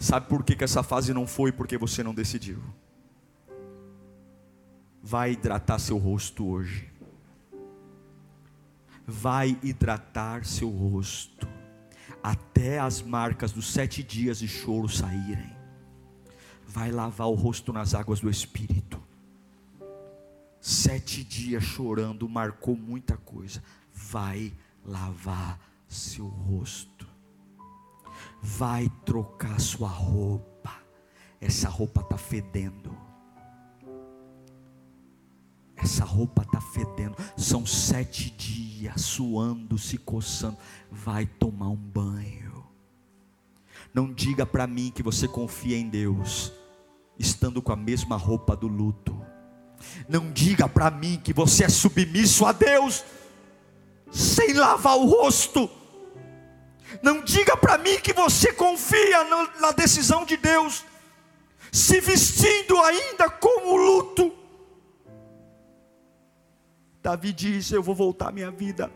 Sabe 0.00 0.26
por 0.26 0.42
que, 0.42 0.56
que 0.56 0.64
essa 0.64 0.82
fase 0.82 1.14
não 1.14 1.28
foi? 1.28 1.52
Porque 1.52 1.78
você 1.78 2.02
não 2.02 2.12
decidiu 2.12 2.58
vai 5.02 5.32
hidratar 5.32 5.78
seu 5.78 5.96
rosto 5.96 6.46
hoje. 6.46 6.86
Vai 9.10 9.58
hidratar 9.62 10.44
seu 10.44 10.68
rosto, 10.68 11.48
até 12.22 12.78
as 12.78 13.00
marcas 13.00 13.52
dos 13.52 13.72
sete 13.72 14.02
dias 14.02 14.38
de 14.38 14.46
choro 14.46 14.86
saírem. 14.86 15.56
Vai 16.66 16.90
lavar 16.90 17.28
o 17.28 17.34
rosto 17.34 17.72
nas 17.72 17.94
águas 17.94 18.20
do 18.20 18.28
Espírito. 18.28 19.02
sete 20.60 21.24
dias 21.24 21.64
chorando 21.64 22.28
marcou 22.28 22.76
muita 22.76 23.16
coisa. 23.16 23.62
Vai 23.94 24.52
lavar 24.84 25.58
seu 25.88 26.26
rosto. 26.26 27.08
Vai 28.42 28.92
trocar 29.06 29.58
sua 29.58 29.88
roupa. 29.88 30.74
Essa 31.40 31.70
roupa 31.70 32.02
está 32.02 32.18
fedendo. 32.18 33.07
Essa 35.78 36.04
roupa 36.04 36.42
está 36.42 36.60
fedendo. 36.60 37.16
São 37.36 37.64
sete 37.64 38.30
dias 38.30 39.00
suando, 39.00 39.78
se 39.78 39.96
coçando. 39.96 40.58
Vai 40.90 41.26
tomar 41.26 41.68
um 41.68 41.76
banho. 41.76 42.66
Não 43.94 44.12
diga 44.12 44.44
para 44.44 44.66
mim 44.66 44.92
que 44.94 45.02
você 45.02 45.26
confia 45.26 45.76
em 45.76 45.88
Deus, 45.88 46.52
estando 47.18 47.62
com 47.62 47.72
a 47.72 47.76
mesma 47.76 48.16
roupa 48.16 48.54
do 48.54 48.68
luto. 48.68 49.18
Não 50.08 50.30
diga 50.30 50.68
para 50.68 50.90
mim 50.90 51.20
que 51.22 51.32
você 51.32 51.64
é 51.64 51.68
submisso 51.68 52.44
a 52.44 52.52
Deus, 52.52 53.04
sem 54.10 54.52
lavar 54.52 54.96
o 54.96 55.06
rosto. 55.06 55.70
Não 57.02 57.22
diga 57.22 57.56
para 57.56 57.78
mim 57.78 57.98
que 58.00 58.12
você 58.12 58.52
confia 58.52 59.24
na 59.60 59.72
decisão 59.72 60.24
de 60.24 60.36
Deus, 60.36 60.84
se 61.70 62.00
vestindo 62.00 62.76
ainda 62.82 63.30
como 63.30 63.76
luto. 63.76 64.37
Davi 67.02 67.32
diz: 67.32 67.70
Eu 67.70 67.82
vou 67.82 67.94
voltar 67.94 68.28
à 68.28 68.32
minha 68.32 68.50
vida, 68.50 68.90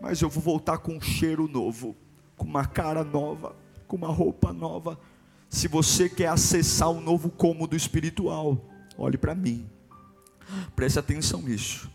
mas 0.00 0.20
eu 0.20 0.28
vou 0.28 0.42
voltar 0.42 0.78
com 0.78 0.96
um 0.96 1.00
cheiro 1.00 1.48
novo, 1.48 1.96
com 2.36 2.46
uma 2.46 2.66
cara 2.66 3.04
nova, 3.04 3.54
com 3.86 3.96
uma 3.96 4.08
roupa 4.08 4.52
nova. 4.52 4.98
Se 5.48 5.66
você 5.66 6.08
quer 6.08 6.28
acessar 6.28 6.90
um 6.90 7.00
novo 7.00 7.30
cômodo 7.30 7.74
espiritual, 7.74 8.58
olhe 8.96 9.16
para 9.16 9.34
mim, 9.34 9.68
preste 10.76 10.98
atenção 10.98 11.40
nisso. 11.42 11.90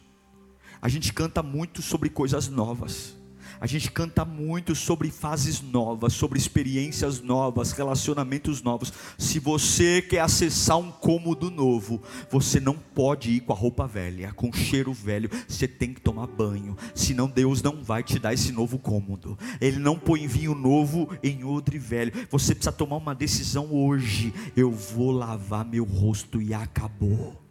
A 0.82 0.90
gente 0.90 1.14
canta 1.14 1.42
muito 1.42 1.82
sobre 1.82 2.10
coisas 2.10 2.48
novas. 2.50 3.16
A 3.64 3.66
gente 3.66 3.90
canta 3.90 4.26
muito 4.26 4.76
sobre 4.76 5.10
fases 5.10 5.62
novas, 5.62 6.12
sobre 6.12 6.38
experiências 6.38 7.22
novas, 7.22 7.72
relacionamentos 7.72 8.62
novos. 8.62 8.92
Se 9.18 9.40
você 9.40 10.02
quer 10.02 10.20
acessar 10.20 10.78
um 10.78 10.92
cômodo 10.92 11.50
novo, 11.50 12.04
você 12.30 12.60
não 12.60 12.74
pode 12.74 13.32
ir 13.32 13.40
com 13.40 13.54
a 13.54 13.56
roupa 13.56 13.88
velha, 13.88 14.34
com 14.34 14.52
cheiro 14.52 14.92
velho. 14.92 15.30
Você 15.48 15.66
tem 15.66 15.94
que 15.94 16.02
tomar 16.02 16.28
banho, 16.28 16.76
senão 16.94 17.26
Deus 17.26 17.62
não 17.62 17.82
vai 17.82 18.04
te 18.04 18.20
dar 18.20 18.34
esse 18.34 18.52
novo 18.52 18.78
cômodo. 18.78 19.40
Ele 19.62 19.80
não 19.80 19.98
põe 19.98 20.28
vinho 20.28 20.54
novo 20.54 21.08
em 21.24 21.46
odre 21.46 21.80
velho. 21.80 22.12
Você 22.32 22.54
precisa 22.54 22.74
tomar 22.74 22.98
uma 22.98 23.16
decisão 23.16 23.74
hoje. 23.74 24.34
Eu 24.58 24.72
vou 24.72 25.10
lavar 25.10 25.64
meu 25.64 25.86
rosto 25.86 26.42
e 26.42 26.54
acabou. 26.54 27.42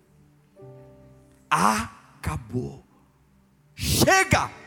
Acabou. 1.48 2.84
Chega! 3.74 4.61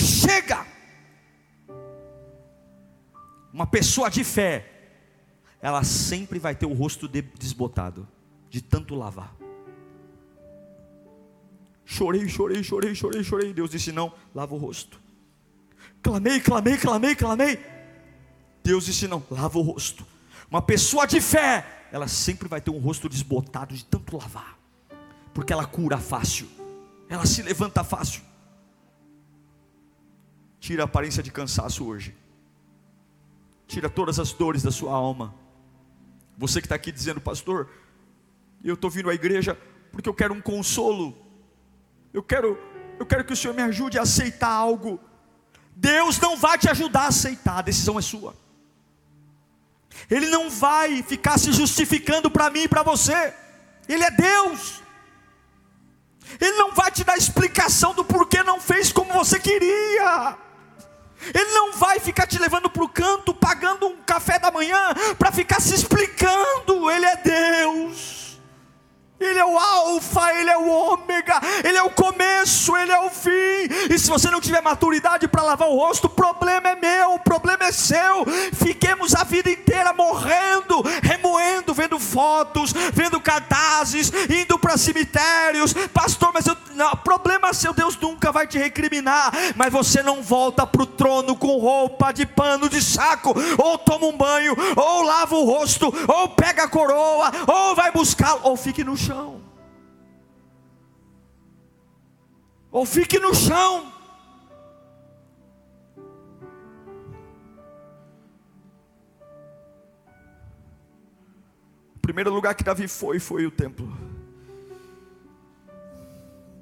Chega! 0.00 0.66
Uma 3.52 3.66
pessoa 3.66 4.08
de 4.08 4.24
fé, 4.24 4.66
ela 5.60 5.84
sempre 5.84 6.38
vai 6.38 6.54
ter 6.54 6.66
o 6.66 6.72
rosto 6.72 7.08
desbotado, 7.08 8.06
de 8.48 8.60
tanto 8.60 8.94
lavar. 8.94 9.34
Chorei, 11.84 12.28
chorei, 12.28 12.62
chorei, 12.62 12.94
chorei, 12.94 13.24
chorei. 13.24 13.52
Deus 13.52 13.70
disse: 13.70 13.90
Não, 13.90 14.12
lava 14.34 14.54
o 14.54 14.58
rosto. 14.58 15.00
Clamei, 16.00 16.40
clamei, 16.40 16.78
clamei, 16.78 17.16
clamei. 17.16 17.58
Deus 18.62 18.84
disse: 18.84 19.08
Não, 19.08 19.22
lava 19.28 19.58
o 19.58 19.62
rosto. 19.62 20.06
Uma 20.48 20.62
pessoa 20.62 21.06
de 21.06 21.20
fé, 21.20 21.86
ela 21.92 22.06
sempre 22.06 22.48
vai 22.48 22.60
ter 22.60 22.70
um 22.70 22.78
rosto 22.78 23.08
desbotado 23.08 23.74
de 23.74 23.84
tanto 23.84 24.16
lavar, 24.16 24.56
porque 25.34 25.52
ela 25.52 25.66
cura 25.66 25.98
fácil, 25.98 26.48
ela 27.08 27.26
se 27.26 27.42
levanta 27.42 27.82
fácil. 27.82 28.29
Tira 30.60 30.82
a 30.82 30.84
aparência 30.84 31.22
de 31.22 31.32
cansaço 31.32 31.84
hoje. 31.86 32.14
Tira 33.66 33.88
todas 33.88 34.18
as 34.20 34.32
dores 34.32 34.62
da 34.62 34.70
sua 34.70 34.92
alma. 34.92 35.34
Você 36.36 36.60
que 36.60 36.66
está 36.66 36.74
aqui 36.74 36.92
dizendo, 36.92 37.20
pastor, 37.20 37.68
eu 38.62 38.74
estou 38.74 38.90
vindo 38.90 39.10
à 39.10 39.14
igreja 39.14 39.58
porque 39.90 40.08
eu 40.08 40.14
quero 40.14 40.34
um 40.34 40.40
consolo. 40.40 41.16
Eu 42.12 42.22
quero, 42.22 42.58
eu 42.98 43.06
quero 43.06 43.24
que 43.24 43.32
o 43.32 43.36
Senhor 43.36 43.54
me 43.54 43.62
ajude 43.62 43.98
a 43.98 44.02
aceitar 44.02 44.50
algo. 44.50 45.00
Deus 45.74 46.18
não 46.20 46.36
vai 46.36 46.58
te 46.58 46.68
ajudar 46.68 47.04
a 47.04 47.08
aceitar, 47.08 47.58
a 47.58 47.62
decisão 47.62 47.98
é 47.98 48.02
sua. 48.02 48.34
Ele 50.10 50.28
não 50.28 50.50
vai 50.50 51.02
ficar 51.02 51.38
se 51.38 51.52
justificando 51.52 52.30
para 52.30 52.50
mim 52.50 52.64
e 52.64 52.68
para 52.68 52.82
você. 52.82 53.34
Ele 53.88 54.04
é 54.04 54.10
Deus. 54.10 54.82
Ele 56.38 56.56
não 56.56 56.72
vai 56.72 56.90
te 56.90 57.02
dar 57.02 57.16
explicação 57.16 57.94
do 57.94 58.04
porquê 58.04 58.42
não 58.42 58.60
fez 58.60 58.92
como 58.92 59.12
você 59.12 59.38
queria. 59.40 60.38
Ele 61.34 61.50
não 61.52 61.72
vai 61.72 62.00
ficar 62.00 62.26
te 62.26 62.38
levando 62.38 62.70
para 62.70 62.84
o 62.84 62.88
canto, 62.88 63.34
pagando 63.34 63.86
um 63.86 63.96
café 63.96 64.38
da 64.38 64.50
manhã, 64.50 64.94
para 65.18 65.30
ficar 65.32 65.60
se 65.60 65.74
explicando. 65.74 66.90
Ele 66.90 67.06
é 67.06 67.16
Deus. 67.16 68.19
Ele 69.20 69.38
é 69.38 69.44
o 69.44 69.58
alfa, 69.58 70.32
ele 70.32 70.48
é 70.48 70.56
o 70.56 70.66
ômega, 70.66 71.38
ele 71.62 71.76
é 71.76 71.82
o 71.82 71.90
começo, 71.90 72.74
ele 72.74 72.90
é 72.90 73.00
o 73.00 73.10
fim. 73.10 73.68
E 73.90 73.98
se 73.98 74.08
você 74.08 74.30
não 74.30 74.40
tiver 74.40 74.62
maturidade 74.62 75.28
para 75.28 75.42
lavar 75.42 75.68
o 75.68 75.76
rosto, 75.76 76.06
o 76.06 76.10
problema 76.10 76.70
é 76.70 76.76
meu, 76.76 77.14
o 77.14 77.18
problema 77.18 77.64
é 77.64 77.72
seu. 77.72 78.24
Fiquemos 78.54 79.14
a 79.14 79.22
vida 79.22 79.50
inteira 79.50 79.92
morrendo, 79.92 80.82
remoendo, 81.02 81.74
vendo 81.74 81.98
fotos, 81.98 82.72
vendo 82.94 83.20
cartazes, 83.20 84.10
indo 84.30 84.58
para 84.58 84.78
cemitérios. 84.78 85.74
Pastor, 85.92 86.30
mas 86.32 86.46
eu, 86.46 86.56
não, 86.74 86.96
problema 86.96 87.52
seu, 87.52 87.74
Deus 87.74 87.98
nunca 87.98 88.32
vai 88.32 88.46
te 88.46 88.56
recriminar, 88.56 89.32
mas 89.54 89.70
você 89.70 90.02
não 90.02 90.22
volta 90.22 90.66
para 90.66 90.82
o 90.82 90.86
trono 90.86 91.36
com 91.36 91.58
roupa 91.58 92.10
de 92.10 92.24
pano 92.24 92.70
de 92.70 92.82
saco, 92.82 93.34
ou 93.58 93.76
toma 93.76 94.06
um 94.06 94.16
banho, 94.16 94.56
ou 94.76 95.02
lava 95.02 95.34
o 95.34 95.44
rosto, 95.44 95.92
ou 96.08 96.28
pega 96.30 96.64
a 96.64 96.68
coroa, 96.68 97.30
ou 97.46 97.74
vai 97.74 97.92
buscar, 97.92 98.38
ou 98.42 98.56
fique 98.56 98.82
no 98.82 98.96
chão 98.96 99.09
chão. 99.10 99.42
Ou 102.70 102.86
fique 102.86 103.18
no 103.18 103.34
chão. 103.34 103.92
O 111.96 111.98
primeiro 112.00 112.32
lugar 112.32 112.54
que 112.54 112.62
Davi 112.62 112.86
foi 112.86 113.18
foi 113.18 113.44
o 113.46 113.50
templo. 113.50 113.92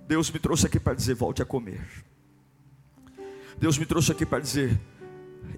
Deus 0.07 0.31
me 0.31 0.39
trouxe 0.39 0.67
aqui 0.67 0.81
para 0.81 0.95
dizer: 0.95 1.15
volte 1.15 1.43
a 1.43 1.45
comer. 1.45 1.87
Deus 3.59 3.77
me 3.77 3.85
trouxe 3.85 4.13
aqui 4.13 4.25
para 4.25 4.41
dizer: 4.41 4.81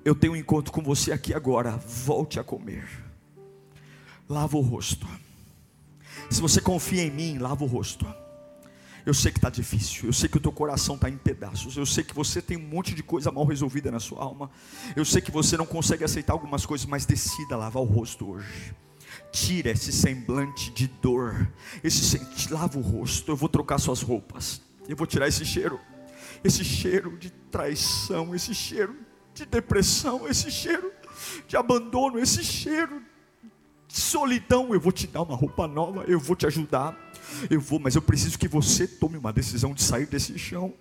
eu 0.05 0.15
tenho 0.17 0.33
um 0.33 0.37
encontro 0.37 0.73
com 0.73 0.83
você 0.83 1.13
aqui 1.13 1.33
agora, 1.33 1.77
volte 1.77 2.41
a 2.41 2.45
comer. 2.45 2.89
Lava 4.29 4.57
o 4.57 4.61
rosto. 4.61 5.07
Se 6.31 6.41
você 6.41 6.61
confia 6.61 7.03
em 7.03 7.11
mim, 7.11 7.39
lava 7.39 7.65
o 7.65 7.67
rosto. 7.67 8.07
Eu 9.05 9.13
sei 9.13 9.33
que 9.33 9.39
está 9.39 9.51
difícil, 9.51 10.07
eu 10.07 10.13
sei 10.13 10.29
que 10.29 10.37
o 10.37 10.41
teu 10.41 10.53
coração 10.53 10.95
está 10.95 11.09
em 11.09 11.17
pedaços, 11.17 11.77
eu 11.77 11.87
sei 11.87 12.05
que 12.05 12.15
você 12.15 12.41
tem 12.41 12.57
um 12.57 12.69
monte 12.69 12.95
de 12.95 13.03
coisa 13.03 13.33
mal 13.33 13.45
resolvida 13.45 13.91
na 13.91 13.99
sua 13.99 14.23
alma, 14.23 14.51
eu 14.95 15.05
sei 15.07 15.23
que 15.23 15.31
você 15.31 15.57
não 15.57 15.65
consegue 15.65 16.05
aceitar 16.05 16.35
algumas 16.35 16.67
coisas, 16.67 16.87
mas 16.87 17.07
decida 17.07 17.57
lavar 17.57 17.83
o 17.83 17.87
rosto 17.87 18.31
hoje. 18.31 18.75
Tira 19.33 19.71
esse 19.71 19.91
semblante 19.91 20.71
de 20.71 20.87
dor, 20.87 21.51
esse 21.83 22.21
lava 22.51 22.79
o 22.79 22.83
rosto. 22.83 23.33
Eu 23.33 23.37
vou 23.37 23.49
trocar 23.49 23.79
suas 23.79 24.03
roupas, 24.03 24.63
eu 24.87 24.95
vou 24.95 25.07
tirar 25.07 25.27
esse 25.27 25.45
cheiro, 25.45 25.81
esse 26.45 26.63
cheiro 26.63 27.17
de 27.17 27.31
traição, 27.31 28.35
esse 28.35 28.55
cheiro 28.55 28.95
de 29.35 29.47
depressão, 29.47 30.29
esse 30.29 30.51
cheiro 30.51 30.93
de 31.49 31.57
abandono, 31.57 32.19
esse 32.19 32.45
cheiro 32.45 33.03
solidão, 33.99 34.73
eu 34.73 34.81
vou 34.81 34.93
te 34.93 35.07
dar 35.07 35.23
uma 35.23 35.35
roupa 35.35 35.67
nova, 35.67 36.05
eu 36.05 36.19
vou 36.19 36.37
te 36.37 36.47
ajudar, 36.47 36.97
eu 37.49 37.61
vou, 37.61 37.79
mas 37.79 37.95
eu 37.95 38.03
preciso 38.03 38.39
que 38.39 38.49
você 38.49 38.87
tome 38.87 39.17
uma 39.17 39.33
decisão 39.33 39.75
de 39.75 39.83
sair 39.83 40.07
desse 40.07 40.39
chão. 40.39 40.73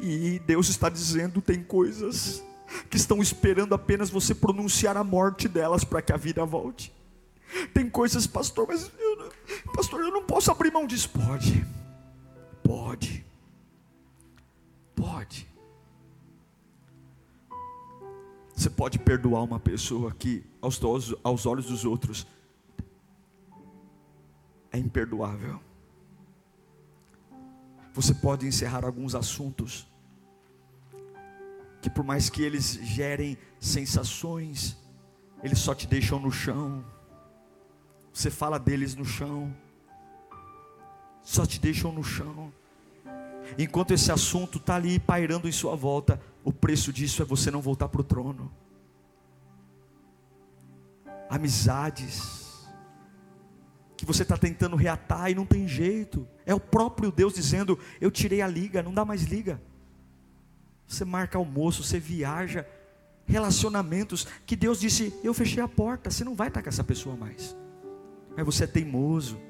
E 0.00 0.40
Deus 0.46 0.68
está 0.68 0.88
dizendo: 0.88 1.40
tem 1.40 1.62
coisas 1.62 2.42
que 2.90 2.96
estão 2.96 3.20
esperando 3.22 3.74
apenas 3.74 4.10
você 4.10 4.34
pronunciar 4.34 4.96
a 4.96 5.04
morte 5.04 5.46
delas 5.48 5.84
para 5.84 6.02
que 6.02 6.12
a 6.12 6.16
vida 6.16 6.44
volte. 6.44 6.92
Tem 7.72 7.88
coisas, 7.88 8.26
pastor, 8.26 8.66
mas 8.66 8.90
eu, 8.98 9.30
pastor, 9.74 10.00
eu 10.00 10.10
não 10.10 10.24
posso 10.24 10.50
abrir 10.50 10.72
mão 10.72 10.86
disso. 10.86 11.10
Pode, 11.10 11.64
pode, 12.62 13.24
pode. 14.94 15.52
Você 18.54 18.70
pode 18.70 18.98
perdoar 18.98 19.42
uma 19.42 19.58
pessoa 19.58 20.12
que, 20.12 20.44
aos, 20.62 20.80
aos 21.24 21.44
olhos 21.44 21.66
dos 21.66 21.84
outros, 21.84 22.26
é 24.70 24.78
imperdoável. 24.78 25.60
Você 27.92 28.14
pode 28.14 28.46
encerrar 28.46 28.84
alguns 28.84 29.14
assuntos, 29.14 29.86
que 31.82 31.90
por 31.90 32.04
mais 32.04 32.30
que 32.30 32.42
eles 32.42 32.78
gerem 32.82 33.36
sensações, 33.60 34.78
eles 35.42 35.58
só 35.58 35.74
te 35.74 35.86
deixam 35.86 36.18
no 36.18 36.30
chão. 36.30 36.82
Você 38.12 38.30
fala 38.30 38.58
deles 38.58 38.94
no 38.94 39.04
chão. 39.04 39.54
só 41.22 41.44
te 41.44 41.60
deixam 41.60 41.92
no 41.92 42.02
chão. 42.02 42.52
Enquanto 43.58 43.92
esse 43.92 44.10
assunto 44.10 44.58
está 44.58 44.76
ali 44.76 44.98
pairando 44.98 45.48
em 45.48 45.52
sua 45.52 45.76
volta, 45.76 46.20
o 46.42 46.52
preço 46.52 46.92
disso 46.92 47.22
é 47.22 47.24
você 47.24 47.50
não 47.50 47.60
voltar 47.60 47.88
para 47.88 48.00
o 48.00 48.04
trono. 48.04 48.50
Amizades 51.32 52.68
que 53.96 54.04
você 54.04 54.22
está 54.22 54.36
tentando 54.36 54.76
reatar 54.76 55.30
e 55.30 55.34
não 55.34 55.46
tem 55.46 55.66
jeito. 55.66 56.28
É 56.44 56.54
o 56.54 56.60
próprio 56.60 57.10
Deus 57.10 57.32
dizendo: 57.32 57.78
Eu 58.00 58.10
tirei 58.10 58.42
a 58.42 58.46
liga, 58.46 58.82
não 58.82 58.92
dá 58.92 59.02
mais 59.02 59.22
liga. 59.22 59.62
Você 60.86 61.06
marca 61.06 61.38
almoço, 61.38 61.82
você 61.82 61.98
viaja, 61.98 62.66
relacionamentos 63.24 64.26
que 64.44 64.54
Deus 64.54 64.78
disse: 64.78 65.18
Eu 65.24 65.32
fechei 65.32 65.62
a 65.62 65.68
porta, 65.68 66.10
você 66.10 66.22
não 66.22 66.34
vai 66.34 66.48
estar 66.48 66.62
com 66.62 66.68
essa 66.68 66.84
pessoa 66.84 67.16
mais. 67.16 67.56
Mas 68.36 68.44
você 68.44 68.64
é 68.64 68.66
teimoso, 68.66 69.40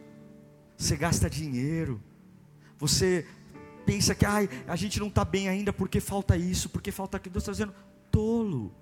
você 0.77 0.97
gasta 0.97 1.29
dinheiro, 1.29 2.01
você 2.79 3.27
pensa 3.85 4.15
que 4.15 4.25
ai, 4.25 4.49
a 4.69 4.77
gente 4.77 5.01
não 5.01 5.09
está 5.09 5.25
bem 5.25 5.49
ainda 5.49 5.73
porque 5.73 5.99
falta 5.99 6.37
isso, 6.37 6.69
porque 6.69 6.93
falta 6.93 7.17
aquilo. 7.17 7.33
Deus 7.33 7.43
está 7.43 7.53
dizendo: 7.53 7.75
tolo, 8.09 8.73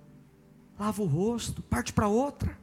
lava 0.78 1.00
o 1.00 1.06
rosto, 1.06 1.62
parte 1.62 1.94
para 1.94 2.08
outra. 2.08 2.58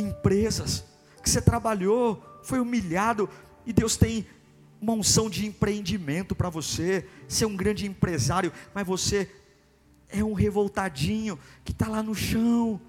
Empresas 0.00 0.84
que 1.22 1.28
você 1.28 1.42
trabalhou, 1.42 2.22
foi 2.42 2.60
humilhado, 2.60 3.28
e 3.66 3.72
Deus 3.72 3.96
tem 3.96 4.26
uma 4.80 4.92
unção 4.92 5.28
de 5.28 5.46
empreendimento 5.46 6.34
para 6.34 6.48
você, 6.48 7.06
ser 7.26 7.46
um 7.46 7.56
grande 7.56 7.86
empresário, 7.86 8.52
mas 8.72 8.86
você 8.86 9.30
é 10.08 10.22
um 10.22 10.32
revoltadinho 10.32 11.38
que 11.64 11.72
está 11.72 11.88
lá 11.88 12.02
no 12.02 12.14
chão, 12.14 12.80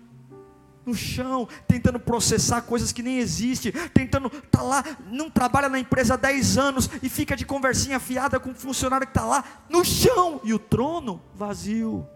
no 0.86 0.96
chão, 0.96 1.48
tentando 1.68 2.00
processar 2.00 2.62
coisas 2.62 2.92
que 2.92 3.04
nem 3.04 3.20
existem, 3.20 3.72
tentando, 3.94 4.30
tá 4.30 4.62
lá, 4.62 4.84
não 5.12 5.30
trabalha 5.30 5.70
na 5.70 5.80
empresa 5.80 6.14
há 6.14 6.18
10 6.18 6.58
anos 6.58 6.90
e 7.02 7.10
fica 7.10 7.36
de 7.36 7.46
conversinha 7.46 8.00
fiada 8.00 8.40
com 8.40 8.52
um 8.52 8.56
funcionário 8.56 9.06
que 9.06 9.12
está 9.12 9.26
lá 9.26 9.44
no 9.70 9.84
chão 9.84 10.40
e 10.44 10.54
o 10.54 10.60
trono 10.60 11.22
vazio. 11.36 12.08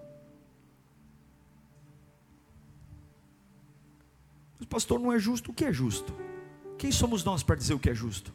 Mas 4.63 4.69
pastor 4.69 4.97
não 4.97 5.11
é 5.11 5.19
justo, 5.19 5.51
o 5.51 5.53
que 5.53 5.65
é 5.65 5.73
justo? 5.73 6.15
Quem 6.77 6.89
somos 6.89 7.21
nós 7.21 7.43
para 7.43 7.57
dizer 7.57 7.73
o 7.73 7.79
que 7.79 7.89
é 7.89 7.93
justo? 7.93 8.33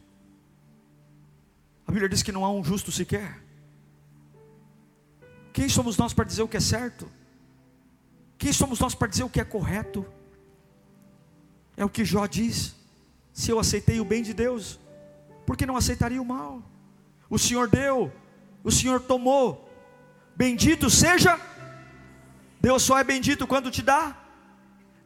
A 1.87 1.91
Bíblia 1.91 2.07
diz 2.09 2.22
que 2.22 2.31
não 2.31 2.45
há 2.45 2.51
um 2.51 2.62
justo 2.62 2.93
sequer. 2.93 3.43
Quem 5.55 5.70
somos 5.70 5.97
nós 5.97 6.12
para 6.12 6.26
dizer 6.26 6.43
o 6.43 6.49
que 6.49 6.59
é 6.59 6.61
certo? 6.61 7.11
Quem 8.37 8.53
somos 8.53 8.79
nós 8.79 8.95
para 8.95 9.09
dizer 9.09 9.24
o 9.24 9.31
que 9.31 9.41
é 9.41 9.45
correto? 9.45 10.05
É 11.79 11.85
o 11.85 11.89
que 11.89 12.05
Jó 12.05 12.26
diz: 12.26 12.74
se 13.33 13.51
eu 13.51 13.59
aceitei 13.59 13.99
o 13.99 14.05
bem 14.05 14.22
de 14.22 14.35
Deus, 14.35 14.79
por 15.47 15.57
que 15.57 15.64
não 15.64 15.79
aceitaria 15.79 16.20
o 16.20 16.26
mal? 16.26 16.62
O 17.31 17.39
Senhor 17.39 17.68
deu, 17.68 18.12
o 18.62 18.70
Senhor 18.70 19.01
tomou. 19.01 19.66
Bendito 20.37 20.91
seja. 20.91 21.41
Deus 22.61 22.83
só 22.83 22.99
é 22.99 23.05
bendito 23.05 23.47
quando 23.47 23.70
te 23.70 23.81
dá. 23.81 24.28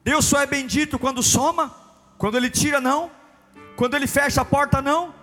Deus 0.05 0.24
só 0.24 0.40
é 0.40 0.46
bendito 0.46 0.98
quando 0.98 1.22
soma. 1.22 1.74
Quando 2.18 2.36
Ele 2.36 2.50
tira, 2.50 2.80
não. 2.80 3.11
Quando 3.76 3.94
Ele 3.94 4.07
fecha 4.07 4.40
a 4.40 4.44
porta, 4.44 4.82
não. 4.82 5.14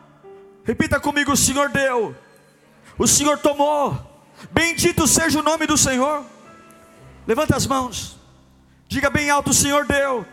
Repita 0.64 1.00
comigo: 1.00 1.32
o 1.32 1.38
Senhor 1.38 1.70
deu, 1.70 2.16
o 2.98 3.08
Senhor 3.08 3.38
tomou. 3.40 3.98
Bendito 4.52 5.08
seja 5.08 5.40
o 5.40 5.44
nome 5.44 5.66
do 5.66 5.78
Senhor. 5.78 6.24
Levanta 7.26 7.56
as 7.56 7.66
mãos. 7.66 8.18
Diga 8.88 9.10
bem 9.10 9.30
alto: 9.30 9.50
o 9.50 9.54
Senhor 9.54 9.86
deu, 9.86 10.26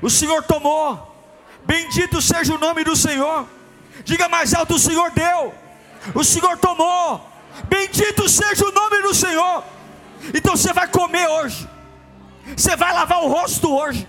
o 0.00 0.08
Senhor 0.08 0.42
tomou. 0.44 1.12
Bendito 1.64 2.20
seja 2.20 2.54
o 2.54 2.58
nome 2.58 2.84
do 2.84 2.94
Senhor. 2.94 3.48
Diga 4.04 4.28
mais 4.28 4.54
alto: 4.54 4.74
o 4.74 4.78
Senhor 4.78 5.10
deu, 5.10 5.54
o 6.14 6.22
Senhor 6.22 6.56
tomou. 6.58 7.28
Bendito 7.68 8.28
seja 8.28 8.66
o 8.66 8.72
nome 8.72 9.02
do 9.02 9.14
Senhor. 9.14 9.64
Então 10.32 10.56
você 10.56 10.72
vai 10.72 10.88
comer 10.88 11.28
hoje, 11.28 11.68
você 12.56 12.76
vai 12.76 12.92
lavar 12.92 13.22
o 13.22 13.28
rosto 13.28 13.72
hoje. 13.74 14.08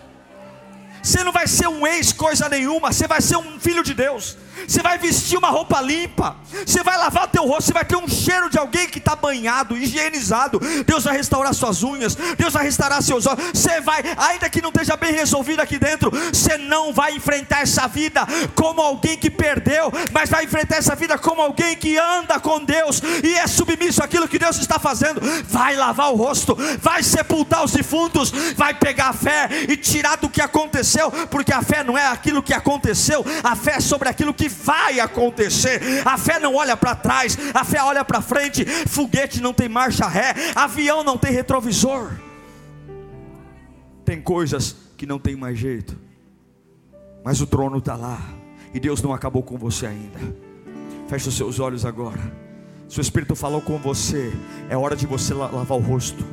Você 1.01 1.23
não 1.23 1.31
vai 1.31 1.47
ser 1.47 1.67
um 1.67 1.86
ex 1.86 2.11
coisa 2.11 2.49
nenhuma, 2.49 2.91
você 2.91 3.07
vai 3.07 3.21
ser 3.21 3.38
um 3.38 3.59
filho 3.59 3.83
de 3.83 3.93
Deus 3.93 4.38
você 4.68 4.82
vai 4.82 4.97
vestir 4.97 5.38
uma 5.38 5.49
roupa 5.49 5.82
limpa, 5.82 6.36
você 6.66 6.84
vai 6.84 6.97
lavar 6.97 7.26
o 7.26 7.28
teu 7.28 7.45
rosto, 7.45 7.68
você 7.68 7.74
vai 7.74 7.86
ter 7.86 7.95
um 7.95 8.07
cheiro 8.07 8.49
de 8.49 8.57
alguém 8.57 8.88
que 8.88 8.99
está 8.99 9.16
banhado, 9.16 9.78
higienizado. 9.78 10.59
Deus 10.86 11.03
vai 11.03 11.16
restaurar 11.18 11.53
suas 11.53 11.84
unhas, 11.84 12.16
Deus 12.38 12.53
vai 12.53 12.63
restaurar 12.63 13.01
seus 13.01 13.26
olhos. 13.26 13.43
Você 13.53 13.82
vai, 13.82 14.03
ainda 14.18 14.49
que 14.49 14.61
não 14.61 14.70
esteja 14.70 14.95
bem 14.97 15.13
resolvido 15.13 15.59
aqui 15.59 15.78
dentro, 15.78 16.11
você 16.11 16.57
não 16.57 16.93
vai 16.93 17.16
enfrentar 17.16 17.61
essa 17.61 17.88
vida 17.88 18.26
como 18.55 18.82
alguém 18.82 19.18
que 19.18 19.30
perdeu, 19.30 19.91
mas 20.11 20.30
vai 20.30 20.45
enfrentar 20.45 20.78
essa 20.78 20.95
vida 20.95 21.18
como 21.18 21.41
alguém 21.41 21.76
que 21.76 21.97
anda 21.97 22.39
com 22.39 22.63
Deus 22.63 23.01
e 23.24 23.36
é 23.36 23.47
submisso 23.47 24.03
àquilo 24.03 24.28
que 24.28 24.39
Deus 24.39 24.57
está 24.57 24.80
fazendo. 24.80 25.22
Vai 25.47 25.76
lavar 25.76 26.11
o 26.11 26.16
rosto, 26.16 26.57
vai 26.80 27.03
sepultar 27.03 27.63
os 27.63 27.72
defuntos, 27.72 28.32
vai 28.55 28.74
pegar 28.74 29.09
a 29.09 29.13
fé 29.13 29.49
e 29.70 29.78
tirar 29.78 30.18
do 30.18 30.30
que 30.30 30.41
aconteceu, 30.41 31.11
porque 31.30 31.53
a 31.53 31.61
fé 31.61 31.84
não 31.84 31.97
é 31.97 32.07
aquilo 32.07 32.43
que 32.43 32.53
aconteceu, 32.53 33.26
a 33.43 33.55
fé 33.55 33.76
é 33.76 33.80
sobre 33.80 34.09
aquilo 34.09 34.34
que 34.34 34.49
vai 34.63 34.99
acontecer. 34.99 35.81
A 36.05 36.17
fé 36.17 36.39
não 36.39 36.55
olha 36.55 36.75
para 36.75 36.95
trás, 36.95 37.37
a 37.53 37.63
fé 37.63 37.81
olha 37.83 38.03
para 38.03 38.21
frente. 38.21 38.65
Foguete 38.65 39.41
não 39.41 39.53
tem 39.53 39.69
marcha 39.69 40.07
ré, 40.07 40.33
avião 40.55 41.03
não 41.03 41.17
tem 41.17 41.31
retrovisor. 41.31 42.11
Tem 44.03 44.21
coisas 44.21 44.75
que 44.97 45.05
não 45.05 45.19
tem 45.19 45.35
mais 45.35 45.57
jeito, 45.57 45.97
mas 47.23 47.41
o 47.41 47.47
trono 47.47 47.79
está 47.79 47.95
lá 47.95 48.21
e 48.73 48.79
Deus 48.79 49.01
não 49.01 49.13
acabou 49.13 49.43
com 49.43 49.57
você 49.57 49.87
ainda. 49.87 50.19
Feche 51.07 51.29
os 51.29 51.35
seus 51.35 51.59
olhos 51.59 51.85
agora. 51.85 52.21
Se 52.87 52.99
o 52.99 53.01
Espírito 53.01 53.35
falou 53.35 53.61
com 53.61 53.77
você, 53.79 54.31
é 54.69 54.77
hora 54.77 54.95
de 54.95 55.07
você 55.07 55.33
lavar 55.33 55.77
o 55.77 55.81
rosto. 55.81 56.23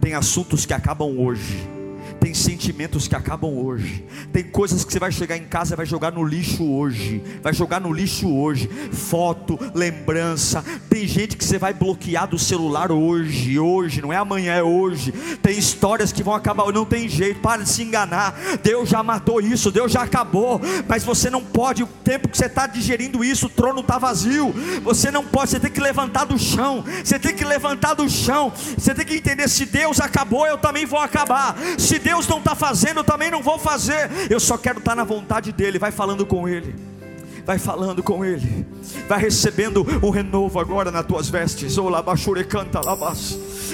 Tem 0.00 0.14
assuntos 0.14 0.64
que 0.64 0.72
acabam 0.72 1.18
hoje 1.18 1.77
tem 2.20 2.34
sentimentos 2.34 3.06
que 3.06 3.14
acabam 3.14 3.52
hoje. 3.52 4.04
Tem 4.32 4.42
coisas 4.42 4.84
que 4.84 4.92
você 4.92 4.98
vai 4.98 5.12
chegar 5.12 5.36
em 5.36 5.44
casa 5.44 5.74
e 5.74 5.76
vai 5.76 5.86
jogar 5.86 6.12
no 6.12 6.24
lixo 6.24 6.64
hoje. 6.64 7.22
Vai 7.42 7.52
jogar 7.54 7.80
no 7.80 7.92
lixo 7.92 8.28
hoje. 8.28 8.68
Foto, 8.92 9.58
lembrança. 9.74 10.64
Tem 10.90 11.06
gente 11.06 11.36
que 11.36 11.44
você 11.44 11.58
vai 11.58 11.72
bloquear 11.72 12.26
do 12.26 12.38
celular 12.38 12.90
hoje. 12.90 13.58
Hoje, 13.58 14.02
não 14.02 14.12
é 14.12 14.16
amanhã, 14.16 14.54
é 14.54 14.62
hoje. 14.62 15.12
Tem 15.42 15.56
histórias 15.56 16.12
que 16.12 16.22
vão 16.22 16.34
acabar. 16.34 16.72
Não 16.72 16.84
tem 16.84 17.08
jeito. 17.08 17.40
Para 17.40 17.62
de 17.62 17.68
se 17.68 17.82
enganar. 17.82 18.34
Deus 18.62 18.88
já 18.88 19.02
matou 19.02 19.40
isso. 19.40 19.70
Deus 19.70 19.92
já 19.92 20.02
acabou. 20.02 20.60
Mas 20.88 21.04
você 21.04 21.30
não 21.30 21.42
pode. 21.42 21.82
O 21.82 21.86
tempo 21.86 22.28
que 22.28 22.36
você 22.36 22.46
está 22.46 22.66
digerindo 22.66 23.24
isso, 23.24 23.46
o 23.46 23.50
trono 23.50 23.80
está 23.80 23.98
vazio. 23.98 24.52
Você 24.82 25.10
não 25.10 25.24
pode. 25.24 25.50
Você 25.50 25.60
tem 25.60 25.70
que 25.70 25.80
levantar 25.80 26.24
do 26.24 26.38
chão. 26.38 26.84
Você 27.02 27.18
tem 27.18 27.34
que 27.34 27.44
levantar 27.44 27.94
do 27.94 28.08
chão. 28.08 28.52
Você 28.76 28.94
tem 28.94 29.06
que 29.06 29.14
entender: 29.14 29.48
se 29.48 29.66
Deus 29.66 30.00
acabou, 30.00 30.46
eu 30.46 30.58
também 30.58 30.84
vou 30.84 30.98
acabar. 30.98 31.56
Se 31.78 31.98
Deus 32.08 32.26
não 32.26 32.38
está 32.38 32.54
fazendo, 32.54 33.00
eu 33.00 33.04
também 33.04 33.30
não 33.30 33.42
vou 33.42 33.58
fazer. 33.58 34.08
Eu 34.30 34.40
só 34.40 34.56
quero 34.56 34.78
estar 34.78 34.94
na 34.94 35.04
vontade 35.04 35.52
dEle. 35.52 35.78
Vai 35.78 35.90
falando 35.90 36.24
com 36.24 36.48
Ele 36.48 36.97
vai 37.48 37.58
falando 37.58 38.02
com 38.02 38.22
Ele, 38.22 38.66
vai 39.08 39.20
recebendo 39.20 39.80
um 40.02 40.10
renovo 40.10 40.60
agora 40.60 40.90
nas 40.90 41.06
tuas 41.06 41.30
vestes. 41.30 41.78
Oh, 41.78 41.88
canta 42.46 42.78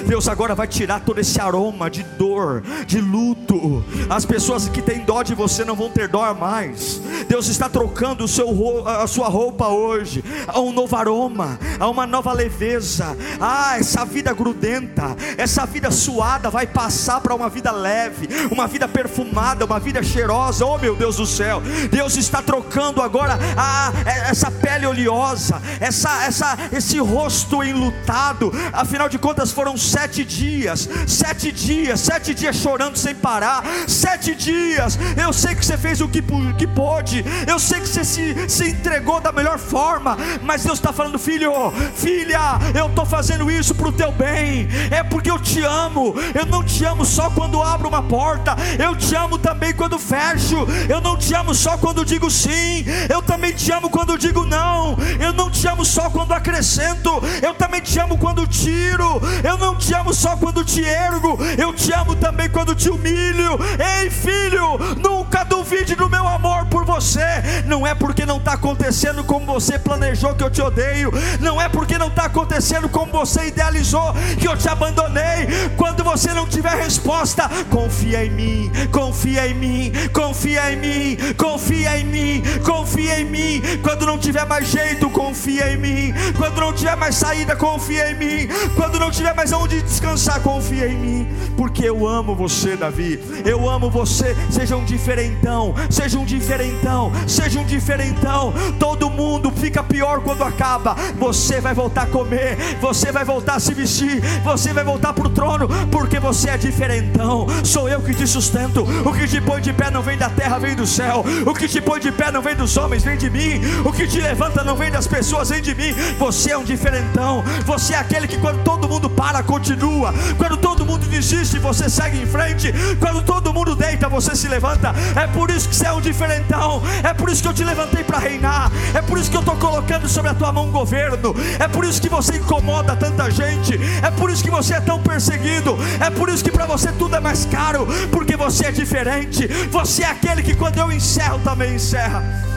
Deus 0.07 0.29
agora 0.29 0.55
vai 0.55 0.69
tirar 0.69 1.01
todo 1.01 1.19
esse 1.19 1.41
aroma 1.41 1.91
de 1.91 2.05
dor, 2.05 2.63
de 2.87 3.01
luto. 3.01 3.85
As 4.09 4.25
pessoas 4.25 4.69
que 4.69 4.81
têm 4.81 5.01
dó 5.01 5.25
de 5.25 5.35
você 5.35 5.65
não 5.65 5.75
vão 5.75 5.91
ter 5.91 6.07
dó 6.07 6.33
mais. 6.35 7.03
Deus 7.27 7.49
está 7.49 7.69
trocando 7.69 8.23
o 8.23 8.29
seu, 8.29 8.87
a 8.87 9.09
sua 9.09 9.27
roupa 9.27 9.67
hoje. 9.67 10.23
Há 10.47 10.61
um 10.61 10.73
novo 10.73 10.95
aroma, 10.95 11.59
há 11.81 11.89
uma 11.89 12.07
nova 12.07 12.33
leveza. 12.33 13.17
Ah, 13.41 13.77
essa 13.77 14.05
vida 14.05 14.33
grudenta, 14.33 15.17
essa 15.37 15.67
vida 15.67 15.91
suada 15.91 16.49
vai 16.49 16.65
passar 16.65 17.21
para 17.21 17.35
uma 17.35 17.49
vida 17.49 17.73
leve, 17.73 18.29
uma 18.53 18.69
vida 18.69 18.87
perfumada, 18.87 19.65
uma 19.65 19.81
vida 19.81 20.01
cheirosa. 20.01 20.65
Oh 20.65 20.79
meu 20.79 20.95
Deus 20.95 21.17
do 21.17 21.27
céu, 21.27 21.61
Deus 21.91 22.17
está 22.17 22.41
trocando 22.41 23.03
agora 23.03 23.37
a 23.57 23.64
é, 24.07 24.31
essa 24.31 24.51
pele 24.51 24.87
oleosa, 24.87 25.61
essa, 25.81 26.25
essa, 26.25 26.59
esse 26.73 26.99
rosto 26.99 27.63
enlutado. 27.63 28.53
Afinal 28.73 29.09
de 29.09 29.19
contas, 29.19 29.53
foram 29.53 29.77
sete 29.77 30.25
dias, 30.25 30.89
sete 31.07 31.53
dias, 31.53 32.01
sete 32.01 32.35
dias 32.35 32.57
chorando 32.57 32.97
sem 32.97 33.15
parar, 33.15 33.65
sete 33.87 34.35
dias. 34.35 34.99
Eu 35.17 35.33
sei 35.33 35.55
que 35.55 35.65
você 35.65 35.77
fez 35.77 36.01
o 36.01 36.09
que, 36.09 36.23
que 36.59 36.67
pôde, 36.67 37.25
eu 37.47 37.59
sei 37.59 37.81
que 37.81 37.89
você 37.89 38.05
se, 38.05 38.49
se 38.49 38.69
entregou 38.71 39.21
da 39.21 39.33
melhor 39.33 39.59
forma, 39.59 40.17
mas 40.43 40.65
Deus 40.65 40.79
está 40.79 40.93
falando, 40.93 41.19
filho, 41.19 41.53
filha, 41.95 42.59
eu 42.75 42.87
estou 42.87 43.07
fazendo 43.07 43.51
isso 43.51 43.75
para 43.75 43.89
o 43.89 43.93
teu 43.93 44.13
bem, 44.13 44.69
é 44.91 45.03
porque 45.03 45.31
eu 45.31 45.39
te 45.39 45.63
amo. 45.63 46.15
Eu 46.35 46.47
não 46.47 46.63
te 46.63 46.85
amo 46.85 47.05
só 47.05 47.31
quando 47.31 47.63
abro 47.63 47.89
uma 47.89 48.03
porta, 48.03 48.57
eu 48.79 48.97
te 48.97 49.15
amo 49.15 49.39
também 49.39 49.73
quando 49.73 49.99
fecho. 49.99 50.57
Eu 50.89 51.01
não 51.01 51.17
te 51.17 51.35
amo 51.35 51.55
só 51.55 51.77
quando 51.79 52.05
digo 52.05 52.31
sim, 52.31 52.85
eu 53.09 53.23
também 53.23 53.54
te 53.55 53.73
amo 53.73 53.89
quando 53.89 54.19
digo 54.19 54.45
não. 54.45 54.97
Eu 55.21 55.33
não 55.33 55.51
te 55.51 55.67
amo 55.67 55.85
só 55.85 56.11
quando 56.11 56.33
acrescento. 56.33 57.11
Eu 57.43 57.55
também 57.55 57.81
te 57.81 57.99
amo 57.99 58.19
quando 58.19 58.47
tiro. 58.47 59.21
Eu 59.43 59.57
não 59.57 59.77
te 59.77 59.95
amo 59.95 60.13
só 60.13 60.37
quando 60.37 60.65
te 60.65 60.85
ergo. 60.85 61.39
Eu 61.57 61.73
te 61.73 61.93
amo 61.93 62.15
também 62.17 62.51
quando 62.51 62.75
te 62.75 62.91
humilho. 62.91 63.59
Ei, 64.01 64.11
filho, 64.11 64.79
nunca 65.01 65.45
duvide 65.45 65.95
do 65.95 66.09
meu 66.09 66.27
amor 66.27 66.67
por 66.67 66.85
você. 66.85 67.25
Não 67.67 67.87
é 67.87 67.95
porque 67.95 68.27
não 68.27 68.39
está 68.39 68.53
acontecendo 68.55 69.25
como 69.25 69.47
você 69.47 69.79
planejou 69.79 70.35
que 70.35 70.43
eu 70.43 70.51
te 70.51 70.61
odeio. 70.61 71.13
Não 71.41 71.61
é 71.61 71.69
porque 71.69 71.97
não 71.97 72.09
está 72.09 72.25
acontecendo 72.25 72.89
como 72.89 73.13
você 73.13 73.47
idealizou 73.47 74.15
que 74.39 74.49
eu 74.49 74.57
te 74.57 74.69
abandonei. 74.69 75.47
Quando 75.77 76.03
você 76.03 76.33
não 76.35 76.47
tiver 76.47 76.75
resposta, 76.75 77.49
confia 77.71 78.25
em 78.25 78.31
mim, 78.31 78.73
confia 78.91 79.49
em 79.49 79.55
mim, 79.55 79.93
confia 80.13 80.73
em 80.73 80.77
mim, 80.77 81.17
confia 81.37 81.99
em 81.99 82.05
mim, 82.05 82.43
confia 82.65 83.21
em 83.21 83.25
mim. 83.25 83.44
Quando 83.83 84.07
não 84.07 84.19
tiver 84.19 84.47
mais 84.47 84.69
jeito, 84.69 85.09
confia 85.11 85.73
em 85.73 85.77
mim. 85.77 86.15
Quando 86.37 86.61
não 86.61 86.73
tiver 86.73 86.97
mais 86.97 87.15
saída, 87.15 87.57
confia 87.57 88.11
em 88.11 88.15
mim. 88.15 88.49
Quando 88.75 88.99
não 88.99 89.11
tiver 89.11 89.35
mais 89.35 89.53
onde 89.53 89.83
descansar, 89.83 90.41
confia 90.41 90.89
em 90.89 90.97
mim. 90.97 91.29
Porque 91.57 91.85
eu 91.89 92.07
amo 92.07 92.35
você, 92.35 92.77
Davi. 92.77 93.21
Eu 93.45 93.69
amo 93.69 93.91
você. 93.91 94.37
Seja 94.51 94.77
um 94.77 94.85
diferentão, 94.85 95.75
seja 95.91 96.19
um 96.19 96.25
diferentão, 96.25 97.13
seja 97.27 97.61
um 97.61 97.65
diferentão. 97.65 98.53
Todo 98.79 99.11
mundo 99.11 99.51
fica 99.51 99.83
pior 99.83 100.21
quando 100.21 100.43
acaba. 100.43 100.95
Você 101.19 101.61
vai 101.61 101.75
voltar 101.75 102.03
a 102.03 102.07
comer, 102.07 102.57
você 102.81 103.13
vai 103.13 103.25
voltar 103.25 103.55
a 103.55 103.61
se 103.61 103.75
vestir, 103.75 104.21
você 104.43 104.73
vai 104.73 104.85
voltar 104.85 105.13
para 105.13 105.27
o 105.27 105.31
trono, 105.31 105.69
porque 105.91 106.19
você 106.19 106.51
é 106.51 106.57
diferentão. 106.57 107.47
Sou 107.65 107.89
eu 107.89 108.01
que 108.01 108.15
te 108.15 108.27
sustento. 108.27 108.83
O 109.05 109.13
que 109.13 109.27
te 109.27 109.41
põe 109.41 109.61
de 109.61 109.73
pé 109.73 109.91
não 109.91 110.03
vem 110.03 110.17
da 110.17 110.29
terra, 110.29 110.59
vem 110.59 110.75
do 110.75 110.87
céu. 110.87 111.25
O 111.47 111.55
que 111.55 111.69
te 111.69 111.81
põe 111.81 112.01
de 112.01 112.13
pé 112.13 112.31
não 112.31 112.43
vem 112.43 112.55
dos 112.55 112.77
homens, 112.77 113.05
vem 113.05 113.17
de 113.25 113.31
mim. 113.31 113.61
O 113.85 113.93
que 113.93 114.07
te 114.07 114.21
levanta 114.21 114.63
não 114.63 114.77
vem 114.77 114.91
das 114.91 115.07
pessoas, 115.07 115.49
vem 115.49 115.63
de 115.63 115.75
mim. 115.75 115.93
Você 116.19 116.51
é 116.51 116.59
um 116.59 116.65
diferentão. 116.65 117.43
Você 117.65 117.95
é 117.95 117.99
aquele 117.99 118.29
que 118.29 118.39
quando 118.39 118.63
todo 118.63 118.89
mundo 118.89 119.09
para, 119.09 119.43
continua. 119.43 120.13
Quando 120.37 120.57
todo 120.57 120.85
mundo 120.85 121.07
desiste, 121.07 121.59
você 121.59 121.89
segue 121.89 122.21
em 122.21 122.27
frente. 122.27 122.73
Quando 122.99 123.23
todo 123.23 123.53
mundo 123.53 123.75
deita, 123.75 124.09
você 124.09 124.37
se 124.37 124.49
levanta. 124.49 124.95
É 125.17 125.27
por 125.27 125.51
isso 125.51 125.69
que 125.69 125.77
você 125.77 125.87
é 125.87 125.93
um 125.93 126.01
diferentão. 126.01 126.83
É 127.03 127.15
por 127.15 127.31
isso 127.31 127.43
que 127.43 127.49
eu 127.49 127.55
te 127.55 127.65
levantei 127.65 128.05
para 128.05 128.19
reinar. 128.19 128.71
É 128.93 129.01
por 129.01 129.19
isso 129.19 129.31
que 129.31 129.37
eu 129.37 129.41
estou 129.41 129.57
colocando 129.57 130.09
sobre 130.09 130.31
a 130.31 130.35
tua 130.35 130.53
mão 130.53 130.67
um 130.67 130.73
governo. 130.73 131.35
É 131.59 131.69
por 131.69 131.85
isso 131.85 132.03
que 132.03 132.09
você 132.09 132.37
incomoda 132.37 132.95
tanta 132.97 133.31
gente. 133.31 133.79
É 134.03 134.11
por 134.11 134.31
isso 134.31 134.43
que 134.43 134.51
você 134.51 134.75
é 134.75 134.81
tão 134.81 135.01
perseguido. 135.01 135.79
É 136.01 136.11
por 136.11 136.29
isso 136.29 136.45
que 136.45 136.51
para 136.51 136.67
você 136.67 136.93
tudo 136.93 137.17
é 137.17 137.21
mais 137.21 137.47
caro. 137.47 137.87
Porque 138.11 138.37
você 138.37 138.67
é 138.67 138.73
diferente. 138.73 139.47
Você 139.71 140.03
é 140.03 140.11
aquele 140.11 140.43
que 140.43 140.55
quando 140.55 140.79
eu 140.79 140.93
encerro 140.93 141.39
também 141.39 141.75
encerra. 141.75 142.54